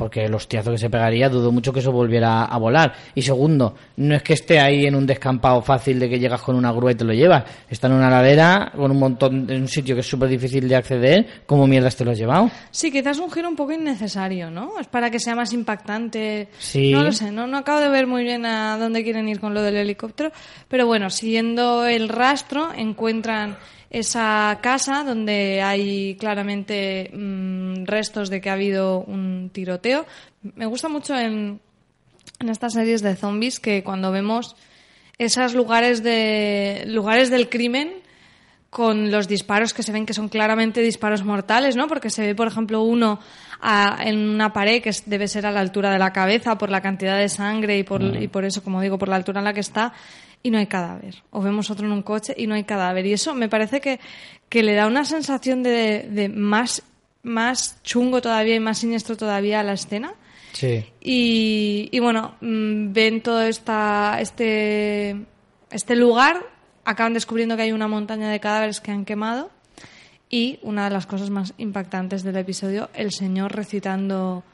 Porque 0.00 0.24
el 0.24 0.34
hostiazo 0.34 0.70
que 0.70 0.78
se 0.78 0.88
pegaría, 0.88 1.28
dudo 1.28 1.52
mucho 1.52 1.74
que 1.74 1.80
eso 1.80 1.92
volviera 1.92 2.46
a 2.46 2.56
volar. 2.56 2.94
Y 3.14 3.20
segundo, 3.20 3.74
no 3.98 4.14
es 4.14 4.22
que 4.22 4.32
esté 4.32 4.58
ahí 4.58 4.86
en 4.86 4.94
un 4.94 5.06
descampado 5.06 5.60
fácil 5.60 6.00
de 6.00 6.08
que 6.08 6.18
llegas 6.18 6.40
con 6.40 6.56
una 6.56 6.72
grúa 6.72 6.92
y 6.92 6.94
te 6.94 7.04
lo 7.04 7.12
llevas. 7.12 7.44
Está 7.68 7.86
en 7.88 7.92
una 7.92 8.08
ladera, 8.08 8.72
con 8.74 8.90
un 8.90 8.98
montón, 8.98 9.50
en 9.50 9.60
un 9.60 9.68
sitio 9.68 9.94
que 9.94 10.00
es 10.00 10.06
súper 10.06 10.30
difícil 10.30 10.66
de 10.66 10.74
acceder. 10.74 11.26
¿Cómo 11.44 11.66
mierdas 11.66 11.96
te 11.96 12.06
lo 12.06 12.12
has 12.12 12.18
llevado? 12.18 12.50
Sí, 12.70 12.90
quizás 12.90 13.18
un 13.18 13.30
giro 13.30 13.50
un 13.50 13.56
poco 13.56 13.72
innecesario, 13.72 14.50
¿no? 14.50 14.80
Es 14.80 14.86
para 14.86 15.10
que 15.10 15.20
sea 15.20 15.34
más 15.34 15.52
impactante. 15.52 16.48
Sí. 16.58 16.92
No 16.92 17.02
lo 17.02 17.12
sé, 17.12 17.30
no, 17.30 17.46
no 17.46 17.58
acabo 17.58 17.80
de 17.80 17.90
ver 17.90 18.06
muy 18.06 18.22
bien 18.24 18.46
a 18.46 18.78
dónde 18.78 19.04
quieren 19.04 19.28
ir 19.28 19.38
con 19.38 19.52
lo 19.52 19.60
del 19.60 19.76
helicóptero. 19.76 20.32
Pero 20.66 20.86
bueno, 20.86 21.10
siguiendo 21.10 21.84
el 21.84 22.08
rastro, 22.08 22.72
encuentran 22.74 23.58
esa 23.90 24.58
casa 24.62 25.02
donde 25.04 25.60
hay 25.62 26.14
claramente 26.16 27.10
mm, 27.12 27.84
restos 27.84 28.30
de 28.30 28.40
que 28.40 28.48
ha 28.50 28.54
habido 28.54 29.00
un 29.00 29.50
tiroteo. 29.52 30.06
Me 30.54 30.66
gusta 30.66 30.88
mucho 30.88 31.18
en, 31.18 31.60
en 32.38 32.48
estas 32.48 32.72
series 32.74 33.02
de 33.02 33.16
zombies 33.16 33.58
que 33.60 33.82
cuando 33.82 34.12
vemos 34.12 34.56
esos 35.18 35.54
lugares 35.54 36.02
de 36.02 36.84
lugares 36.86 37.30
del 37.30 37.48
crimen 37.48 37.92
con 38.70 39.10
los 39.10 39.26
disparos 39.26 39.74
que 39.74 39.82
se 39.82 39.90
ven 39.90 40.06
que 40.06 40.14
son 40.14 40.28
claramente 40.28 40.80
disparos 40.80 41.24
mortales, 41.24 41.74
¿no? 41.74 41.88
Porque 41.88 42.08
se 42.08 42.24
ve, 42.24 42.34
por 42.36 42.46
ejemplo, 42.46 42.82
uno 42.84 43.18
a- 43.60 43.98
en 44.04 44.16
una 44.16 44.52
pared 44.52 44.80
que 44.80 44.92
debe 45.06 45.26
ser 45.26 45.44
a 45.44 45.50
la 45.50 45.58
altura 45.58 45.90
de 45.90 45.98
la 45.98 46.12
cabeza 46.12 46.56
por 46.56 46.70
la 46.70 46.80
cantidad 46.80 47.18
de 47.18 47.28
sangre 47.28 47.76
y 47.78 47.82
por, 47.82 48.00
y 48.00 48.28
por 48.28 48.44
eso, 48.44 48.62
como 48.62 48.80
digo, 48.80 48.96
por 48.96 49.08
la 49.08 49.16
altura 49.16 49.40
en 49.40 49.44
la 49.46 49.52
que 49.52 49.58
está 49.60 49.92
y 50.42 50.50
no 50.50 50.58
hay 50.58 50.66
cadáver. 50.66 51.22
O 51.30 51.40
vemos 51.42 51.70
otro 51.70 51.86
en 51.86 51.92
un 51.92 52.02
coche 52.02 52.34
y 52.36 52.46
no 52.46 52.54
hay 52.54 52.64
cadáver. 52.64 53.06
Y 53.06 53.12
eso 53.12 53.34
me 53.34 53.48
parece 53.48 53.80
que, 53.80 54.00
que 54.48 54.62
le 54.62 54.74
da 54.74 54.86
una 54.86 55.04
sensación 55.04 55.62
de, 55.62 56.08
de 56.10 56.28
más, 56.28 56.82
más 57.22 57.82
chungo 57.82 58.20
todavía 58.20 58.54
y 58.54 58.60
más 58.60 58.78
siniestro 58.78 59.16
todavía 59.16 59.60
a 59.60 59.62
la 59.62 59.74
escena. 59.74 60.14
Sí. 60.52 60.84
Y, 61.00 61.88
y 61.92 61.98
bueno, 62.00 62.36
mm, 62.40 62.92
ven 62.92 63.22
todo 63.22 63.42
esta, 63.42 64.18
este, 64.20 65.16
este 65.70 65.96
lugar, 65.96 66.44
acaban 66.84 67.14
descubriendo 67.14 67.56
que 67.56 67.62
hay 67.62 67.72
una 67.72 67.88
montaña 67.88 68.30
de 68.30 68.40
cadáveres 68.40 68.80
que 68.80 68.90
han 68.90 69.04
quemado 69.04 69.50
y 70.28 70.58
una 70.62 70.84
de 70.84 70.90
las 70.90 71.06
cosas 71.06 71.28
más 71.30 71.54
impactantes 71.58 72.22
del 72.22 72.36
episodio, 72.36 72.88
el 72.94 73.12
señor 73.12 73.54
recitando 73.54 74.44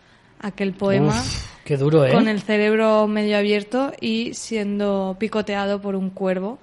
aquel 0.40 0.72
poema 0.72 1.09
Uf, 1.20 1.46
qué 1.64 1.77
duro, 1.77 2.05
¿eh? 2.05 2.12
con 2.12 2.29
el 2.29 2.40
cerebro 2.42 3.07
medio 3.07 3.37
abierto 3.38 3.92
y 4.01 4.35
siendo 4.35 5.16
picoteado 5.18 5.81
por 5.81 5.96
un 5.96 6.11
cuervo. 6.11 6.59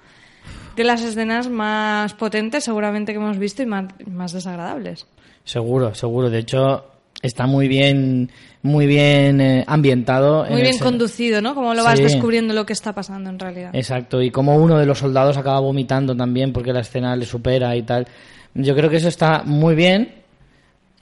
De 0.76 0.82
las 0.84 1.02
escenas 1.02 1.48
más 1.48 2.14
potentes 2.14 2.64
seguramente 2.64 3.12
que 3.12 3.18
hemos 3.18 3.38
visto 3.38 3.62
y 3.62 3.66
más, 3.66 3.84
más 4.10 4.32
desagradables. 4.32 5.06
Seguro, 5.44 5.94
seguro. 5.94 6.30
De 6.30 6.40
hecho, 6.40 6.84
está 7.22 7.46
muy 7.46 7.68
bien, 7.68 8.30
muy 8.62 8.86
bien 8.86 9.40
eh, 9.40 9.64
ambientado. 9.68 10.44
en 10.44 10.52
Muy 10.52 10.62
bien 10.62 10.74
ese- 10.74 10.82
conducido, 10.82 11.40
¿no? 11.40 11.54
Como 11.54 11.74
lo 11.74 11.84
vas 11.84 11.98
Sí. 11.98 12.02
descubriendo 12.04 12.54
lo 12.54 12.66
que 12.66 12.72
está 12.72 12.92
pasando 12.92 13.30
en 13.30 13.38
realidad. 13.38 13.70
Exacto, 13.72 14.20
y 14.20 14.30
como 14.32 14.56
uno 14.56 14.76
de 14.78 14.86
los 14.86 14.98
soldados 14.98 15.36
acaba 15.36 15.60
vomitando 15.60 16.16
también 16.16 16.52
porque 16.52 16.72
la 16.72 16.80
escena 16.80 17.14
le 17.14 17.24
supera 17.24 17.76
y 17.76 17.82
tal. 17.82 18.08
Yo 18.54 18.74
creo 18.74 18.90
que 18.90 18.96
eso 18.96 19.08
está 19.08 19.42
muy 19.44 19.74
bien. 19.76 20.12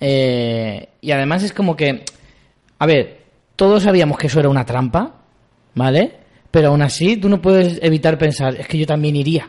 eh, 0.00 0.88
y 1.00 1.12
además 1.12 1.42
es 1.44 1.52
como 1.52 1.76
que, 1.76 2.04
a 2.82 2.86
ver, 2.86 3.20
todos 3.54 3.84
sabíamos 3.84 4.18
que 4.18 4.26
eso 4.26 4.40
era 4.40 4.48
una 4.48 4.66
trampa, 4.66 5.14
¿vale? 5.76 6.18
Pero 6.50 6.70
aún 6.70 6.82
así 6.82 7.16
tú 7.16 7.28
no 7.28 7.40
puedes 7.40 7.78
evitar 7.80 8.18
pensar, 8.18 8.56
es 8.56 8.66
que 8.66 8.76
yo 8.76 8.86
también 8.86 9.14
iría, 9.14 9.48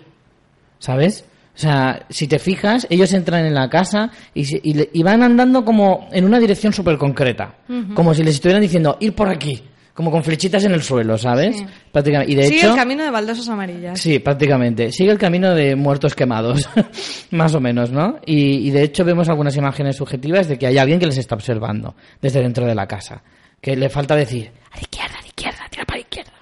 ¿sabes? 0.77 1.25
O 1.55 1.57
sea, 1.57 2.05
si 2.11 2.27
te 2.27 2.37
fijas, 2.37 2.85
ellos 2.91 3.11
entran 3.11 3.43
en 3.47 3.55
la 3.55 3.71
casa 3.71 4.11
y, 4.35 4.43
y 4.57 4.87
y 4.93 5.01
van 5.01 5.23
andando 5.23 5.65
como 5.65 6.09
en 6.11 6.25
una 6.25 6.37
dirección 6.37 6.73
súper 6.73 6.99
concreta. 6.99 7.55
Como 7.95 8.13
si 8.13 8.23
les 8.23 8.35
estuvieran 8.35 8.61
diciendo, 8.61 8.97
ir 8.99 9.15
por 9.15 9.27
aquí. 9.29 9.63
Como 9.93 10.09
con 10.09 10.23
flechitas 10.23 10.63
en 10.65 10.71
el 10.73 10.81
suelo, 10.81 11.17
¿sabes? 11.19 11.57
Sí. 11.57 11.65
Prácticamente. 11.91 12.31
Y 12.31 12.35
de 12.35 12.43
Sigue 12.45 12.57
hecho, 12.61 12.69
el 12.71 12.75
camino 12.75 13.03
de 13.03 13.11
baldosas 13.11 13.47
amarillas. 13.47 13.99
Sí, 13.99 14.17
prácticamente. 14.17 14.91
Sigue 14.91 15.11
el 15.11 15.19
camino 15.19 15.53
de 15.53 15.75
muertos 15.75 16.15
quemados, 16.15 16.67
más 17.31 17.53
o 17.53 17.59
menos, 17.59 17.91
¿no? 17.91 18.19
Y, 18.25 18.67
y 18.67 18.71
de 18.71 18.81
hecho 18.83 19.05
vemos 19.05 19.29
algunas 19.29 19.55
imágenes 19.55 19.95
subjetivas 19.97 20.47
de 20.47 20.57
que 20.57 20.65
hay 20.65 20.79
alguien 20.79 20.99
que 20.99 21.05
les 21.05 21.17
está 21.19 21.35
observando 21.35 21.95
desde 22.21 22.41
dentro 22.41 22.65
de 22.65 22.73
la 22.73 22.87
casa. 22.87 23.21
Que 23.61 23.75
le 23.75 23.87
falta 23.89 24.15
decir, 24.15 24.51
a 24.71 24.75
la 24.77 24.81
izquierda, 24.81 25.15
a 25.17 25.21
la 25.21 25.27
izquierda, 25.27 25.59
tira 25.69 25.85
para 25.85 25.97
la 25.97 26.01
izquierda. 26.01 26.33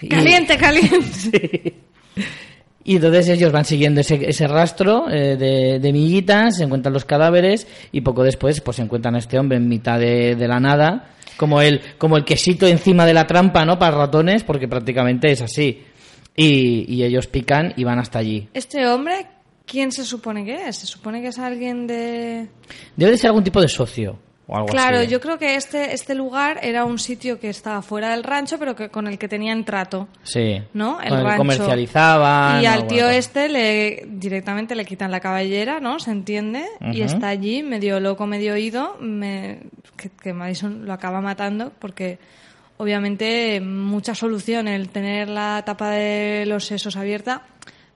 Y- 0.00 0.08
Caliente, 0.08 0.56
caliente. 0.56 1.74
Y 2.84 2.96
entonces 2.96 3.28
ellos 3.28 3.52
van 3.52 3.64
siguiendo 3.64 4.00
ese, 4.00 4.28
ese 4.28 4.48
rastro 4.48 5.08
eh, 5.08 5.36
de, 5.36 5.78
de 5.78 5.92
miguitas, 5.92 6.56
se 6.56 6.64
encuentran 6.64 6.92
los 6.92 7.04
cadáveres 7.04 7.68
y 7.92 8.00
poco 8.00 8.24
después 8.24 8.60
pues 8.60 8.76
se 8.78 8.82
encuentran 8.82 9.14
a 9.14 9.18
este 9.18 9.38
hombre 9.38 9.58
en 9.58 9.68
mitad 9.68 10.00
de, 10.00 10.34
de 10.34 10.48
la 10.48 10.58
nada, 10.58 11.10
como 11.36 11.60
el, 11.60 11.80
como 11.98 12.16
el 12.16 12.24
quesito 12.24 12.66
encima 12.66 13.06
de 13.06 13.14
la 13.14 13.26
trampa, 13.26 13.64
¿no? 13.64 13.78
Para 13.78 13.96
ratones, 13.96 14.44
porque 14.44 14.68
prácticamente 14.68 15.30
es 15.30 15.42
así. 15.42 15.82
Y, 16.34 16.92
y 16.92 17.04
ellos 17.04 17.26
pican 17.26 17.74
y 17.76 17.84
van 17.84 17.98
hasta 17.98 18.18
allí. 18.18 18.48
Este 18.54 18.86
hombre, 18.86 19.26
¿quién 19.66 19.92
se 19.92 20.04
supone 20.04 20.44
que 20.44 20.68
es? 20.68 20.76
Se 20.76 20.86
supone 20.86 21.20
que 21.20 21.28
es 21.28 21.38
alguien 21.38 21.86
de... 21.86 22.48
Debe 22.96 23.12
de 23.12 23.18
ser 23.18 23.28
algún 23.28 23.44
tipo 23.44 23.60
de 23.60 23.68
socio 23.68 24.18
o 24.52 24.56
algo 24.56 24.68
Claro, 24.68 24.98
así. 24.98 25.08
yo 25.08 25.20
creo 25.20 25.38
que 25.38 25.54
este, 25.56 25.94
este 25.94 26.14
lugar 26.14 26.60
era 26.62 26.84
un 26.84 26.98
sitio 26.98 27.40
que 27.40 27.48
estaba 27.48 27.80
fuera 27.82 28.10
del 28.10 28.22
rancho, 28.22 28.58
pero 28.58 28.76
que 28.76 28.88
con 28.90 29.06
el 29.06 29.18
que 29.18 29.26
tenían 29.28 29.64
trato. 29.64 30.08
Sí. 30.22 30.62
¿no? 30.74 31.00
El 31.00 31.08
Con 31.08 31.18
el 31.18 31.24
que 31.24 31.28
rancho. 31.30 31.38
comercializaban. 31.38 32.62
Y 32.62 32.66
al 32.66 32.86
tío 32.86 33.04
cosa. 33.04 33.16
este 33.16 33.48
le 33.48 34.04
directamente 34.06 34.74
le 34.74 34.84
quitan 34.84 35.10
la 35.10 35.20
cabellera, 35.20 35.80
¿no? 35.80 35.98
Se 35.98 36.10
entiende. 36.10 36.64
Y 36.92 37.00
está 37.02 37.28
allí, 37.28 37.62
medio 37.62 37.98
loco, 38.00 38.26
medio 38.26 38.52
oído, 38.54 38.96
me- 39.00 39.60
que, 39.96 40.10
que 40.10 40.32
Madison 40.32 40.84
lo 40.86 40.92
acaba 40.92 41.20
matando 41.20 41.72
porque 41.78 42.18
obviamente 42.76 43.60
mucha 43.60 44.14
solución 44.14 44.68
el 44.68 44.88
tener 44.88 45.28
la 45.28 45.62
tapa 45.64 45.90
de 45.90 46.44
los 46.46 46.64
sesos 46.66 46.96
abierta 46.96 47.42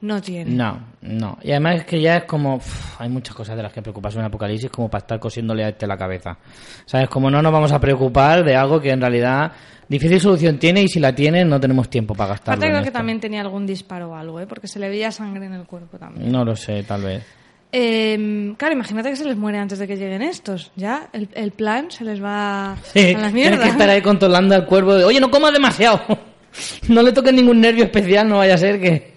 no 0.01 0.21
tiene. 0.21 0.51
No, 0.53 0.79
no. 1.03 1.39
Y 1.43 1.51
además 1.53 1.77
es 1.77 1.85
que 1.87 2.01
ya 2.01 2.17
es 2.19 2.25
como... 2.25 2.61
hay 2.99 3.09
muchas 3.09 3.35
cosas 3.35 3.57
de 3.57 3.63
las 3.63 3.73
que 3.73 3.83
preocuparse 3.83 4.19
en 4.19 4.23
un 4.23 4.27
apocalipsis 4.29 4.71
como 4.71 4.89
para 4.89 5.01
estar 5.03 5.19
cosiéndole 5.19 5.65
a 5.65 5.69
este 5.71 5.87
la 5.87 5.97
cabeza. 5.97 6.37
¿Sabes? 6.85 7.09
Como 7.09 7.31
no 7.31 7.41
nos 7.43 7.53
vamos 7.53 7.73
a 7.73 7.81
preocupar 7.81 8.45
de 8.45 8.55
algo 8.57 8.81
que 8.81 8.91
en 8.91 9.01
realidad 9.01 9.53
difícil 9.89 10.21
solución 10.21 10.59
tiene 10.59 10.83
y 10.83 10.89
si 10.89 11.01
la 11.01 11.15
tiene 11.15 11.45
no 11.45 11.59
tenemos 11.61 11.89
tiempo 11.89 12.15
para 12.15 12.31
gastarlo 12.31 12.59
Aparte 12.59 12.73
creo 12.73 12.85
que 12.85 12.91
también 12.91 13.21
tenía 13.21 13.41
algún 13.41 13.67
disparo 13.67 14.11
o 14.11 14.15
algo, 14.15 14.41
¿eh? 14.41 14.47
Porque 14.47 14.69
se 14.69 14.79
le 14.79 14.89
veía 14.89 15.11
sangre 15.13 15.47
en 15.47 15.55
el 15.55 15.65
cuerpo 15.65 15.97
también. 15.99 16.31
No 16.31 16.45
lo 16.45 16.55
sé, 16.57 16.83
tal 16.83 17.03
vez. 17.03 17.25
Eh, 17.73 18.55
claro, 18.57 18.75
imagínate 18.75 19.11
que 19.11 19.17
se 19.17 19.25
les 19.25 19.37
muere 19.37 19.59
antes 19.59 19.79
de 19.79 19.87
que 19.87 19.97
lleguen 19.97 20.23
estos. 20.23 20.71
Ya, 20.77 21.09
el, 21.13 21.29
el 21.35 21.51
plan 21.51 21.91
se 21.91 22.05
les 22.05 22.23
va 22.23 22.77
Sí, 22.85 23.01
a 23.01 23.03
la 23.03 23.31
tienes 23.31 23.33
mierda. 23.33 23.63
que 23.65 23.69
estar 23.71 23.89
ahí 23.91 24.01
controlando 24.03 24.55
al 24.55 24.67
cuervo 24.67 24.95
de, 24.95 25.05
oye, 25.05 25.21
no 25.21 25.31
comas 25.31 25.53
demasiado. 25.53 26.01
No 26.89 27.03
le 27.03 27.13
toques 27.13 27.33
ningún 27.33 27.61
nervio 27.61 27.85
especial, 27.85 28.29
no 28.29 28.39
vaya 28.39 28.55
a 28.55 28.59
ser 28.59 28.81
que, 28.81 29.13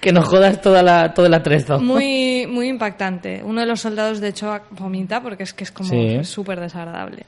que 0.00 0.12
nos 0.12 0.26
jodas 0.26 0.60
toda 0.60 0.82
la, 0.82 1.14
todo 1.14 1.26
el 1.26 1.34
atrezo. 1.34 1.78
Muy, 1.80 2.46
muy 2.46 2.68
impactante. 2.68 3.42
Uno 3.44 3.60
de 3.60 3.66
los 3.66 3.80
soldados, 3.80 4.20
de 4.20 4.28
hecho, 4.28 4.58
vomita 4.70 5.22
porque 5.22 5.42
es 5.44 5.52
que 5.54 5.64
es 5.64 5.70
como 5.72 5.88
Sí. 5.90 6.24
súper 6.24 6.60
desagradable. 6.60 7.26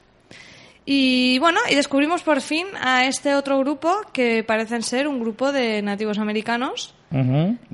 Y 0.87 1.39
bueno, 1.39 1.59
y 1.69 1.73
descubrimos 1.73 2.21
por 2.21 2.41
fin 2.41 2.67
a 2.79 3.05
este 3.07 3.33
otro 3.33 3.57
grupo 3.59 3.91
que 4.13 4.43
parecen 4.43 4.83
ser 4.83 5.07
un 5.07 5.19
grupo 5.19 5.51
de 5.51 5.81
nativos 5.81 6.19
americanos. 6.19 6.93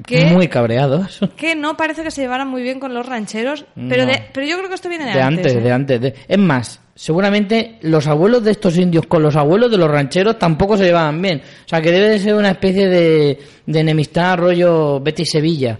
¿Qué? 0.06 0.25
Muy 0.27 0.47
cabreados. 0.47 1.19
que 1.36 1.56
no 1.56 1.75
parece 1.75 2.04
que 2.04 2.12
se 2.12 2.21
llevaran 2.21 2.47
muy 2.47 2.62
bien 2.62 2.80
con 2.80 2.93
los 2.93 3.06
rancheros, 3.06 3.65
pero, 3.89 4.06
No. 4.06 4.12
de, 4.12 4.23
pero 4.34 4.47
yo 4.47 4.56
creo 4.58 4.69
que 4.69 4.75
esto 4.75 4.88
viene 4.88 5.06
de, 5.06 5.13
De 5.13 5.21
antes, 5.21 5.54
¿eh? 5.54 5.60
de 5.60 5.71
antes. 5.71 5.99
de- 6.01 6.13
Es 6.27 6.38
más, 6.38 6.80
seguramente 7.01 7.79
los 7.81 8.05
abuelos 8.05 8.43
de 8.43 8.51
estos 8.51 8.77
indios 8.77 9.07
con 9.07 9.23
los 9.23 9.35
abuelos 9.35 9.71
de 9.71 9.77
los 9.77 9.89
rancheros 9.89 10.37
tampoco 10.37 10.77
se 10.77 10.83
llevaban 10.83 11.19
bien. 11.19 11.41
O 11.65 11.67
sea, 11.67 11.81
que 11.81 11.91
debe 11.91 12.09
de 12.09 12.19
ser 12.19 12.35
una 12.35 12.51
especie 12.51 12.87
de, 12.87 13.39
de 13.65 13.79
enemistad 13.79 14.37
rollo 14.37 14.99
Betty 14.99 15.25
Sevilla. 15.25 15.79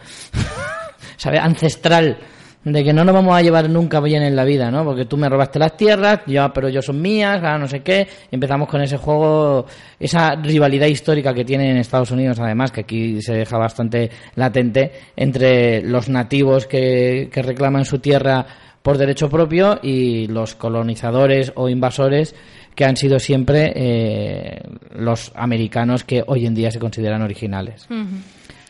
¿Sabes? 1.18 1.40
Ancestral. 1.42 2.18
De 2.64 2.84
que 2.84 2.92
no 2.92 3.06
nos 3.06 3.14
vamos 3.14 3.36
a 3.36 3.42
llevar 3.44 3.70
nunca 3.70 4.00
bien 4.00 4.24
en 4.24 4.36
la 4.36 4.44
vida, 4.44 4.72
¿no? 4.72 4.84
Porque 4.84 5.06
tú 5.06 5.16
me 5.16 5.30
robaste 5.30 5.60
las 5.60 5.78
tierras, 5.78 6.22
yo, 6.26 6.52
pero 6.54 6.70
yo 6.70 6.82
son 6.82 7.00
mías, 7.00 7.40
ah, 7.44 7.58
no 7.60 7.68
sé 7.68 7.82
qué. 7.82 8.08
Empezamos 8.32 8.68
con 8.68 8.82
ese 8.82 8.98
juego, 8.98 9.68
esa 10.00 10.36
rivalidad 10.36 10.88
histórica 10.88 11.36
que 11.36 11.46
tienen 11.46 11.70
en 11.70 11.78
Estados 11.78 12.10
Unidos, 12.10 12.40
además, 12.40 12.72
que 12.72 12.82
aquí 12.82 13.22
se 13.22 13.34
deja 13.34 13.60
bastante 13.60 14.10
latente, 14.36 14.92
entre 15.16 15.84
los 15.84 16.10
nativos 16.10 16.66
que 16.66 17.30
reclaman 17.32 17.86
su 17.86 18.00
tierra 18.00 18.46
por 18.82 18.98
derecho 18.98 19.30
propio 19.30 19.80
y 19.82 20.28
los 20.28 20.56
colonizadores 20.56 21.52
o 21.56 21.70
invasores 21.70 22.36
que 22.76 22.86
han 22.86 22.96
sido 22.96 23.20
siempre 23.20 23.72
eh, 23.76 24.62
los 24.96 25.32
americanos 25.36 26.04
que 26.04 26.24
hoy 26.26 26.46
en 26.46 26.56
día 26.56 26.72
se 26.72 26.80
consideran 26.80 27.22
originales. 27.22 27.88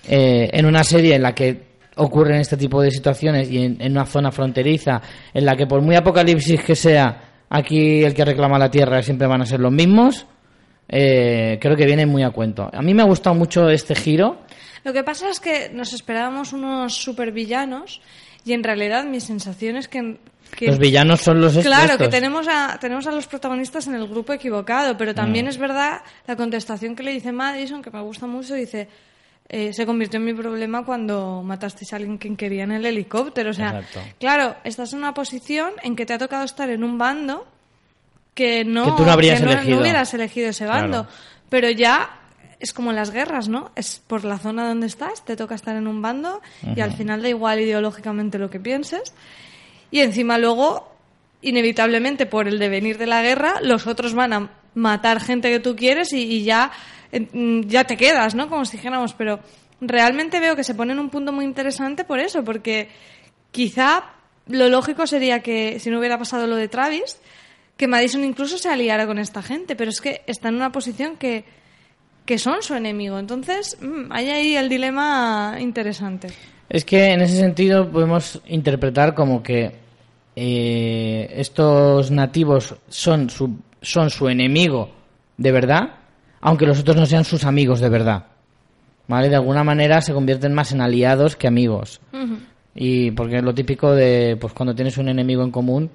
Eh, 0.08 0.50
en 0.52 0.66
una 0.66 0.84
serie 0.84 1.16
en 1.16 1.22
la 1.22 1.34
que 1.34 1.72
ocurren 1.96 2.40
este 2.40 2.58
tipo 2.58 2.82
de 2.82 2.92
situaciones 2.92 3.50
y 3.52 3.64
en, 3.64 3.78
en 3.80 3.92
una 3.92 4.06
zona 4.06 4.32
fronteriza 4.32 5.02
en 5.34 5.46
la 5.46 5.56
que 5.56 5.68
por 5.68 5.82
muy 5.82 5.96
apocalipsis 5.96 6.62
que 6.64 6.76
sea, 6.76 7.46
aquí 7.50 8.04
el 8.04 8.14
que 8.14 8.26
reclama 8.26 8.58
la 8.58 8.72
tierra 8.72 9.02
siempre 9.04 9.28
van 9.28 9.42
a 9.42 9.46
ser 9.46 9.60
los 9.60 9.72
mismos, 9.72 10.26
eh, 10.94 11.58
creo 11.62 11.78
que 11.78 11.86
viene 11.86 12.06
muy 12.06 12.22
a 12.22 12.32
cuento. 12.32 12.70
A 12.72 12.82
mí 12.82 12.94
me 12.94 13.02
ha 13.02 13.06
gustado 13.06 13.34
mucho 13.34 13.70
este 13.70 13.96
giro. 13.96 14.42
Lo 14.84 14.92
que 14.92 15.04
pasa 15.04 15.30
es 15.30 15.40
que 15.40 15.70
nos 15.70 15.94
esperábamos 15.94 16.52
unos 16.52 16.96
supervillanos 16.96 18.02
y 18.46 18.54
en 18.54 18.64
realidad 18.64 19.04
mi 19.06 19.20
sensación 19.20 19.76
es 19.78 19.88
que... 19.88 20.18
que- 20.58 20.68
Los 20.68 20.80
villanos 20.80 21.22
son 21.22 21.40
los 21.42 21.58
Claro, 21.58 21.98
que 21.98 22.08
tenemos 22.08 22.48
a, 22.50 22.78
tenemos 22.80 23.08
a 23.08 23.12
los 23.12 23.28
protagonistas 23.28 23.88
en 23.88 23.96
el 23.96 24.08
grupo 24.08 24.34
equivocado, 24.34 24.98
pero 24.98 25.12
Mm. 25.12 25.16
también 25.16 25.48
es 25.48 25.58
verdad 25.58 26.02
la 26.28 26.36
contestación 26.36 26.96
que 26.96 27.04
le 27.04 27.12
dice 27.14 27.32
Madison, 27.32 27.82
que 27.82 27.92
me 27.92 28.02
gusta 28.02 28.28
mucho, 28.28 28.54
dice, 28.56 28.88
eh, 29.50 29.74
se 29.74 29.86
convirtió 29.86 30.18
en 30.18 30.26
mi 30.26 30.34
problema 30.34 30.84
cuando 30.86 31.42
matasteis 31.44 31.92
a 31.94 31.98
alguien 31.98 32.18
que 32.18 32.34
quería 32.36 32.64
en 32.64 32.72
el 32.72 32.86
helicóptero. 32.86 33.50
O 33.50 33.54
sea, 33.54 33.80
Exacto. 33.80 34.00
claro, 34.20 34.56
estás 34.64 34.94
en 34.94 35.00
una 35.00 35.14
posición 35.14 35.72
en 35.84 35.96
que 35.96 36.06
te 36.06 36.14
ha 36.14 36.18
tocado 36.18 36.44
estar 36.46 36.70
en 36.70 36.84
un 36.84 36.98
bando 36.98 37.46
que 38.34 38.64
no, 38.64 38.86
Que 38.86 38.92
tú 38.98 39.06
no 39.06 39.12
habrías 39.12 39.40
que 39.40 39.46
no- 39.46 39.52
no 39.52 39.58
elegido. 39.60 39.82
hubieras 39.82 40.14
elegido 40.14 40.50
ese 40.50 40.66
bando. 40.66 41.04
Claro. 41.04 41.18
Pero 41.50 41.70
ya 41.70 42.10
es 42.62 42.74
como 42.74 42.92
en 42.92 42.96
las 42.96 43.12
guerras, 43.12 43.50
¿no? 43.50 43.72
Es 43.76 44.02
por 44.06 44.24
la 44.24 44.38
zona 44.38 44.68
donde 44.68 44.88
estás, 44.88 45.26
te 45.26 45.36
toca 45.36 45.56
estar 45.56 45.76
en 45.76 45.88
un 45.88 46.02
bando 46.02 46.42
y 46.76 46.82
al 46.82 46.94
final 46.94 47.22
da 47.22 47.30
igual 47.30 47.60
ideológicamente 47.60 48.38
lo 48.38 48.50
que 48.50 48.60
pienses. 48.60 49.14
Y 49.90 50.00
encima 50.00 50.38
luego, 50.38 50.96
inevitablemente 51.42 52.26
por 52.26 52.48
el 52.48 52.60
devenir 52.60 52.98
de 52.98 53.08
la 53.08 53.22
guerra, 53.22 53.56
los 53.62 53.88
otros 53.88 54.14
van 54.14 54.34
a 54.34 54.52
matar 54.76 55.20
gente 55.20 55.50
que 55.50 55.60
tú 55.60 55.76
quieres 55.76 56.14
y, 56.14 56.22
y 56.22 56.44
ya, 56.44 56.72
ya 57.12 57.84
te 57.84 57.98
quedas, 57.98 58.36
¿no? 58.36 58.48
Como 58.48 58.64
si 58.66 58.78
dijéramos, 58.78 59.14
pero 59.14 59.40
realmente 59.82 60.40
veo 60.40 60.56
que 60.56 60.64
se 60.64 60.76
pone 60.76 60.94
en 60.94 61.00
un 61.00 61.10
punto 61.10 61.32
muy 61.32 61.46
interesante 61.46 62.04
por 62.04 62.20
eso, 62.20 62.44
porque 62.44 62.90
quizá 63.52 64.04
lo 64.48 64.70
lógico 64.70 65.08
sería 65.08 65.42
que 65.42 65.80
si 65.80 65.90
no 65.90 65.98
hubiera 65.98 66.18
pasado 66.18 66.46
lo 66.46 66.56
de 66.56 66.68
Travis, 66.68 67.20
que 67.76 67.88
Madison 67.88 68.24
incluso 68.24 68.60
se 68.60 68.70
aliara 68.70 69.08
con 69.08 69.18
esta 69.18 69.42
gente, 69.42 69.76
pero 69.76 69.90
es 69.90 70.00
que 70.00 70.22
está 70.28 70.50
en 70.50 70.56
una 70.56 70.72
posición 70.72 71.18
que, 71.18 71.46
que 72.32 72.38
son 72.38 72.64
su 72.64 72.76
enemigo. 72.76 73.20
Entonces, 73.20 73.78
mm, 73.82 74.10
hay 74.10 74.30
ahí 74.30 74.56
el 74.56 74.70
dilema 74.70 75.58
interesante. 75.60 76.30
Es 76.70 76.86
que 76.86 77.12
en 77.12 77.20
ese 77.20 77.36
sentido 77.36 77.92
podemos 77.92 78.42
interpretar 78.48 79.14
como 79.14 79.44
que 79.44 79.74
eh, 80.38 81.30
estos 81.36 82.10
nativos 82.10 82.76
son 82.88 83.30
su, 83.30 83.58
son 83.82 84.10
su 84.10 84.30
enemigo 84.30 84.92
de 85.36 85.52
verdad, 85.52 85.96
aunque 86.40 86.66
los 86.66 86.80
otros 86.80 86.96
no 86.96 87.06
sean 87.06 87.26
sus 87.26 87.44
amigos 87.44 87.82
de 87.82 87.90
verdad. 87.90 88.28
¿Vale? 89.10 89.28
De 89.28 89.36
alguna 89.36 89.66
manera 89.66 90.00
se 90.02 90.14
convierten 90.14 90.54
más 90.54 90.72
en 90.72 90.80
aliados 90.80 91.36
que 91.36 91.48
amigos. 91.48 92.00
Y 92.74 93.12
porque 93.12 93.40
es 93.40 93.44
lo 93.44 93.54
típico 93.54 93.92
de, 93.92 94.38
pues 94.40 94.54
cuando 94.54 94.74
tienes 94.74 94.98
un 94.98 95.10
enemigo 95.10 95.44
en 95.44 95.52
común, 95.52 95.92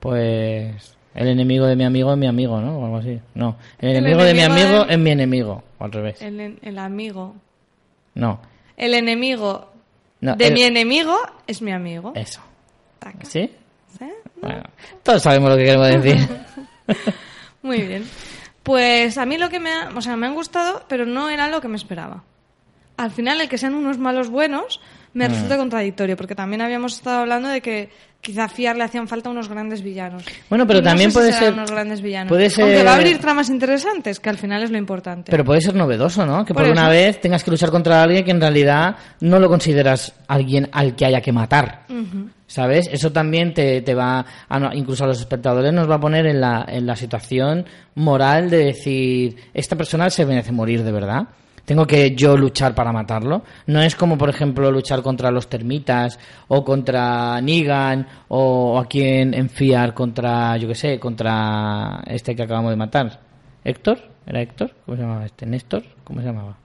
pues 0.00 0.97
el 1.20 1.28
enemigo 1.28 1.66
de 1.66 1.76
mi 1.76 1.84
amigo 1.84 2.12
es 2.12 2.18
mi 2.18 2.26
amigo, 2.26 2.60
¿no? 2.60 2.78
O 2.78 2.84
algo 2.84 2.96
así. 2.98 3.20
No, 3.34 3.56
el 3.78 3.90
El 3.90 3.96
enemigo 3.96 4.22
de 4.24 4.34
mi 4.34 4.40
amigo 4.42 4.84
de- 4.84 4.92
es 4.94 4.98
mi 4.98 5.10
enemigo. 5.10 5.62
O 5.78 5.84
al 5.84 5.92
revés. 5.92 6.22
El, 6.22 6.58
el 6.62 6.78
amigo. 6.78 7.34
No. 8.14 8.40
El 8.76 8.94
enemigo 8.94 9.72
No, 10.20 10.36
de 10.36 10.46
el- 10.48 10.54
mi 10.54 10.62
enemigo 10.62 11.16
es 11.46 11.60
mi 11.62 11.72
amigo. 11.72 12.12
Eso. 12.14 12.40
Taca. 12.98 13.18
¿Sí? 13.24 13.50
¿Sí? 13.98 14.06
Bueno, 14.40 14.62
todos 15.02 15.22
sabemos 15.22 15.50
lo 15.50 15.56
que 15.56 15.64
queremos 15.64 15.88
decir. 16.02 16.28
Muy 17.62 17.82
bien. 17.82 18.04
Pues 18.62 19.18
a 19.18 19.26
mí 19.26 19.38
lo 19.38 19.48
que 19.48 19.60
me 19.60 19.70
ha, 19.72 19.88
o 19.94 20.00
sea, 20.00 20.16
me 20.16 20.26
han 20.26 20.34
gustado, 20.34 20.84
pero 20.88 21.06
no 21.06 21.28
era 21.30 21.48
lo 21.48 21.60
que 21.60 21.68
me 21.68 21.76
esperaba. 21.76 22.22
Al 22.96 23.10
final, 23.10 23.40
el 23.40 23.48
que 23.48 23.58
sean 23.58 23.74
unos 23.74 23.98
malos 23.98 24.28
buenos 24.28 24.80
me 25.14 25.26
Mm. 25.28 25.32
resulta 25.32 25.56
contradictorio, 25.56 26.16
porque 26.16 26.34
también 26.34 26.60
habíamos 26.60 26.94
estado 26.94 27.20
hablando 27.20 27.48
de 27.48 27.60
que 27.60 27.90
quizá 28.20 28.48
Fiar 28.48 28.76
le 28.76 28.84
hacían 28.84 29.08
falta 29.08 29.30
unos 29.30 29.48
grandes 29.48 29.82
villanos. 29.82 30.24
Bueno, 30.50 30.66
pero 30.66 30.80
Y 30.80 30.82
no 30.82 30.88
también 30.90 31.10
sé 31.10 31.14
puede 31.18 31.32
ser- 31.32 31.52
unos 31.54 31.70
grandes 31.70 32.02
villanos. 32.02 32.28
puede 32.28 32.50
ser- 32.50 32.64
Aunque 32.64 32.82
va 32.84 32.92
a 32.92 32.94
abrir 32.96 33.18
tramas 33.18 33.48
interesantes, 33.48 34.20
que 34.20 34.28
al 34.28 34.36
final 34.36 34.62
es 34.62 34.70
lo 34.70 34.76
importante. 34.78 35.30
Pero 35.30 35.44
puede 35.44 35.60
ser 35.60 35.74
novedoso, 35.74 36.26
¿no? 36.26 36.44
Que 36.44 36.52
por, 36.52 36.64
Por 36.64 36.72
una 36.72 36.88
vez 36.90 37.20
tengas 37.20 37.42
que 37.44 37.50
luchar 37.50 37.70
contra 37.70 38.02
alguien 38.02 38.24
que 38.24 38.30
en 38.32 38.40
realidad 38.40 38.96
no 39.20 39.38
lo 39.38 39.48
consideras 39.48 40.14
alguien 40.26 40.68
al 40.72 40.94
que 40.96 41.06
haya 41.06 41.20
que 41.20 41.32
matar. 41.32 41.86
¿Sabes? 42.46 42.88
Eso 42.90 43.12
también 43.12 43.52
te, 43.52 43.82
te 43.82 43.94
va, 43.94 44.24
a 44.48 44.74
incluso 44.74 45.04
a 45.04 45.06
los 45.06 45.20
espectadores 45.20 45.70
nos 45.72 45.88
va 45.88 45.96
a 45.96 46.00
poner 46.00 46.26
en 46.26 46.40
la, 46.40 46.64
en 46.66 46.86
la 46.86 46.96
situación 46.96 47.66
moral 47.94 48.48
de 48.48 48.64
decir, 48.64 49.36
esta 49.52 49.76
persona 49.76 50.08
se 50.08 50.24
merece 50.24 50.50
morir 50.50 50.82
de 50.82 50.90
verdad. 50.92 51.28
Tengo 51.68 51.86
que 51.86 52.16
yo 52.16 52.34
luchar 52.34 52.74
para 52.74 52.94
matarlo. 52.94 53.42
No 53.66 53.82
es 53.82 53.94
como, 53.94 54.16
por 54.16 54.30
ejemplo, 54.30 54.70
luchar 54.72 55.02
contra 55.02 55.30
los 55.30 55.50
termitas 55.50 56.18
o 56.48 56.64
contra 56.64 57.42
Negan 57.42 58.06
o 58.28 58.78
aquí 58.78 59.02
en, 59.02 59.34
en 59.34 59.50
Fiar 59.50 59.92
contra, 59.92 60.56
yo 60.56 60.66
qué 60.66 60.74
sé, 60.74 60.98
contra 60.98 62.02
este 62.06 62.34
que 62.34 62.44
acabamos 62.44 62.70
de 62.70 62.76
matar. 62.76 63.20
¿Héctor? 63.62 63.98
¿Era 64.24 64.40
Héctor? 64.40 64.72
¿Cómo 64.86 64.96
se 64.96 65.02
llamaba 65.02 65.26
este? 65.26 65.44
¿Néstor? 65.44 65.84
¿Cómo 66.04 66.20
se 66.20 66.28
llamaba? 66.28 66.56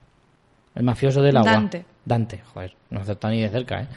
El 0.74 0.84
mafioso 0.84 1.22
del 1.22 1.36
agua. 1.36 1.52
Dante. 1.52 1.84
Dante, 2.06 2.42
joder, 2.54 2.74
no 2.90 3.02
acepta 3.02 3.30
ni 3.30 3.42
de 3.42 3.50
cerca, 3.50 3.82
¿eh? 3.82 3.88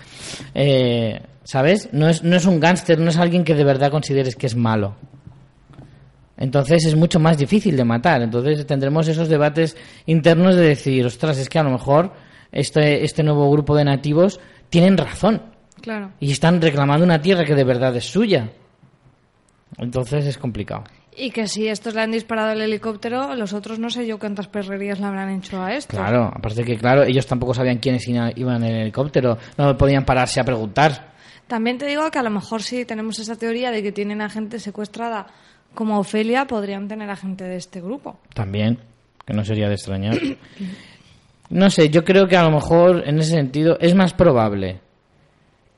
Eh, 0.54 1.22
¿Sabes? 1.44 1.88
No 1.92 2.08
es, 2.08 2.24
no 2.24 2.34
es 2.34 2.46
un 2.46 2.58
gángster, 2.58 2.98
no 2.98 3.10
es 3.10 3.16
alguien 3.16 3.44
que 3.44 3.54
de 3.54 3.62
verdad 3.62 3.92
consideres 3.92 4.34
que 4.34 4.48
es 4.48 4.56
malo. 4.56 4.96
Entonces 6.36 6.84
es 6.84 6.94
mucho 6.94 7.18
más 7.18 7.38
difícil 7.38 7.76
de 7.76 7.84
matar. 7.84 8.22
Entonces 8.22 8.66
tendremos 8.66 9.08
esos 9.08 9.28
debates 9.28 9.76
internos 10.06 10.54
de 10.54 10.68
decir, 10.68 11.04
ostras, 11.06 11.38
es 11.38 11.48
que 11.48 11.58
a 11.58 11.62
lo 11.62 11.70
mejor 11.70 12.12
este, 12.52 13.04
este 13.04 13.22
nuevo 13.22 13.50
grupo 13.50 13.74
de 13.76 13.84
nativos 13.84 14.40
tienen 14.68 14.96
razón. 14.96 15.42
Claro. 15.80 16.12
Y 16.20 16.32
están 16.32 16.60
reclamando 16.60 17.04
una 17.04 17.20
tierra 17.20 17.44
que 17.44 17.54
de 17.54 17.64
verdad 17.64 17.94
es 17.96 18.04
suya. 18.04 18.50
Entonces 19.78 20.26
es 20.26 20.38
complicado. 20.38 20.84
Y 21.18 21.30
que 21.30 21.48
si 21.48 21.66
estos 21.66 21.94
le 21.94 22.02
han 22.02 22.12
disparado 22.12 22.52
el 22.52 22.60
helicóptero, 22.60 23.34
los 23.34 23.54
otros 23.54 23.78
no 23.78 23.88
sé 23.88 24.06
yo 24.06 24.18
cuántas 24.18 24.48
perrerías 24.48 25.00
le 25.00 25.06
habrán 25.06 25.30
hecho 25.30 25.62
a 25.62 25.74
esto. 25.74 25.96
Claro, 25.96 26.30
aparte 26.34 26.62
que, 26.62 26.76
claro, 26.76 27.04
ellos 27.04 27.26
tampoco 27.26 27.54
sabían 27.54 27.78
quiénes 27.78 28.06
iban 28.06 28.34
en 28.36 28.64
el 28.64 28.80
helicóptero. 28.82 29.38
No 29.56 29.76
podían 29.78 30.04
pararse 30.04 30.40
a 30.40 30.44
preguntar. 30.44 31.14
También 31.46 31.78
te 31.78 31.86
digo 31.86 32.10
que 32.10 32.18
a 32.18 32.22
lo 32.22 32.30
mejor 32.30 32.62
si 32.62 32.84
tenemos 32.84 33.18
esa 33.18 33.36
teoría 33.36 33.70
de 33.70 33.82
que 33.82 33.92
tienen 33.92 34.20
a 34.20 34.28
gente 34.28 34.58
secuestrada 34.58 35.28
como 35.76 36.00
Ofelia, 36.00 36.46
podrían 36.46 36.88
tener 36.88 37.08
a 37.08 37.14
gente 37.14 37.44
de 37.44 37.54
este 37.56 37.80
grupo. 37.80 38.18
También, 38.34 38.78
que 39.24 39.32
no 39.34 39.44
sería 39.44 39.68
de 39.68 39.74
extrañar. 39.74 40.16
No 41.48 41.70
sé, 41.70 41.90
yo 41.90 42.04
creo 42.04 42.26
que 42.26 42.36
a 42.36 42.42
lo 42.42 42.50
mejor 42.50 43.04
en 43.06 43.20
ese 43.20 43.30
sentido 43.30 43.78
es 43.80 43.94
más 43.94 44.12
probable 44.14 44.80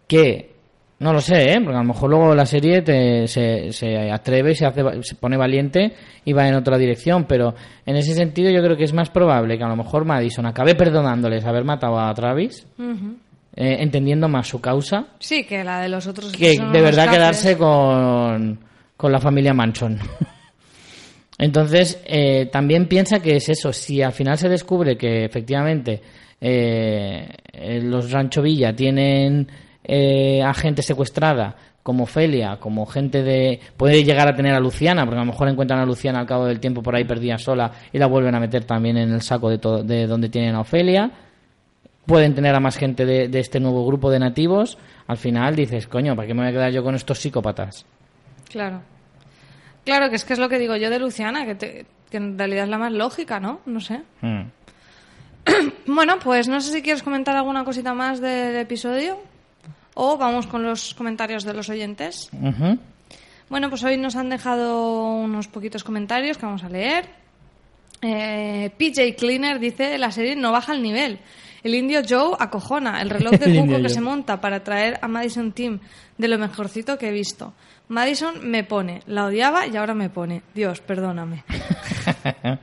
que, 0.07 0.55
no 1.01 1.13
lo 1.13 1.21
sé, 1.21 1.53
¿eh? 1.53 1.61
porque 1.63 1.77
a 1.77 1.83
lo 1.83 1.89
mejor 1.89 2.09
luego 2.09 2.35
la 2.35 2.47
serie 2.47 2.81
te- 2.81 3.29
se, 3.29 3.71
se 3.73 4.11
atreve, 4.11 4.55
se, 4.55 4.65
hace, 4.65 4.83
se 5.03 5.15
pone 5.17 5.37
valiente 5.37 5.93
y 6.25 6.33
va 6.33 6.49
en 6.49 6.55
otra 6.55 6.79
dirección, 6.79 7.25
pero 7.25 7.55
en 7.85 7.97
ese 7.97 8.15
sentido 8.15 8.51
yo 8.51 8.63
creo 8.63 8.79
que 8.79 8.85
es 8.85 8.95
más 8.95 9.11
probable 9.11 9.59
que 9.59 9.65
a 9.65 9.69
lo 9.69 9.77
mejor 9.77 10.07
Madison 10.07 10.47
acabe 10.47 10.75
perdonándoles 10.75 11.45
haber 11.45 11.65
matado 11.65 12.01
a 12.01 12.15
Travis, 12.15 12.67
eh, 12.81 13.77
entendiendo 13.81 14.27
más 14.29 14.49
su 14.49 14.63
causa, 14.63 15.09
Sí, 15.19 15.45
que 15.45 15.63
la 15.65 15.83
de 15.83 15.91
los 15.91 16.07
otros. 16.07 16.33
que 16.33 16.55
son 16.55 16.73
de 16.73 16.81
verdad 16.81 17.11
quedarse 17.11 17.59
con, 17.59 18.59
con 18.99 19.11
la 19.13 19.19
familia 19.21 19.55
Manson. 19.55 19.99
Entonces, 21.39 22.03
eh, 22.05 22.47
también 22.53 22.87
piensa 22.89 23.21
que 23.21 23.37
es 23.37 23.49
eso, 23.49 23.73
si 23.73 24.03
al 24.03 24.13
final 24.13 24.37
se 24.37 24.49
descubre 24.49 24.97
que 24.99 25.25
efectivamente 25.25 26.03
eh, 26.41 27.29
eh, 27.53 27.81
los 27.83 28.11
Rancho 28.11 28.43
Villa 28.43 28.75
tienen 28.75 29.47
eh, 29.85 30.43
a 30.43 30.53
gente 30.53 30.83
secuestrada, 30.83 31.55
como 31.83 32.05
Ofelia, 32.05 32.59
como 32.61 32.85
gente 32.87 33.23
de... 33.23 33.61
Puede 33.77 34.05
llegar 34.05 34.29
a 34.29 34.35
tener 34.37 34.53
a 34.53 34.61
Luciana, 34.61 35.05
porque 35.07 35.17
a 35.21 35.25
lo 35.25 35.31
mejor 35.33 35.49
encuentran 35.49 35.81
a 35.81 35.87
Luciana 35.87 36.19
al 36.21 36.27
cabo 36.27 36.45
del 36.45 36.61
tiempo 36.61 36.83
por 36.83 36.95
ahí 36.95 37.05
perdida 37.05 37.39
sola 37.39 37.71
y 37.93 37.99
la 37.99 38.07
vuelven 38.07 38.35
a 38.35 38.41
meter 38.41 38.65
también 38.65 38.99
en 38.99 39.11
el 39.13 39.23
saco 39.23 39.49
de, 39.49 39.59
to- 39.59 39.83
de 39.85 40.07
donde 40.07 40.29
tienen 40.29 40.55
a 40.57 40.61
Ofelia 40.61 41.11
pueden 42.05 42.35
tener 42.35 42.55
a 42.55 42.61
más 42.61 42.77
gente 42.77 43.05
de, 43.07 43.29
de 43.29 43.39
este 43.39 43.61
nuevo 43.61 43.87
grupo 43.87 44.11
de 44.11 44.19
nativos, 44.19 44.79
al 45.07 45.19
final 45.19 45.55
dices, 45.55 45.87
coño, 45.87 46.17
¿para 46.17 46.27
qué 46.27 46.33
me 46.35 46.41
voy 46.41 46.49
a 46.49 46.53
quedar 46.53 46.73
yo 46.73 46.83
con 46.83 46.95
estos 46.95 47.19
psicópatas? 47.19 47.85
Claro. 48.49 48.83
Claro, 49.85 50.11
que 50.11 50.17
es 50.17 50.25
que 50.25 50.33
es 50.35 50.39
lo 50.39 50.49
que 50.49 50.59
digo 50.59 50.77
yo 50.77 50.91
de 50.91 50.99
Luciana, 50.99 51.47
que, 51.47 51.55
te- 51.55 51.87
que 52.11 52.17
en 52.19 52.39
realidad 52.39 52.65
es 52.65 52.71
la 52.71 52.79
más 52.79 52.93
lógica, 52.93 53.41
¿no? 53.41 53.61
No 53.67 53.81
sé. 53.81 54.03
Mm. 54.21 54.43
Bueno, 55.87 56.19
pues 56.19 56.49
no 56.49 56.61
sé 56.61 56.73
si 56.73 56.83
quieres 56.83 57.03
comentar 57.03 57.35
alguna 57.37 57.65
cosita 57.65 57.95
más 57.95 58.21
del 58.21 58.57
episodio 58.57 59.19
o 59.95 60.17
vamos 60.19 60.47
con 60.47 60.63
los 60.63 60.93
comentarios 60.95 61.45
de 61.45 61.55
los 61.55 61.69
oyentes. 61.71 62.29
Ujú. 62.33 62.79
Bueno, 63.49 63.71
pues 63.71 63.83
hoy 63.85 63.97
nos 63.97 64.15
han 64.17 64.29
dejado 64.29 65.15
unos 65.15 65.49
poquitos 65.49 65.83
comentarios 65.85 66.37
que 66.37 66.45
vamos 66.45 66.63
a 66.65 66.69
leer. 66.69 67.09
Eh, 68.03 68.71
PJ 68.77 69.17
Cleaner 69.17 69.59
dice, 69.59 69.97
la 69.99 70.13
serie 70.13 70.37
no 70.37 70.53
baja 70.53 70.75
el 70.75 70.83
nivel. 70.83 71.19
El 71.65 71.75
indio 71.75 72.03
Joe 72.09 72.37
acojona. 72.39 73.01
El 73.01 73.11
reloj 73.11 73.33
de 73.33 73.47
Juco 73.59 73.73
que 73.77 73.81
Joe. 73.81 73.89
se 73.89 74.01
monta 74.03 74.41
para 74.41 74.63
traer 74.63 74.99
a 75.03 75.09
Madison 75.09 75.53
Team 75.53 75.81
de 76.19 76.29
lo 76.29 76.39
mejorcito 76.39 76.99
que 76.99 77.09
he 77.09 77.13
visto. 77.13 77.55
Madison 77.89 78.49
me 78.49 78.65
pone. 78.65 79.01
La 79.07 79.27
odiaba 79.27 79.67
y 79.67 79.77
ahora 79.77 79.95
me 79.95 80.11
pone. 80.11 80.43
Dios, 80.55 80.81
perdóname. 80.81 81.45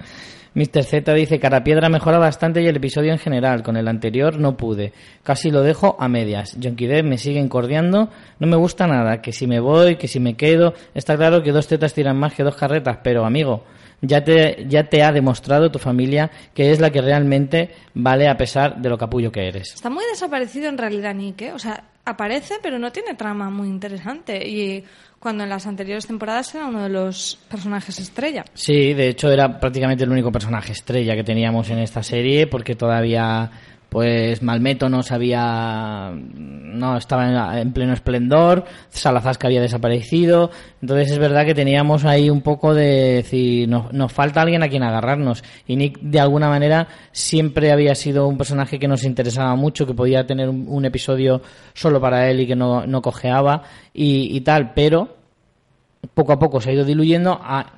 Mr. 0.56 0.84
Z 0.86 1.14
dice, 1.14 1.40
Carapiedra 1.40 1.90
mejora 1.90 2.18
bastante 2.18 2.62
y 2.62 2.68
el 2.68 2.78
episodio 2.78 3.12
en 3.12 3.20
general, 3.20 3.62
con 3.62 3.76
el 3.76 3.90
anterior 3.90 4.40
no 4.40 4.56
pude, 4.56 4.94
casi 5.22 5.52
lo 5.52 5.62
dejo 5.64 5.98
a 6.00 6.08
medias. 6.08 6.56
Jonky 6.62 6.88
Dev 6.88 7.04
me 7.04 7.18
sigue 7.18 7.42
encordiando, 7.42 8.10
no 8.40 8.48
me 8.48 8.56
gusta 8.56 8.88
nada, 8.88 9.22
que 9.22 9.34
si 9.34 9.48
me 9.48 9.60
voy, 9.60 9.98
que 9.98 10.08
si 10.08 10.22
me 10.22 10.38
quedo, 10.38 10.74
está 10.94 11.18
claro 11.18 11.44
que 11.44 11.52
dos 11.52 11.68
tetas 11.68 11.94
tiran 11.94 12.16
más 12.16 12.34
que 12.34 12.44
dos 12.44 12.56
carretas, 12.56 13.00
pero 13.04 13.26
amigo, 13.26 13.66
ya 14.02 14.24
te, 14.24 14.66
ya 14.70 14.86
te 14.86 15.04
ha 15.04 15.12
demostrado 15.12 15.70
tu 15.72 15.80
familia 15.80 16.32
que 16.54 16.72
es 16.72 16.80
la 16.80 16.90
que 16.90 17.02
realmente 17.02 17.72
vale 17.94 18.30
a 18.30 18.38
pesar 18.38 18.78
de 18.78 18.88
lo 18.88 18.98
capullo 18.98 19.34
que 19.34 19.50
eres. 19.50 19.74
Está 19.74 19.90
muy 19.90 20.06
desaparecido 20.06 20.70
en 20.70 20.78
realidad 20.78 21.14
Nick, 21.14 21.42
¿eh? 21.42 21.52
O 21.52 21.60
sea, 21.60 21.84
aparece 22.06 22.56
pero 22.62 22.80
no 22.80 22.92
tiene 22.92 23.16
trama 23.16 23.50
muy 23.50 23.68
interesante. 23.68 24.48
Y 24.48 24.84
cuando 25.20 25.44
en 25.44 25.50
las 25.50 25.66
anteriores 25.66 26.06
temporadas 26.06 26.54
era 26.54 26.68
uno 26.68 26.84
de 26.84 26.90
los 26.90 27.40
personajes 27.50 28.00
estrella. 28.00 28.46
Sí, 28.54 28.94
de 28.94 29.10
hecho 29.10 29.32
era 29.32 29.60
prácticamente 29.60 30.04
el 30.04 30.12
único 30.12 30.32
personaje 30.32 30.72
estrella 30.72 31.16
que 31.16 31.24
teníamos 31.24 31.70
en 31.72 31.80
esta 31.80 32.04
serie 32.04 32.48
porque 32.48 32.76
todavía 32.76 33.50
pues 33.96 34.44
Malmeto 34.44 34.90
no 34.90 35.04
sabía 35.04 36.12
no 36.14 36.98
estaba 36.98 37.54
en, 37.54 37.60
en 37.60 37.72
pleno 37.72 37.94
esplendor, 37.94 38.66
Salazar 38.90 39.38
había 39.42 39.62
desaparecido, 39.62 40.52
entonces 40.82 41.12
es 41.12 41.18
verdad 41.18 41.46
que 41.46 41.56
teníamos 41.56 42.04
ahí 42.04 42.30
un 42.30 42.42
poco 42.42 42.74
de 42.74 43.14
decir, 43.14 43.70
nos, 43.70 44.12
falta 44.12 44.42
alguien 44.42 44.64
a 44.64 44.68
quien 44.68 44.84
agarrarnos 44.84 45.46
y 45.66 45.78
Nick 45.78 46.02
de 46.02 46.20
alguna 46.20 46.50
manera 46.50 46.90
siempre 47.14 47.72
había 47.72 47.96
sido 47.96 48.28
un 48.28 48.38
personaje 48.38 48.80
que 48.80 48.90
nos 48.90 49.06
interesaba 49.06 49.56
mucho, 49.56 49.88
que 49.88 49.94
podía 49.94 50.28
tener 50.28 50.50
un, 50.50 50.84
episodio 50.84 51.42
solo 51.74 52.02
para 52.02 52.30
él 52.30 52.42
y 52.42 52.48
que 52.48 52.56
no, 52.58 52.86
no 52.86 53.02
cojeaba 53.02 53.64
y, 53.94 54.36
y 54.36 54.42
tal, 54.42 54.74
pero 54.74 55.16
poco 56.14 56.34
a 56.34 56.40
poco 56.40 56.60
se 56.60 56.72
ha 56.72 56.74
ido 56.74 56.84
diluyendo. 56.84 57.40
a- 57.42 57.72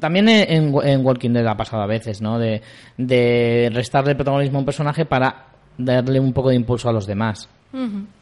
también 0.00 0.28
en, 0.28 0.74
en 0.82 1.06
Walking 1.06 1.30
Dead 1.30 1.46
ha 1.46 1.56
pasado 1.56 1.84
a 1.84 1.86
veces, 1.86 2.20
¿no? 2.20 2.36
De, 2.36 2.62
de 2.96 3.70
restarle 3.72 4.16
protagonismo 4.16 4.58
a 4.58 4.60
un 4.60 4.66
personaje 4.66 5.04
para 5.04 5.51
darle 5.82 6.18
un 6.20 6.32
poco 6.32 6.48
de 6.50 6.56
impulso 6.56 6.88
a 6.88 6.92
los 6.92 7.06
demás. 7.06 7.48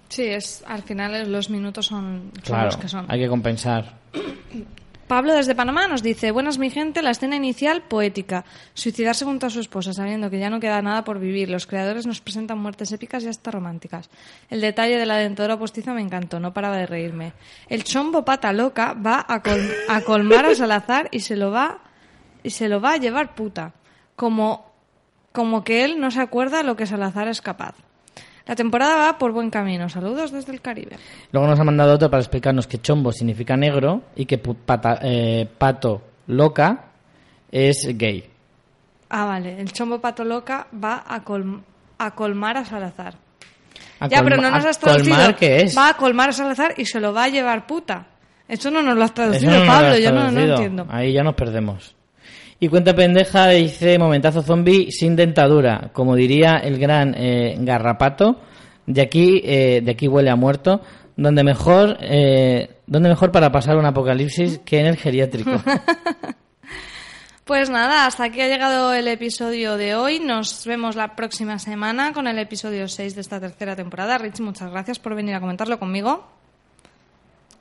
Sí, 0.08 0.24
es, 0.24 0.64
al 0.66 0.82
final 0.82 1.30
los 1.30 1.50
minutos 1.50 1.86
son, 1.86 2.30
son 2.34 2.42
Claro, 2.42 2.66
los 2.66 2.76
que 2.76 2.88
son. 2.88 3.06
hay 3.08 3.20
que 3.20 3.28
compensar. 3.28 3.94
Pablo 5.06 5.34
desde 5.34 5.56
Panamá 5.56 5.88
nos 5.88 6.04
dice, 6.04 6.30
buenas 6.30 6.58
mi 6.58 6.70
gente, 6.70 7.02
la 7.02 7.10
escena 7.10 7.34
inicial 7.34 7.82
poética, 7.82 8.44
suicidarse 8.74 9.24
junto 9.24 9.46
a 9.46 9.50
su 9.50 9.58
esposa 9.58 9.92
sabiendo 9.92 10.30
que 10.30 10.38
ya 10.38 10.50
no 10.50 10.60
queda 10.60 10.80
nada 10.82 11.02
por 11.02 11.18
vivir, 11.18 11.50
los 11.50 11.66
creadores 11.66 12.06
nos 12.06 12.20
presentan 12.20 12.58
muertes 12.58 12.92
épicas 12.92 13.24
y 13.24 13.28
hasta 13.28 13.50
románticas. 13.50 14.08
El 14.50 14.60
detalle 14.60 14.96
de 14.98 15.06
la 15.06 15.16
dentadura 15.16 15.58
postiza 15.58 15.92
me 15.94 16.00
encantó, 16.00 16.38
no 16.38 16.52
paraba 16.54 16.76
de 16.76 16.86
reírme. 16.86 17.32
El 17.68 17.82
chombo 17.82 18.24
pata 18.24 18.52
loca 18.52 18.94
va 18.94 19.24
a, 19.28 19.42
col- 19.42 19.72
a 19.88 20.00
colmar 20.02 20.46
a 20.46 20.54
Salazar 20.54 21.08
y 21.10 21.18
se 21.18 21.34
lo 21.36 21.50
va 21.50 21.80
y 22.44 22.50
se 22.50 22.68
lo 22.68 22.80
va 22.80 22.92
a 22.92 22.96
llevar 22.98 23.34
puta, 23.34 23.72
como 24.14 24.69
como 25.32 25.62
que 25.64 25.84
él 25.84 26.00
no 26.00 26.10
se 26.10 26.20
acuerda 26.20 26.62
lo 26.62 26.76
que 26.76 26.86
Salazar 26.86 27.28
es 27.28 27.40
capaz. 27.40 27.74
La 28.46 28.56
temporada 28.56 28.96
va 28.96 29.18
por 29.18 29.32
buen 29.32 29.50
camino. 29.50 29.88
Saludos 29.88 30.32
desde 30.32 30.52
el 30.52 30.60
Caribe. 30.60 30.96
Luego 31.30 31.46
nos 31.46 31.60
ha 31.60 31.64
mandado 31.64 31.94
otro 31.94 32.10
para 32.10 32.20
explicarnos 32.20 32.66
que 32.66 32.78
chombo 32.80 33.12
significa 33.12 33.56
negro 33.56 34.02
y 34.16 34.26
que 34.26 34.38
pata- 34.38 34.98
eh, 35.02 35.46
pato 35.58 36.02
loca 36.26 36.86
es 37.52 37.86
gay. 37.96 38.28
Ah, 39.08 39.26
vale. 39.26 39.60
El 39.60 39.72
chombo 39.72 40.00
pato 40.00 40.24
loca 40.24 40.66
va 40.82 41.04
a, 41.06 41.24
colm- 41.24 41.62
a 41.98 42.10
colmar 42.12 42.56
a 42.56 42.64
Salazar. 42.64 43.14
A 44.00 44.08
ya, 44.08 44.22
pero 44.22 44.36
no 44.38 44.50
nos 44.50 44.64
has 44.64 44.78
traducido. 44.78 45.14
colmar, 45.16 45.36
¿qué 45.36 45.62
es? 45.62 45.76
Va 45.76 45.90
a 45.90 45.94
colmar 45.94 46.30
a 46.30 46.32
Salazar 46.32 46.74
y 46.76 46.86
se 46.86 46.98
lo 47.00 47.12
va 47.12 47.24
a 47.24 47.28
llevar 47.28 47.66
puta. 47.66 48.06
Eso 48.48 48.70
no 48.70 48.82
nos 48.82 48.96
lo 48.96 49.04
has 49.04 49.14
traducido, 49.14 49.52
no 49.60 49.66
Pablo. 49.66 49.88
has 49.90 50.00
Yo 50.00 50.10
no, 50.12 50.30
no 50.30 50.40
entiendo. 50.40 50.86
Ahí 50.90 51.12
ya 51.12 51.22
nos 51.22 51.34
perdemos. 51.34 51.94
Y 52.62 52.68
cuenta 52.68 52.94
pendeja 52.94 53.48
dice 53.48 53.98
momentazo 53.98 54.42
zombie 54.42 54.92
sin 54.92 55.16
dentadura, 55.16 55.90
como 55.94 56.14
diría 56.14 56.58
el 56.58 56.78
gran 56.78 57.14
eh, 57.16 57.56
garrapato. 57.58 58.38
De 58.86 59.00
aquí, 59.00 59.40
eh, 59.44 59.80
de 59.82 59.90
aquí 59.90 60.06
huele 60.06 60.28
a 60.28 60.36
muerto. 60.36 60.82
Donde 61.16 61.42
mejor, 61.42 61.96
eh, 62.02 62.68
donde 62.86 63.08
mejor 63.08 63.32
para 63.32 63.50
pasar 63.50 63.76
un 63.76 63.86
apocalipsis 63.86 64.58
que 64.58 64.78
en 64.78 64.86
el 64.86 64.96
geriátrico. 64.96 65.50
Pues 67.42 67.68
nada, 67.68 68.06
hasta 68.06 68.22
aquí 68.22 68.40
ha 68.42 68.46
llegado 68.46 68.94
el 68.94 69.08
episodio 69.08 69.76
de 69.76 69.96
hoy. 69.96 70.20
Nos 70.20 70.64
vemos 70.66 70.94
la 70.94 71.16
próxima 71.16 71.58
semana 71.58 72.12
con 72.12 72.28
el 72.28 72.38
episodio 72.38 72.86
6 72.86 73.16
de 73.16 73.20
esta 73.20 73.40
tercera 73.40 73.74
temporada. 73.74 74.18
Rich, 74.18 74.38
muchas 74.38 74.70
gracias 74.70 75.00
por 75.00 75.16
venir 75.16 75.34
a 75.34 75.40
comentarlo 75.40 75.76
conmigo. 75.80 76.28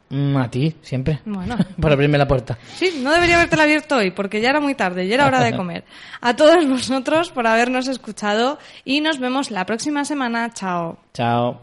Mm, 0.10 0.38
a 0.38 0.50
ti, 0.50 0.76
siempre. 0.82 1.20
Bueno. 1.26 1.58
Por 1.82 1.92
abrirme 1.92 2.18
la 2.18 2.28
puerta. 2.28 2.58
Sí, 2.76 3.00
no 3.04 3.12
debería 3.12 3.36
habértela 3.36 3.64
abierto 3.64 3.98
hoy 3.98 4.12
porque 4.12 4.42
ya 4.42 4.50
era 4.50 4.60
muy 4.60 4.76
tarde 4.76 5.06
y 5.06 5.14
era 5.14 5.28
hora 5.28 5.42
de 5.44 5.56
comer. 5.56 5.84
A 6.22 6.36
todos 6.36 6.68
vosotros 6.68 7.32
por 7.32 7.48
habernos 7.48 7.88
escuchado 7.88 8.60
y 8.84 9.00
nos 9.00 9.20
vemos 9.20 9.52
la 9.52 9.66
próxima 9.66 10.04
semana. 10.04 10.52
Chao. 10.54 10.98
Chao. 11.14 11.62